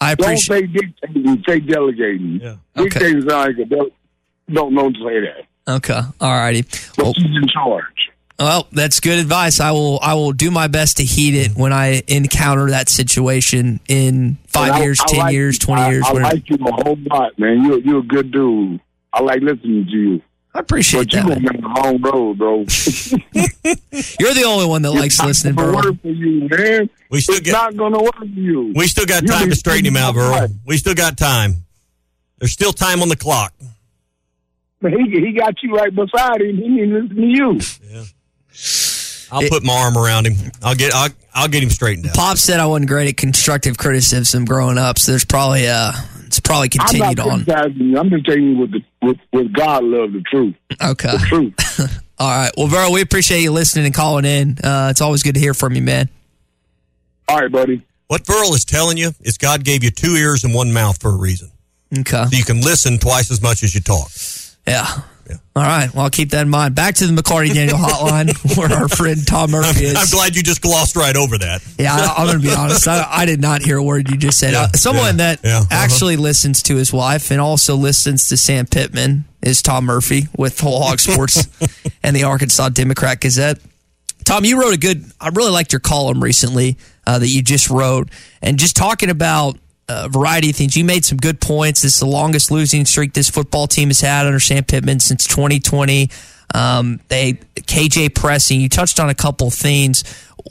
I 0.00 0.14
Don't 0.14 0.26
appreciate. 0.28 0.60
say 0.60 0.66
dictating. 0.66 1.44
Say 1.46 1.60
delegating. 1.60 2.40
Yeah. 2.42 2.56
Dictating 2.74 3.20
sounds 3.28 3.56
like 3.56 3.58
a 3.58 3.64
del- 3.66 3.90
don't 4.50 4.74
know 4.74 4.90
to 4.90 4.98
say 4.98 5.20
that. 5.20 5.44
Okay. 5.76 6.00
All 6.20 6.30
righty. 6.32 6.62
But 6.96 7.14
she's 7.14 7.36
in 7.36 7.46
charge. 7.48 8.10
Well, 8.38 8.66
that's 8.72 8.98
good 9.00 9.18
advice. 9.18 9.60
I 9.60 9.70
will. 9.70 9.98
I 10.02 10.14
will 10.14 10.32
do 10.32 10.50
my 10.50 10.66
best 10.66 10.96
to 10.96 11.04
heed 11.04 11.34
it 11.34 11.52
when 11.56 11.72
I 11.72 12.02
encounter 12.08 12.70
that 12.70 12.88
situation 12.88 13.78
in 13.88 14.38
five 14.48 14.72
I- 14.72 14.82
years, 14.82 15.00
I 15.00 15.04
ten 15.06 15.18
like 15.20 15.32
years, 15.32 15.54
you. 15.56 15.58
twenty 15.60 15.82
I, 15.82 15.90
years. 15.90 16.04
I 16.06 16.12
whatever. 16.12 16.34
like 16.34 16.50
you 16.50 16.56
a 16.56 16.72
whole 16.82 16.98
lot, 17.10 17.38
man. 17.38 17.64
You're 17.64 17.78
you're 17.80 17.98
a 18.00 18.02
good 18.02 18.30
dude. 18.32 18.80
I 19.12 19.22
like 19.22 19.42
listening 19.42 19.84
to 19.84 19.90
you. 19.90 20.22
I 20.54 20.58
appreciate 20.60 21.10
but 21.10 21.12
you 21.14 21.22
that, 21.22 21.28
going 21.28 21.42
down 21.44 21.60
the 21.62 21.80
wrong 21.80 22.02
road, 22.02 22.38
bro. 22.38 22.56
You're 24.20 24.34
the 24.34 24.44
only 24.46 24.66
one 24.66 24.82
that 24.82 24.90
likes 24.92 25.14
It's 25.18 25.24
listening, 25.24 25.54
not 25.54 25.72
gonna 25.72 25.90
work 25.92 26.02
for 26.02 26.08
you, 26.08 26.48
man. 26.50 26.90
We 27.10 27.20
still 27.22 27.36
it's 27.36 27.44
get- 27.46 27.52
not 27.52 27.74
going 27.76 27.92
to 27.94 28.00
work 28.00 28.16
for 28.18 28.24
you. 28.26 28.72
We 28.74 28.86
still 28.86 29.06
got 29.06 29.22
You 29.22 29.28
time 29.28 29.48
to 29.48 29.56
straighten 29.56 29.86
him 29.86 29.96
out, 29.96 30.14
thinking 30.14 30.22
Verl. 30.30 30.44
about 30.44 30.50
We 30.66 30.76
still 30.76 30.94
got 30.94 31.16
time. 31.16 31.64
There's 32.38 32.52
still 32.52 32.72
time 32.74 33.00
on 33.00 33.08
the 33.08 33.16
clock. 33.16 33.54
But 34.82 34.92
he 34.92 35.08
he 35.10 35.32
got 35.32 35.54
you 35.62 35.74
right 35.74 35.94
beside 35.94 36.42
him. 36.42 36.56
He 36.58 36.68
need 36.68 36.86
to 36.90 37.00
listen 37.00 37.16
to 37.16 37.26
you. 37.26 38.06
I'll 39.32 39.48
put 39.48 39.64
my 39.64 39.72
arm 39.74 39.96
around 39.96 40.26
him. 40.26 40.52
I'll 40.62 40.74
get 40.74 40.92
I'll, 40.94 41.08
I'll 41.34 41.48
get 41.48 41.62
him 41.62 41.70
straightened 41.70 42.06
out. 42.06 42.14
Pop 42.14 42.36
said 42.36 42.60
I 42.60 42.66
wasn't 42.66 42.88
great 42.88 43.08
at 43.08 43.16
constructive 43.16 43.78
criticism 43.78 44.44
growing 44.44 44.78
up, 44.78 44.98
so 44.98 45.12
there's 45.12 45.24
probably 45.24 45.66
uh 45.66 45.92
it's 46.26 46.40
probably 46.40 46.68
continued 46.68 47.18
I'm 47.20 47.26
not 47.26 47.32
on. 47.32 47.44
criticizing 47.44 47.88
you. 47.88 47.98
I'm 47.98 48.10
just 48.10 48.24
telling 48.26 48.42
you 48.44 48.58
what 48.58 48.70
the 48.70 48.84
what, 49.00 49.16
what 49.30 49.52
God 49.52 49.84
love 49.84 50.12
the 50.12 50.20
truth. 50.22 50.54
Okay. 50.82 51.12
The 51.12 51.18
truth. 51.18 52.02
All 52.18 52.28
right. 52.28 52.52
Well, 52.56 52.68
Verl, 52.68 52.92
we 52.92 53.00
appreciate 53.00 53.40
you 53.40 53.50
listening 53.52 53.86
and 53.86 53.94
calling 53.94 54.24
in. 54.24 54.58
Uh, 54.62 54.88
it's 54.90 55.00
always 55.00 55.22
good 55.22 55.34
to 55.34 55.40
hear 55.40 55.54
from 55.54 55.74
you, 55.74 55.82
man. 55.82 56.08
All 57.28 57.38
right, 57.38 57.50
buddy. 57.50 57.84
What 58.06 58.24
Verl 58.24 58.54
is 58.54 58.64
telling 58.64 58.96
you 58.98 59.12
is 59.22 59.38
God 59.38 59.64
gave 59.64 59.82
you 59.82 59.90
two 59.90 60.14
ears 60.14 60.44
and 60.44 60.54
one 60.54 60.72
mouth 60.72 61.00
for 61.00 61.08
a 61.08 61.16
reason. 61.16 61.50
Okay. 61.98 62.24
So 62.24 62.36
you 62.36 62.44
can 62.44 62.60
listen 62.60 62.98
twice 62.98 63.30
as 63.30 63.42
much 63.42 63.62
as 63.62 63.74
you 63.74 63.80
talk. 63.80 64.10
Yeah. 64.66 64.86
All 65.54 65.62
right. 65.62 65.92
Well, 65.92 66.04
I'll 66.04 66.10
keep 66.10 66.30
that 66.30 66.42
in 66.42 66.48
mind. 66.48 66.74
Back 66.74 66.94
to 66.96 67.06
the 67.06 67.20
McLarty 67.20 67.52
Daniel 67.52 67.76
hotline 67.78 68.56
where 68.56 68.72
our 68.72 68.88
friend 68.88 69.26
Tom 69.26 69.50
Murphy 69.50 69.84
is. 69.84 69.96
I'm 69.96 70.06
glad 70.10 70.34
you 70.34 70.42
just 70.42 70.62
glossed 70.62 70.96
right 70.96 71.16
over 71.16 71.36
that. 71.38 71.62
Yeah, 71.78 71.94
I, 71.94 72.14
I'm 72.18 72.26
going 72.26 72.40
to 72.40 72.46
be 72.48 72.54
honest. 72.54 72.88
I, 72.88 73.06
I 73.08 73.26
did 73.26 73.40
not 73.40 73.62
hear 73.62 73.76
a 73.76 73.82
word 73.82 74.10
you 74.10 74.16
just 74.16 74.38
said. 74.38 74.52
Yeah, 74.52 74.62
Uh, 74.62 74.68
someone 74.74 75.18
yeah, 75.18 75.34
that 75.34 75.40
yeah, 75.44 75.58
uh-huh. 75.58 75.66
actually 75.70 76.16
listens 76.16 76.62
to 76.64 76.76
his 76.76 76.92
wife 76.92 77.30
and 77.30 77.40
also 77.40 77.76
listens 77.76 78.28
to 78.28 78.36
Sam 78.36 78.66
Pittman 78.66 79.24
is 79.42 79.60
Tom 79.62 79.84
Murphy 79.84 80.28
with 80.36 80.58
Whole 80.60 80.82
Hog 80.82 81.00
Sports 81.00 81.46
and 82.02 82.16
the 82.16 82.24
Arkansas 82.24 82.70
Democrat 82.70 83.20
Gazette. 83.20 83.58
Tom, 84.24 84.44
you 84.44 84.60
wrote 84.60 84.74
a 84.74 84.78
good. 84.78 85.04
I 85.20 85.28
really 85.28 85.50
liked 85.50 85.72
your 85.72 85.80
column 85.80 86.22
recently 86.22 86.78
uh, 87.06 87.18
that 87.18 87.28
you 87.28 87.42
just 87.42 87.68
wrote, 87.70 88.08
and 88.40 88.56
just 88.58 88.76
talking 88.76 89.10
about 89.10 89.58
a 89.92 90.08
variety 90.08 90.50
of 90.50 90.56
things. 90.56 90.76
You 90.76 90.84
made 90.84 91.04
some 91.04 91.18
good 91.18 91.40
points. 91.40 91.84
Is 91.84 91.98
the 91.98 92.06
longest 92.06 92.50
losing 92.50 92.84
streak 92.84 93.12
this 93.12 93.28
football 93.28 93.66
team 93.66 93.88
has 93.88 94.00
had 94.00 94.26
under 94.26 94.40
Sam 94.40 94.64
Pittman 94.64 95.00
since 95.00 95.26
2020. 95.26 96.10
Um, 96.54 97.00
they 97.08 97.34
KJ 97.56 98.14
pressing. 98.14 98.60
You 98.60 98.68
touched 98.68 99.00
on 99.00 99.08
a 99.08 99.14
couple 99.14 99.50
things. 99.50 100.04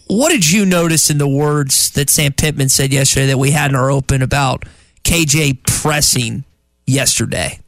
What 0.07 0.29
did 0.29 0.49
you 0.49 0.65
notice 0.65 1.09
in 1.09 1.17
the 1.17 1.27
words 1.27 1.91
that 1.91 2.09
Sam 2.09 2.33
Pittman 2.33 2.69
said 2.69 2.93
yesterday 2.93 3.27
that 3.27 3.37
we 3.37 3.51
had 3.51 3.71
in 3.71 3.75
our 3.75 3.91
open 3.91 4.21
about 4.21 4.65
KJ 5.03 5.63
pressing 5.63 6.43
yesterday? 6.85 7.59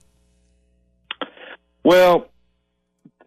Well, 1.84 2.30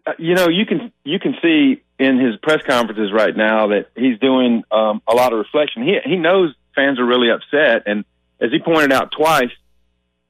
uh, 0.05 0.13
you 0.17 0.35
know, 0.35 0.49
you 0.49 0.65
can 0.65 0.91
you 1.03 1.19
can 1.19 1.35
see 1.41 1.81
in 1.99 2.19
his 2.19 2.37
press 2.41 2.61
conferences 2.67 3.11
right 3.11 3.35
now 3.35 3.67
that 3.67 3.87
he's 3.95 4.19
doing 4.19 4.63
um, 4.71 5.01
a 5.07 5.13
lot 5.13 5.33
of 5.33 5.39
reflection. 5.39 5.83
He 5.83 5.97
he 6.03 6.15
knows 6.15 6.53
fans 6.75 6.99
are 6.99 7.05
really 7.05 7.29
upset, 7.29 7.83
and 7.85 8.05
as 8.39 8.51
he 8.51 8.59
pointed 8.59 8.91
out 8.91 9.11
twice, 9.11 9.51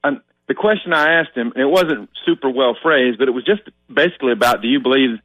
um, 0.04 0.22
the 0.46 0.54
question 0.54 0.92
I 0.92 1.20
asked 1.20 1.36
him, 1.36 1.52
and 1.54 1.62
it 1.62 1.68
wasn't 1.68 2.10
super 2.24 2.50
well 2.50 2.76
phrased, 2.82 3.18
but 3.18 3.28
it 3.28 3.32
was 3.32 3.44
just 3.44 3.62
basically 3.92 4.32
about, 4.32 4.62
do 4.62 4.68
you 4.68 4.80
believe 4.80 5.18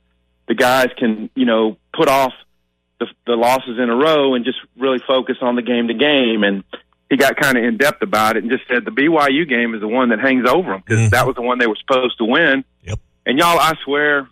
the 0.47 0.55
guys 0.55 0.89
can, 0.97 1.29
you 1.35 1.45
know, 1.45 1.77
put 1.93 2.09
off 2.09 2.33
the, 2.99 3.07
the 3.25 3.33
losses 3.33 3.79
in 3.79 3.89
a 3.89 3.95
row 3.95 4.35
and 4.35 4.43
just 4.43 4.57
really 4.77 4.99
focus 4.99 5.37
on 5.41 5.55
the 5.55 5.61
game 5.61 5.87
to 5.87 5.93
game? 5.93 6.43
And 6.43 6.63
he 7.09 7.17
got 7.17 7.37
kind 7.37 7.57
of 7.57 7.63
in 7.63 7.77
depth 7.77 8.01
about 8.01 8.35
it 8.35 8.43
and 8.43 8.51
just 8.51 8.67
said 8.67 8.85
the 8.85 8.91
BYU 8.91 9.47
game 9.47 9.73
is 9.73 9.81
the 9.81 9.87
one 9.87 10.09
that 10.09 10.19
hangs 10.19 10.47
over 10.49 10.71
them 10.71 10.83
because 10.85 11.11
that 11.11 11.25
was 11.25 11.35
the 11.35 11.41
one 11.41 11.59
they 11.59 11.67
were 11.67 11.77
supposed 11.79 12.17
to 12.17 12.25
win. 12.25 12.65
Yep. 12.83 12.99
And 13.25 13.39
y'all, 13.39 13.59
I 13.59 13.75
swear, 13.85 14.27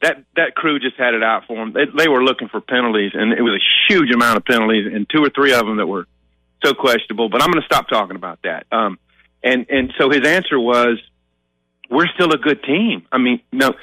that 0.00 0.24
that 0.34 0.54
crew 0.56 0.80
just 0.80 0.96
had 0.96 1.14
it 1.14 1.22
out 1.22 1.46
for 1.46 1.56
them. 1.56 1.72
They, 1.72 1.84
they 1.96 2.08
were 2.08 2.24
looking 2.24 2.48
for 2.48 2.60
penalties, 2.60 3.12
and 3.14 3.32
it 3.32 3.42
was 3.42 3.54
a 3.54 3.92
huge 3.92 4.10
amount 4.12 4.36
of 4.36 4.44
penalties, 4.44 4.92
and 4.92 5.08
two 5.08 5.22
or 5.22 5.30
three 5.30 5.52
of 5.52 5.64
them 5.64 5.76
that 5.76 5.86
were 5.86 6.06
so 6.64 6.74
questionable. 6.74 7.28
But 7.28 7.42
I'm 7.42 7.50
going 7.50 7.60
to 7.60 7.66
stop 7.66 7.88
talking 7.88 8.16
about 8.16 8.40
that. 8.42 8.66
Um, 8.72 8.98
and 9.42 9.66
and 9.68 9.92
so 9.98 10.10
his 10.10 10.26
answer 10.26 10.58
was, 10.58 10.98
"We're 11.90 12.08
still 12.14 12.32
a 12.32 12.38
good 12.38 12.62
team." 12.62 13.06
I 13.10 13.18
mean, 13.18 13.40
no, 13.52 13.74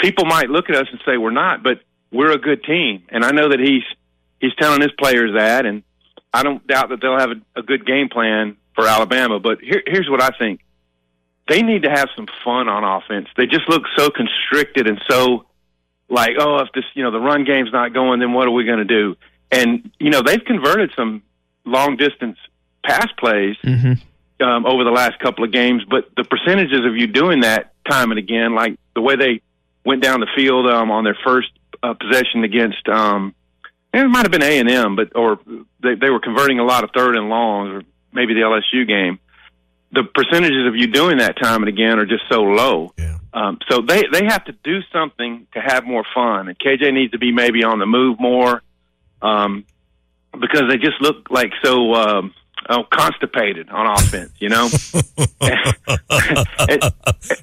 people 0.00 0.24
might 0.24 0.48
look 0.48 0.70
at 0.70 0.76
us 0.76 0.86
and 0.90 1.00
say 1.04 1.16
we're 1.16 1.30
not, 1.30 1.62
but 1.62 1.80
we're 2.12 2.32
a 2.32 2.38
good 2.38 2.64
team. 2.64 3.02
And 3.08 3.24
I 3.24 3.30
know 3.30 3.48
that 3.50 3.60
he's 3.60 3.82
he's 4.40 4.54
telling 4.56 4.80
his 4.80 4.92
players 4.92 5.34
that, 5.34 5.66
and 5.66 5.82
I 6.32 6.42
don't 6.42 6.66
doubt 6.66 6.90
that 6.90 7.00
they'll 7.00 7.18
have 7.18 7.30
a, 7.30 7.60
a 7.60 7.62
good 7.62 7.86
game 7.86 8.08
plan 8.08 8.56
for 8.74 8.86
Alabama. 8.86 9.40
But 9.40 9.60
here, 9.60 9.82
here's 9.86 10.08
what 10.08 10.22
I 10.22 10.30
think: 10.38 10.60
they 11.48 11.62
need 11.62 11.82
to 11.82 11.90
have 11.90 12.08
some 12.14 12.26
fun 12.44 12.68
on 12.68 12.84
offense. 12.84 13.28
They 13.36 13.46
just 13.46 13.68
look 13.68 13.82
so 13.96 14.10
constricted 14.10 14.86
and 14.86 15.00
so 15.08 15.46
like, 16.08 16.36
oh, 16.38 16.58
if 16.58 16.72
this, 16.74 16.84
you 16.94 17.02
know, 17.02 17.10
the 17.10 17.20
run 17.20 17.44
game's 17.44 17.72
not 17.72 17.92
going, 17.92 18.20
then 18.20 18.32
what 18.32 18.46
are 18.46 18.50
we 18.50 18.64
going 18.64 18.78
to 18.78 18.84
do? 18.84 19.16
And 19.50 19.90
you 19.98 20.10
know, 20.10 20.22
they've 20.22 20.44
converted 20.44 20.92
some 20.96 21.22
long 21.68 21.96
distance 21.96 22.38
pass 22.84 23.08
plays, 23.18 23.56
Mm-hmm. 23.64 24.44
um, 24.44 24.66
over 24.66 24.84
the 24.84 24.90
last 24.90 25.18
couple 25.20 25.44
of 25.44 25.52
games, 25.52 25.82
but 25.88 26.08
the 26.16 26.24
percentages 26.24 26.84
of 26.86 26.96
you 26.96 27.06
doing 27.06 27.40
that 27.40 27.72
time 27.88 28.10
and 28.10 28.18
again, 28.18 28.54
like 28.54 28.78
the 28.94 29.00
way 29.00 29.16
they 29.16 29.40
went 29.84 30.02
down 30.02 30.20
the 30.20 30.28
field 30.36 30.66
um, 30.66 30.90
on 30.90 31.04
their 31.04 31.16
first 31.24 31.48
uh, 31.82 31.94
possession 31.94 32.44
against, 32.44 32.88
um, 32.88 33.34
and 33.92 34.04
it 34.04 34.08
might 34.08 34.22
have 34.24 34.30
been 34.32 34.42
A 34.42 34.58
and 34.58 34.70
M, 34.70 34.96
but 34.96 35.16
or 35.16 35.38
they, 35.82 35.94
they 35.94 36.10
were 36.10 36.20
converting 36.20 36.58
a 36.58 36.64
lot 36.64 36.84
of 36.84 36.90
third 36.94 37.16
and 37.16 37.28
longs, 37.28 37.70
or 37.72 37.82
maybe 38.12 38.34
the 38.34 38.40
LSU 38.40 38.86
game. 38.86 39.18
The 39.92 40.04
percentages 40.04 40.66
of 40.66 40.76
you 40.76 40.86
doing 40.88 41.18
that 41.18 41.38
time 41.38 41.62
and 41.62 41.68
again 41.68 41.98
are 41.98 42.04
just 42.04 42.24
so 42.30 42.42
low. 42.42 42.92
Yeah. 42.98 43.16
Um, 43.32 43.58
so 43.70 43.80
they 43.80 44.04
they 44.12 44.24
have 44.24 44.44
to 44.44 44.52
do 44.52 44.80
something 44.92 45.46
to 45.54 45.60
have 45.60 45.84
more 45.84 46.04
fun, 46.14 46.48
and 46.48 46.58
KJ 46.58 46.92
needs 46.92 47.12
to 47.12 47.18
be 47.18 47.32
maybe 47.32 47.64
on 47.64 47.78
the 47.78 47.86
move 47.86 48.20
more, 48.20 48.62
um, 49.22 49.64
because 50.32 50.62
they 50.68 50.76
just 50.76 51.00
look 51.00 51.30
like 51.30 51.52
so 51.62 51.94
um, 51.94 52.34
oh, 52.68 52.84
constipated 52.90 53.68
on 53.70 53.86
offense. 53.86 54.32
You 54.38 54.48
know. 54.50 54.68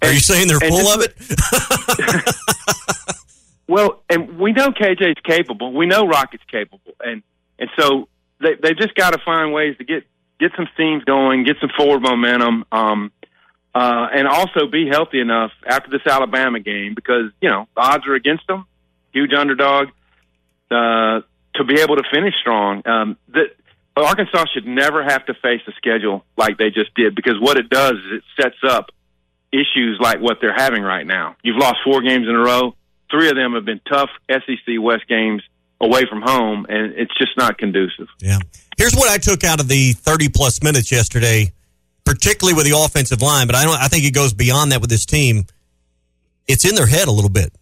Are 0.02 0.12
you 0.12 0.20
saying 0.20 0.48
they're 0.48 0.60
full 0.60 0.78
just- 0.78 0.98
of 0.98 1.04
it? 1.04 2.36
Well, 3.68 4.04
and 4.10 4.38
we 4.38 4.52
know 4.52 4.70
KJ's 4.70 5.20
capable. 5.24 5.74
We 5.74 5.88
know 5.88 6.08
Rocket's 6.08 6.44
capable, 6.52 6.94
and 7.04 7.24
and 7.58 7.70
so 7.78 8.08
they 8.40 8.54
they 8.62 8.74
just 8.76 8.94
got 8.96 9.14
to 9.14 9.20
find 9.26 9.54
ways 9.54 9.76
to 9.80 9.84
get 9.84 10.04
get 10.40 10.52
some 10.56 10.68
steams 10.76 11.04
going, 11.04 11.46
get 11.46 11.58
some 11.60 11.72
forward 11.76 12.02
momentum, 12.02 12.66
um, 12.72 13.12
uh, 13.74 14.08
and 14.14 14.28
also 14.28 14.68
be 14.68 14.88
healthy 14.88 15.20
enough 15.20 15.52
after 15.66 15.90
this 15.90 16.06
Alabama 16.06 16.60
game 16.60 16.94
because 16.94 17.32
you 17.42 17.50
know 17.50 17.68
the 17.76 17.82
odds 17.82 18.06
are 18.06 18.14
against 18.14 18.46
them, 18.46 18.68
huge 19.14 19.34
underdog, 19.34 19.88
uh, 20.70 21.22
to 21.58 21.64
be 21.64 21.80
able 21.80 21.96
to 21.96 22.04
finish 22.12 22.34
strong. 22.40 22.82
Um, 22.86 23.18
that 23.30 23.56
Arkansas 23.96 24.46
should 24.54 24.68
never 24.68 25.04
have 25.04 25.26
to 25.28 25.34
face 25.36 25.62
a 25.68 25.72
schedule 25.74 26.26
like 26.38 26.58
they 26.58 26.70
just 26.70 26.94
did 26.96 27.16
because 27.16 27.36
what 27.40 27.58
it 27.58 27.70
does 27.70 27.94
is 27.94 28.20
it 28.20 28.24
sets 28.42 28.58
up 28.68 28.90
issues 29.52 29.98
like 30.02 30.20
what 30.20 30.38
they're 30.42 30.56
having 30.56 30.84
right 30.84 31.08
now. 31.08 31.36
You've 31.44 31.58
lost 31.58 31.78
four 31.84 32.02
games 32.02 32.28
in 32.28 32.36
a 32.36 32.40
row. 32.40 32.76
Three 33.10 33.30
of 33.30 33.36
them 33.36 33.54
have 33.54 33.66
been 33.66 33.80
tough 33.88 34.10
SEC 34.30 34.82
West 34.82 35.08
games 35.08 35.42
away 35.80 36.06
from 36.10 36.22
home, 36.22 36.66
and 36.68 36.94
it's 36.94 37.16
just 37.18 37.38
not 37.38 37.58
conducive. 37.58 38.08
Yeah. 38.20 38.40
Here's 38.78 38.96
what 38.96 39.10
I 39.10 39.18
took 39.18 39.44
out 39.44 39.60
of 39.60 39.68
the 39.68 39.94
30 39.94 40.30
plus 40.30 40.62
minutes 40.62 40.92
yesterday, 40.92 41.54
particularly 42.04 42.56
with 42.56 42.66
the 42.66 42.78
offensive 42.78 43.22
line, 43.22 43.48
but 43.48 43.56
I 43.56 43.64
don't 43.64 43.80
I 43.80 43.88
think 43.88 44.04
it 44.04 44.12
goes 44.12 44.34
beyond 44.34 44.72
that 44.72 44.82
with 44.82 44.90
this 44.90 45.06
team. 45.06 45.46
It's 46.48 46.66
in 46.66 46.76
their 46.76 46.88
head 46.88 47.08
a 47.08 47.12
little 47.12 47.30
bit. 47.30 47.54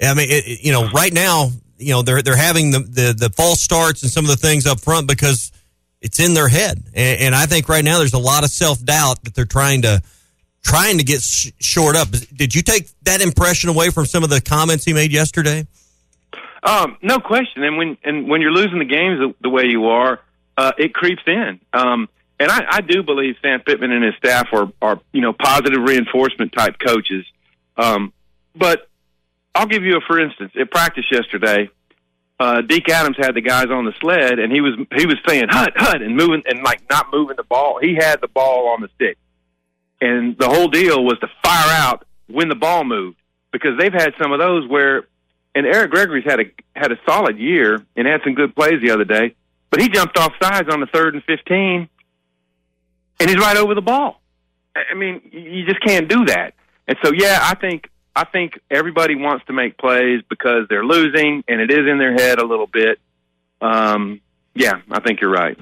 I 0.00 0.14
mean, 0.14 0.28
it, 0.30 0.62
you 0.62 0.72
know, 0.72 0.88
right 0.90 1.12
now, 1.12 1.50
you 1.80 1.92
know, 1.92 2.02
they're 2.02 2.22
they're 2.22 2.36
having 2.36 2.70
the, 2.70 2.80
the 2.80 3.14
the 3.16 3.30
false 3.30 3.60
starts 3.60 4.02
and 4.02 4.10
some 4.10 4.24
of 4.24 4.30
the 4.30 4.36
things 4.36 4.66
up 4.66 4.80
front 4.80 5.08
because 5.08 5.52
it's 6.00 6.20
in 6.20 6.34
their 6.34 6.48
head. 6.48 6.82
And, 6.94 7.20
and 7.20 7.34
I 7.34 7.46
think 7.46 7.68
right 7.68 7.84
now 7.84 7.98
there's 7.98 8.14
a 8.14 8.18
lot 8.18 8.44
of 8.44 8.50
self-doubt 8.50 9.24
that 9.24 9.34
they're 9.34 9.44
trying 9.44 9.82
to 9.82 10.02
trying 10.62 10.98
to 10.98 11.04
get 11.04 11.22
sh- 11.22 11.50
shored 11.58 11.96
up. 11.96 12.08
Did 12.34 12.54
you 12.54 12.62
take 12.62 12.88
that 13.02 13.20
impression 13.20 13.70
away 13.70 13.90
from 13.90 14.06
some 14.06 14.24
of 14.24 14.30
the 14.30 14.40
comments 14.40 14.84
he 14.84 14.92
made 14.92 15.12
yesterday? 15.12 15.66
Um, 16.62 16.98
no 17.02 17.18
question. 17.18 17.62
And 17.62 17.76
when 17.76 17.96
and 18.04 18.28
when 18.28 18.40
you're 18.40 18.52
losing 18.52 18.78
the 18.78 18.84
games 18.84 19.18
the, 19.18 19.34
the 19.40 19.50
way 19.50 19.64
you 19.66 19.86
are, 19.86 20.20
uh, 20.56 20.72
it 20.78 20.92
creeps 20.92 21.22
in. 21.26 21.60
Um, 21.72 22.08
and 22.38 22.50
I, 22.50 22.66
I 22.70 22.80
do 22.80 23.02
believe 23.02 23.36
Sam 23.42 23.60
Pittman 23.60 23.92
and 23.92 24.04
his 24.04 24.14
staff 24.16 24.48
are 24.52 24.70
are 24.82 25.00
you 25.12 25.20
know 25.20 25.32
positive 25.32 25.82
reinforcement 25.82 26.52
type 26.52 26.78
coaches. 26.78 27.24
Um, 27.76 28.12
but 28.54 28.89
I'll 29.54 29.66
give 29.66 29.82
you 29.82 29.96
a 29.96 30.00
for 30.00 30.20
instance. 30.20 30.52
At 30.58 30.70
practice 30.70 31.04
yesterday, 31.10 31.70
uh, 32.38 32.62
Deke 32.62 32.88
Adams 32.90 33.16
had 33.18 33.34
the 33.34 33.40
guys 33.40 33.66
on 33.70 33.84
the 33.84 33.92
sled, 34.00 34.38
and 34.38 34.52
he 34.52 34.60
was 34.60 34.74
he 34.96 35.06
was 35.06 35.16
saying 35.26 35.46
hut 35.48 35.72
hut 35.76 36.02
and 36.02 36.16
moving 36.16 36.42
and 36.46 36.62
like 36.62 36.82
not 36.90 37.06
moving 37.12 37.36
the 37.36 37.44
ball. 37.44 37.78
He 37.80 37.94
had 37.94 38.20
the 38.20 38.28
ball 38.28 38.68
on 38.68 38.80
the 38.80 38.88
stick, 38.94 39.18
and 40.00 40.36
the 40.38 40.48
whole 40.48 40.68
deal 40.68 41.04
was 41.04 41.18
to 41.20 41.28
fire 41.42 41.72
out 41.82 42.06
when 42.28 42.48
the 42.48 42.54
ball 42.54 42.84
moved 42.84 43.18
because 43.52 43.78
they've 43.78 43.92
had 43.92 44.14
some 44.20 44.32
of 44.32 44.38
those 44.38 44.68
where 44.68 45.06
and 45.54 45.66
Eric 45.66 45.90
Gregory's 45.90 46.24
had 46.24 46.40
a 46.40 46.44
had 46.74 46.92
a 46.92 46.98
solid 47.06 47.38
year 47.38 47.84
and 47.96 48.06
had 48.06 48.20
some 48.24 48.34
good 48.34 48.54
plays 48.54 48.80
the 48.80 48.90
other 48.92 49.04
day, 49.04 49.34
but 49.70 49.80
he 49.80 49.88
jumped 49.88 50.16
off 50.16 50.32
sides 50.40 50.68
on 50.72 50.80
the 50.80 50.86
third 50.86 51.14
and 51.14 51.24
fifteen, 51.24 51.88
and 53.18 53.28
he's 53.28 53.38
right 53.38 53.56
over 53.56 53.74
the 53.74 53.82
ball. 53.82 54.20
I 54.74 54.94
mean, 54.94 55.20
you 55.32 55.66
just 55.66 55.80
can't 55.84 56.08
do 56.08 56.24
that. 56.26 56.54
And 56.86 56.96
so, 57.04 57.12
yeah, 57.12 57.38
I 57.42 57.54
think 57.54 57.90
I 58.14 58.24
think 58.24 58.58
everybody 58.70 59.14
wants 59.14 59.46
to 59.46 59.52
make 59.52 59.78
plays 59.78 60.22
because 60.28 60.66
they're 60.68 60.84
losing, 60.84 61.44
and 61.46 61.60
it 61.60 61.70
is 61.70 61.86
in 61.86 61.98
their 61.98 62.12
head 62.12 62.38
a 62.38 62.46
little 62.46 62.66
bit. 62.66 62.98
Um, 63.60 64.20
yeah, 64.54 64.80
I 64.90 65.00
think 65.00 65.20
you're 65.20 65.30
right. 65.30 65.58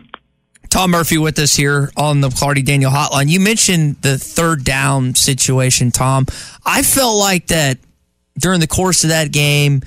Tom 0.71 0.91
Murphy 0.91 1.19
with 1.19 1.39
us 1.39 1.55
here 1.55 1.91
on 1.97 2.21
the 2.21 2.29
McLarty 2.29 2.65
Daniel 2.65 2.91
Hotline. 2.91 3.29
You 3.29 3.41
mentioned 3.41 3.97
the 4.03 4.19
third 4.19 4.65
down 4.65 5.15
situation, 5.15 5.91
Tom. 5.91 6.27
I 6.65 6.83
felt 6.83 7.19
like 7.19 7.47
that 7.49 7.79
during 8.39 8.61
the 8.61 8.67
course 8.67 9.05
of 9.05 9.11
that 9.11 9.33
game. 9.33 9.83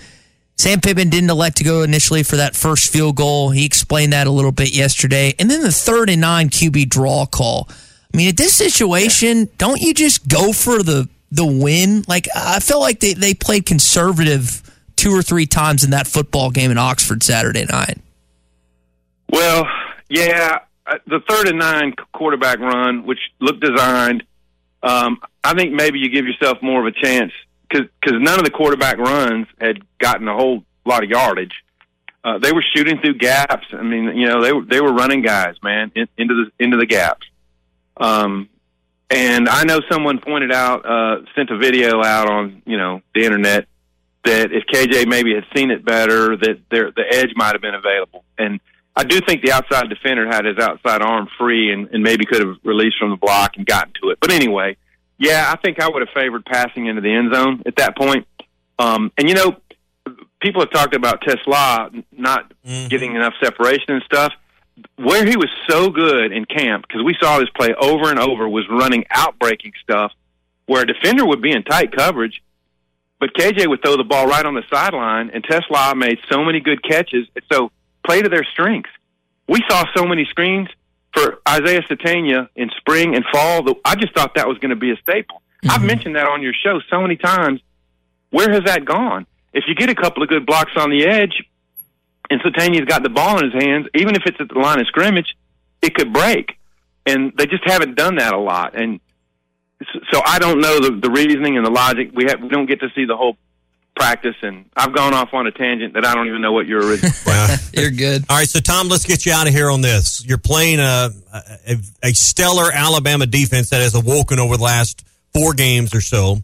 Sam 0.57 0.79
Pittman 0.79 1.09
didn't 1.09 1.29
elect 1.29 1.57
to 1.57 1.63
go 1.63 1.81
initially 1.81 2.21
for 2.23 2.35
that 2.35 2.55
first 2.55 2.91
field 2.91 3.15
goal. 3.15 3.49
He 3.49 3.65
explained 3.65 4.13
that 4.13 4.27
a 4.27 4.31
little 4.31 4.51
bit 4.51 4.75
yesterday. 4.75 5.33
And 5.39 5.49
then 5.49 5.61
the 5.61 5.71
third 5.71 6.09
and 6.09 6.21
nine 6.21 6.49
QB 6.49 6.89
draw 6.89 7.25
call. 7.25 7.67
I 8.13 8.17
mean, 8.17 8.29
at 8.29 8.37
this 8.37 8.53
situation, 8.53 9.49
don't 9.57 9.81
you 9.81 9.93
just 9.93 10.27
go 10.27 10.53
for 10.53 10.83
the 10.83 11.09
the 11.31 11.45
win? 11.45 12.03
Like 12.07 12.27
I 12.35 12.59
felt 12.59 12.81
like 12.81 12.99
they, 12.99 13.13
they 13.13 13.33
played 13.33 13.65
conservative 13.65 14.61
two 14.95 15.11
or 15.11 15.21
three 15.21 15.45
times 15.45 15.83
in 15.83 15.91
that 15.91 16.07
football 16.07 16.51
game 16.51 16.69
in 16.69 16.77
Oxford 16.77 17.23
Saturday 17.23 17.65
night. 17.65 17.97
Well, 19.31 19.65
yeah, 20.09 20.59
uh, 20.85 20.97
the 21.07 21.21
third 21.27 21.47
and 21.47 21.57
nine 21.57 21.93
quarterback 22.13 22.59
run, 22.59 23.05
which 23.05 23.19
looked 23.39 23.61
designed, 23.61 24.23
um, 24.83 25.19
I 25.43 25.53
think 25.53 25.73
maybe 25.73 25.99
you 25.99 26.09
give 26.09 26.25
yourself 26.25 26.57
more 26.61 26.85
of 26.85 26.93
a 26.93 27.03
chance 27.03 27.31
because 27.69 27.87
none 28.05 28.37
of 28.37 28.45
the 28.45 28.51
quarterback 28.51 28.97
runs 28.97 29.47
had 29.59 29.81
gotten 29.99 30.27
a 30.27 30.35
whole 30.35 30.63
lot 30.85 31.03
of 31.03 31.09
yardage. 31.09 31.63
Uh, 32.23 32.37
they 32.37 32.51
were 32.51 32.63
shooting 32.75 32.99
through 32.99 33.15
gaps. 33.15 33.65
I 33.73 33.81
mean, 33.81 34.15
you 34.15 34.27
know, 34.27 34.41
they 34.43 34.53
were 34.53 34.63
they 34.63 34.81
were 34.81 34.93
running 34.93 35.21
guys, 35.21 35.55
man, 35.63 35.91
in, 35.95 36.07
into 36.17 36.45
the 36.45 36.63
into 36.63 36.77
the 36.77 36.85
gaps. 36.85 37.25
Um, 37.97 38.49
and 39.11 39.49
I 39.49 39.63
know 39.65 39.79
someone 39.91 40.19
pointed 40.19 40.51
out, 40.51 40.85
uh, 40.85 41.25
sent 41.35 41.49
a 41.49 41.57
video 41.57 42.03
out 42.03 42.29
on 42.29 42.61
you 42.65 42.77
know 42.77 43.01
the 43.13 43.25
internet 43.25 43.67
that 44.23 44.51
if 44.51 44.63
KJ 44.65 45.07
maybe 45.07 45.33
had 45.33 45.45
seen 45.55 45.71
it 45.71 45.83
better, 45.83 46.37
that 46.37 46.61
there 46.69 46.91
the 46.91 47.03
edge 47.11 47.31
might 47.35 47.53
have 47.53 47.61
been 47.61 47.75
available. 47.75 48.23
And 48.37 48.59
I 48.95 49.03
do 49.03 49.19
think 49.21 49.41
the 49.41 49.51
outside 49.51 49.89
defender 49.89 50.27
had 50.27 50.45
his 50.45 50.57
outside 50.57 51.01
arm 51.01 51.27
free 51.37 51.71
and, 51.71 51.89
and 51.89 52.03
maybe 52.03 52.25
could 52.25 52.39
have 52.41 52.57
released 52.63 52.97
from 52.99 53.09
the 53.09 53.15
block 53.15 53.57
and 53.57 53.65
gotten 53.65 53.93
to 54.01 54.09
it. 54.09 54.19
But 54.19 54.31
anyway, 54.31 54.77
yeah, 55.17 55.51
I 55.51 55.57
think 55.57 55.79
I 55.79 55.89
would 55.89 56.01
have 56.01 56.13
favored 56.13 56.45
passing 56.45 56.87
into 56.87 57.01
the 57.01 57.13
end 57.13 57.33
zone 57.33 57.63
at 57.65 57.75
that 57.77 57.97
point. 57.97 58.27
Um, 58.79 59.11
and 59.17 59.27
you 59.27 59.35
know, 59.35 59.57
people 60.41 60.61
have 60.61 60.71
talked 60.71 60.95
about 60.95 61.21
Tesla 61.21 61.89
not 62.11 62.51
getting 62.63 63.15
enough 63.15 63.33
separation 63.41 63.93
and 63.95 64.03
stuff. 64.03 64.33
Where 64.95 65.25
he 65.25 65.35
was 65.35 65.49
so 65.69 65.89
good 65.89 66.31
in 66.31 66.45
camp, 66.45 66.85
because 66.87 67.03
we 67.03 67.15
saw 67.19 67.39
this 67.39 67.49
play 67.49 67.73
over 67.73 68.09
and 68.09 68.19
over, 68.19 68.47
was 68.47 68.67
running 68.69 69.05
out 69.11 69.37
breaking 69.37 69.73
stuff 69.83 70.11
where 70.65 70.83
a 70.83 70.87
defender 70.87 71.25
would 71.25 71.41
be 71.41 71.51
in 71.51 71.63
tight 71.63 71.91
coverage, 71.91 72.41
but 73.19 73.33
KJ 73.33 73.67
would 73.67 73.83
throw 73.83 73.97
the 73.97 74.03
ball 74.03 74.25
right 74.27 74.45
on 74.45 74.55
the 74.55 74.63
sideline, 74.71 75.29
and 75.31 75.43
TeSlaa 75.43 75.95
made 75.95 76.17
so 76.29 76.43
many 76.43 76.59
good 76.59 76.81
catches. 76.81 77.27
So 77.51 77.71
play 78.05 78.21
to 78.21 78.29
their 78.29 78.43
strengths. 78.43 78.89
We 79.47 79.61
saw 79.69 79.85
so 79.95 80.05
many 80.05 80.25
screens 80.25 80.69
for 81.13 81.41
Isaiah 81.47 81.81
Sategna 81.81 82.47
in 82.55 82.69
spring 82.77 83.15
and 83.15 83.25
fall. 83.31 83.63
that 83.63 83.75
I 83.85 83.95
just 83.95 84.13
thought 84.13 84.35
that 84.35 84.47
was 84.47 84.57
going 84.59 84.69
to 84.69 84.75
be 84.75 84.91
a 84.91 84.97
staple. 84.97 85.41
I've 85.63 85.79
mm-hmm. 85.79 85.87
mentioned 85.87 86.15
that 86.15 86.27
on 86.27 86.41
your 86.41 86.53
show 86.53 86.79
so 86.89 87.01
many 87.01 87.17
times. 87.17 87.61
Where 88.29 88.49
has 88.49 88.63
that 88.63 88.85
gone? 88.85 89.27
If 89.53 89.65
you 89.67 89.75
get 89.75 89.89
a 89.89 89.95
couple 89.95 90.23
of 90.23 90.29
good 90.29 90.45
blocks 90.45 90.71
on 90.77 90.89
the 90.89 91.05
edge, 91.05 91.43
and 92.31 92.41
Sategna's 92.41 92.85
got 92.85 93.03
the 93.03 93.09
ball 93.09 93.37
in 93.39 93.51
his 93.51 93.61
hands, 93.61 93.87
even 93.93 94.15
if 94.15 94.23
it's 94.25 94.37
at 94.39 94.47
the 94.47 94.57
line 94.57 94.79
of 94.79 94.87
scrimmage, 94.87 95.35
it 95.81 95.93
could 95.93 96.13
break. 96.13 96.57
And 97.05 97.33
they 97.37 97.45
just 97.45 97.63
haven't 97.65 97.95
done 97.95 98.15
that 98.15 98.33
a 98.33 98.39
lot. 98.39 98.73
And 98.73 99.01
so 100.11 100.21
I 100.25 100.39
don't 100.39 100.61
know 100.61 100.79
the, 100.79 100.97
the 101.01 101.09
reasoning 101.09 101.57
and 101.57 101.65
the 101.65 101.69
logic. 101.69 102.11
We 102.13 102.25
have, 102.29 102.41
we 102.41 102.47
don't 102.47 102.67
get 102.67 102.79
to 102.79 102.89
see 102.95 103.03
the 103.03 103.17
whole 103.17 103.35
practice, 103.97 104.35
and 104.41 104.65
I've 104.77 104.93
gone 104.93 105.13
off 105.13 105.33
on 105.33 105.45
a 105.45 105.51
tangent 105.51 105.95
that 105.95 106.05
I 106.05 106.15
don't 106.15 106.27
even 106.27 106.41
know 106.41 106.53
what 106.53 106.67
your 106.67 106.85
original. 106.85 107.11
You're 107.73 107.91
good. 107.91 108.23
All 108.29 108.37
right, 108.37 108.47
so 108.47 108.61
Tom, 108.61 108.87
let's 108.87 109.05
get 109.05 109.25
you 109.25 109.33
out 109.33 109.47
of 109.47 109.53
here 109.53 109.69
on 109.69 109.81
this. 109.81 110.25
You're 110.25 110.37
playing 110.37 110.79
a, 110.79 111.09
a 111.33 111.77
a 112.03 112.13
stellar 112.13 112.71
Alabama 112.71 113.25
defense 113.25 113.71
that 113.71 113.81
has 113.81 113.93
awoken 113.93 114.39
over 114.39 114.55
the 114.55 114.63
last 114.63 115.03
four 115.33 115.53
games 115.53 115.93
or 115.93 116.01
so. 116.01 116.37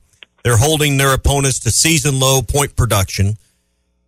They're 0.43 0.57
holding 0.57 0.97
their 0.97 1.13
opponents 1.13 1.59
to 1.61 1.71
season 1.71 2.19
low 2.19 2.41
point 2.41 2.75
production. 2.75 3.37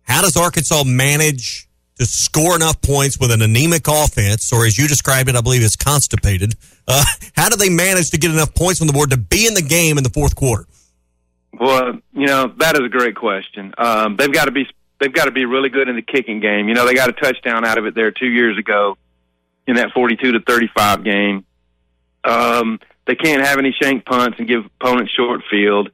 How 0.02 0.22
does 0.22 0.36
Arkansas 0.36 0.84
manage 0.84 1.68
to 2.00 2.06
score 2.06 2.56
enough 2.56 2.80
points 2.80 3.20
with 3.20 3.30
an 3.30 3.42
anemic 3.42 3.86
offense, 3.86 4.52
or 4.52 4.66
as 4.66 4.78
you 4.78 4.88
described 4.88 5.28
it, 5.28 5.36
I 5.36 5.42
believe 5.42 5.62
it's 5.62 5.76
constipated? 5.76 6.54
Uh, 6.88 7.04
how 7.36 7.48
do 7.48 7.56
they 7.56 7.68
manage 7.68 8.10
to 8.10 8.18
get 8.18 8.30
enough 8.30 8.54
points 8.54 8.80
on 8.80 8.86
the 8.86 8.92
board 8.92 9.10
to 9.10 9.16
be 9.16 9.46
in 9.46 9.54
the 9.54 9.62
game 9.62 9.98
in 9.98 10.04
the 10.04 10.10
fourth 10.10 10.34
quarter? 10.34 10.66
Well, 11.58 11.98
you 12.12 12.26
know 12.26 12.52
that 12.58 12.74
is 12.76 12.82
a 12.82 12.88
great 12.88 13.16
question. 13.16 13.74
Um, 13.76 14.16
they've 14.16 14.32
got 14.32 14.46
to 14.46 14.50
be 14.50 14.66
they've 14.98 15.12
got 15.12 15.26
to 15.26 15.30
be 15.30 15.44
really 15.44 15.68
good 15.68 15.88
in 15.88 15.96
the 15.96 16.02
kicking 16.02 16.40
game. 16.40 16.68
You 16.68 16.74
know 16.74 16.86
they 16.86 16.94
got 16.94 17.08
a 17.08 17.12
touchdown 17.12 17.64
out 17.64 17.76
of 17.76 17.86
it 17.86 17.94
there 17.94 18.10
two 18.10 18.28
years 18.28 18.56
ago 18.56 18.96
in 19.66 19.76
that 19.76 19.90
forty-two 19.92 20.32
to 20.32 20.40
thirty-five 20.40 21.04
game. 21.04 21.44
Um, 22.24 22.78
they 23.06 23.16
can't 23.16 23.44
have 23.44 23.58
any 23.58 23.72
shank 23.72 24.06
punts 24.06 24.38
and 24.38 24.46
give 24.46 24.64
opponents 24.64 25.12
short 25.12 25.42
field. 25.50 25.90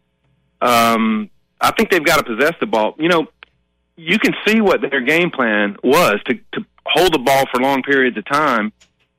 Um, 0.61 1.31
I 1.61 1.73
think 1.73 1.91
they've 1.91 2.05
got 2.05 2.19
to 2.19 2.25
possess 2.25 2.55
the 2.61 2.67
ball. 2.67 2.95
You 2.99 3.09
know, 3.09 3.27
you 3.97 4.19
can 4.19 4.35
see 4.47 4.61
what 4.61 4.81
their 4.81 5.01
game 5.01 5.31
plan 5.31 5.77
was 5.83 6.17
to, 6.27 6.35
to 6.53 6.65
hold 6.85 7.13
the 7.13 7.19
ball 7.19 7.45
for 7.53 7.61
long 7.61 7.83
periods 7.83 8.17
of 8.17 8.25
time, 8.27 8.73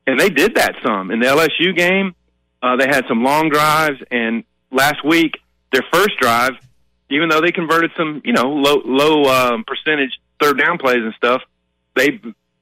and 0.05 0.19
they 0.19 0.29
did 0.29 0.55
that 0.55 0.75
some 0.85 1.11
in 1.11 1.19
the 1.19 1.25
LSU 1.25 1.75
game. 1.75 2.15
Uh, 2.61 2.75
they 2.75 2.87
had 2.87 3.05
some 3.07 3.23
long 3.23 3.49
drives, 3.49 3.99
and 4.11 4.43
last 4.71 5.03
week 5.03 5.39
their 5.71 5.83
first 5.91 6.17
drive, 6.19 6.53
even 7.09 7.29
though 7.29 7.41
they 7.41 7.51
converted 7.51 7.91
some, 7.97 8.21
you 8.23 8.33
know, 8.33 8.49
low 8.49 8.81
low 8.85 9.23
um, 9.25 9.63
percentage 9.65 10.19
third 10.39 10.57
down 10.57 10.77
plays 10.77 11.01
and 11.01 11.13
stuff, 11.15 11.41
they 11.95 12.19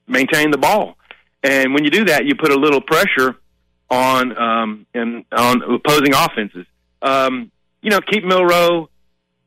maintained 0.07 0.53
the 0.53 0.57
ball. 0.57 0.97
And 1.43 1.74
when 1.74 1.84
you 1.84 1.91
do 1.91 2.05
that, 2.05 2.26
you 2.26 2.36
put 2.36 2.51
a 2.51 2.55
little 2.55 2.82
pressure 2.82 3.36
on 3.89 4.38
um, 4.38 4.86
and 4.93 5.26
on 5.32 5.61
opposing 5.61 6.13
offenses. 6.13 6.66
Um, 7.01 7.51
you 7.82 7.91
know, 7.91 7.99
keep 8.01 8.24
Milroe 8.24 8.89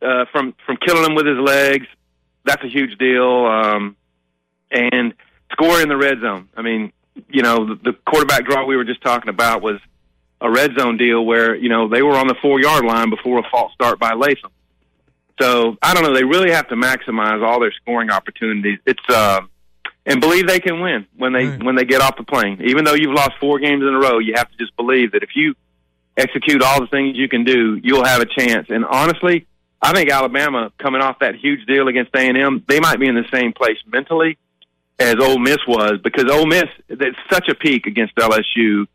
uh, 0.01 0.25
from 0.31 0.55
from 0.65 0.77
killing 0.77 1.05
him 1.05 1.15
with 1.15 1.27
his 1.27 1.39
legs. 1.39 1.87
That's 2.49 2.65
a 2.65 2.69
huge 2.69 2.97
deal. 2.99 3.47
Um, 3.47 3.97
and 4.71 5.15
score 5.53 5.81
in 5.81 5.89
the 5.89 5.97
red 5.97 6.21
zone. 6.21 6.49
I 6.57 6.63
mean, 6.63 6.93
you 7.29 7.43
know, 7.43 7.67
the, 7.67 7.75
the 7.77 7.93
quarterback 8.07 8.47
draw 8.47 8.65
we 8.65 8.77
were 8.77 8.85
just 8.85 9.03
talking 9.03 9.29
about 9.29 9.63
was 9.63 9.79
a 10.41 10.51
red 10.51 10.71
zone 10.79 10.97
deal 10.97 11.25
where 11.25 11.55
you 11.55 11.69
know 11.69 11.89
they 11.89 12.03
were 12.03 12.17
on 12.17 12.27
the 12.27 12.37
four 12.41 12.61
yard 12.61 12.85
line 12.85 13.11
before 13.11 13.39
a 13.39 13.51
false 13.51 13.73
start 13.75 13.99
by 13.99 14.15
Latham. 14.15 14.51
So 15.41 15.77
I 15.83 15.95
don't 15.95 16.05
know. 16.05 16.15
They 16.15 16.25
really 16.25 16.51
have 16.51 16.69
to 16.69 16.75
maximize 16.75 17.47
all 17.47 17.61
their 17.61 17.73
scoring 17.73 18.11
opportunities. 18.11 18.79
It's 18.87 19.03
uh, 19.09 19.43
and 20.07 20.21
believe 20.21 20.47
they 20.47 20.61
can 20.61 20.81
win 20.81 21.07
when 21.17 21.33
they 21.33 21.49
when 21.49 21.75
they 21.75 21.85
get 21.85 22.01
off 22.01 22.17
the 22.17 22.25
plane. 22.25 22.63
Even 22.65 22.85
though 22.85 22.95
you've 22.95 23.15
lost 23.15 23.33
four 23.41 23.59
games 23.59 23.83
in 23.83 23.89
a 23.89 23.99
row, 23.99 24.19
you 24.19 24.35
have 24.37 24.51
to 24.51 24.57
just 24.57 24.75
believe 24.77 25.13
that 25.13 25.23
if 25.23 25.31
you 25.35 25.55
execute 26.17 26.63
all 26.63 26.81
the 26.81 26.89
things 26.89 27.17
you 27.17 27.29
can 27.29 27.45
do, 27.45 27.81
you'll 27.83 28.05
have 28.05 28.21
a 28.21 28.27
chance. 28.27 28.69
And 28.71 28.85
honestly, 28.85 29.47
I 29.81 29.93
think 29.93 30.11
Alabama 30.11 30.73
coming 30.79 31.01
off 31.01 31.21
that 31.21 31.37
huge 31.37 31.65
deal 31.67 31.89
against 31.89 32.15
A 32.15 32.21
and 32.21 32.37
M, 32.37 32.65
they 32.67 32.81
might 32.81 32.99
be 32.99 33.07
in 33.07 33.15
the 33.15 33.27
same 33.33 33.53
place 33.53 33.79
mentally 33.87 34.39
as 34.99 35.17
Ole 35.21 35.39
Miss 35.39 35.59
was 35.67 36.01
because 36.03 36.25
Ole 36.31 36.47
Miss 36.47 36.67
it's 36.89 37.19
such 37.31 37.49
a 37.49 37.55
peak 37.55 37.87
against 37.87 38.15
LSU, 38.17 38.87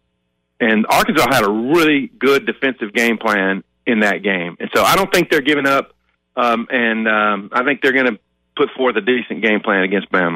and 0.59 0.85
Arkansas 0.89 1.27
had 1.31 1.43
a 1.43 1.49
really 1.49 2.07
good 2.07 2.45
defensive 2.45 2.93
game 2.93 3.17
plan 3.17 3.63
in 3.85 4.01
that 4.01 4.23
game, 4.23 4.57
and 4.59 4.69
so 4.75 4.83
I 4.83 4.95
don't 4.95 5.11
think 5.13 5.29
they're 5.29 5.41
giving 5.41 5.65
up, 5.67 5.93
um, 6.35 6.67
and 6.69 7.07
um, 7.07 7.49
I 7.53 7.63
think 7.63 7.81
they're 7.81 7.93
going 7.93 8.13
to 8.13 8.19
put 8.55 8.69
forth 8.71 8.95
a 8.97 9.01
decent 9.01 9.41
game 9.41 9.61
plan 9.61 9.83
against 9.83 10.11
Bama. 10.11 10.35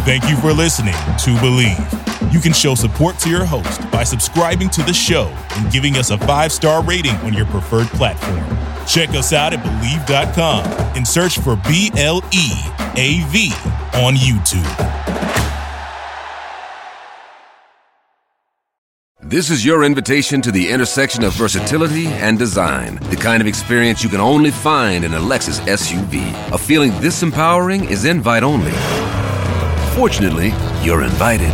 Thank 0.00 0.28
you 0.28 0.36
for 0.38 0.52
listening 0.52 0.94
to 0.94 1.30
BLEAV. 1.40 2.32
You 2.32 2.40
can 2.40 2.52
show 2.52 2.74
support 2.74 3.18
to 3.20 3.30
your 3.30 3.44
host 3.44 3.88
by 3.90 4.04
subscribing 4.04 4.70
to 4.70 4.82
the 4.82 4.92
show 4.92 5.26
and 5.56 5.70
giving 5.70 5.96
us 5.96 6.10
a 6.10 6.18
five 6.18 6.50
star 6.50 6.82
rating 6.82 7.14
on 7.16 7.34
your 7.34 7.46
preferred 7.46 7.88
platform. 7.88 8.42
Check 8.86 9.10
us 9.10 9.32
out 9.32 9.52
at 9.52 9.60
Bleav.com 9.60 10.64
and 10.96 11.06
search 11.06 11.38
for 11.38 11.56
B 11.68 11.90
L 11.96 12.22
E 12.32 12.50
A 12.96 13.22
V 13.28 13.52
on 13.94 14.14
YouTube. 14.14 15.12
This 19.20 19.50
is 19.50 19.64
your 19.64 19.84
invitation 19.84 20.42
to 20.42 20.50
the 20.50 20.68
intersection 20.68 21.24
of 21.24 21.32
versatility 21.34 22.06
and 22.06 22.38
design. 22.38 22.96
The 23.10 23.16
kind 23.16 23.40
of 23.40 23.46
experience 23.46 24.02
you 24.02 24.10
can 24.10 24.20
only 24.20 24.50
find 24.50 25.04
in 25.04 25.14
a 25.14 25.20
Lexus 25.20 25.60
SUV. 25.60 26.52
A 26.52 26.58
feeling 26.58 26.90
this 27.00 27.22
empowering 27.22 27.84
is 27.84 28.04
invite 28.04 28.42
only. 28.42 28.72
Fortunately, 29.94 30.54
you're 30.82 31.02
invited. 31.02 31.52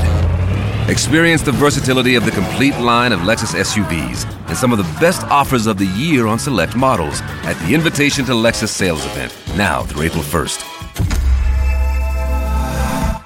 Experience 0.89 1.43
the 1.43 1.51
versatility 1.51 2.15
of 2.15 2.25
the 2.25 2.31
complete 2.31 2.79
line 2.79 3.13
of 3.13 3.19
Lexus 3.21 3.53
SUVs 3.53 4.33
and 4.47 4.57
some 4.57 4.71
of 4.71 4.79
the 4.79 5.01
best 5.01 5.25
offers 5.25 5.67
of 5.67 5.77
the 5.77 5.87
year 5.87 6.29
on 6.29 6.39
select 6.39 6.77
models 6.77 7.21
at 7.43 7.55
the 7.55 7.75
Invitation 7.75 8.25
to 8.27 8.33
Lexus 8.33 8.69
sales 8.69 9.05
event, 9.07 9.37
now 9.57 9.83
through 9.83 10.03
April 10.03 10.23
1st. 10.23 10.65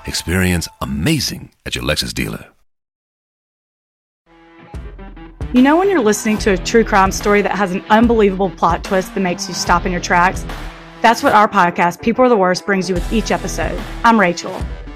Experience 0.08 0.66
amazing 0.80 1.50
at 1.66 1.74
your 1.74 1.84
Lexus 1.84 2.14
dealer. 2.14 2.46
You 5.52 5.60
know, 5.60 5.76
when 5.76 5.90
you're 5.90 6.00
listening 6.00 6.38
to 6.38 6.52
a 6.52 6.56
true 6.56 6.84
crime 6.84 7.12
story 7.12 7.42
that 7.42 7.54
has 7.54 7.72
an 7.72 7.84
unbelievable 7.90 8.48
plot 8.48 8.82
twist 8.82 9.14
that 9.14 9.20
makes 9.20 9.46
you 9.46 9.52
stop 9.52 9.84
in 9.84 9.92
your 9.92 10.00
tracks? 10.00 10.46
That's 11.02 11.22
what 11.22 11.34
our 11.34 11.48
podcast, 11.48 12.00
People 12.00 12.24
Are 12.24 12.30
the 12.30 12.36
Worst, 12.36 12.64
brings 12.64 12.88
you 12.88 12.94
with 12.94 13.12
each 13.12 13.30
episode. 13.30 13.78
I'm 14.04 14.18
Rachel. 14.18 14.58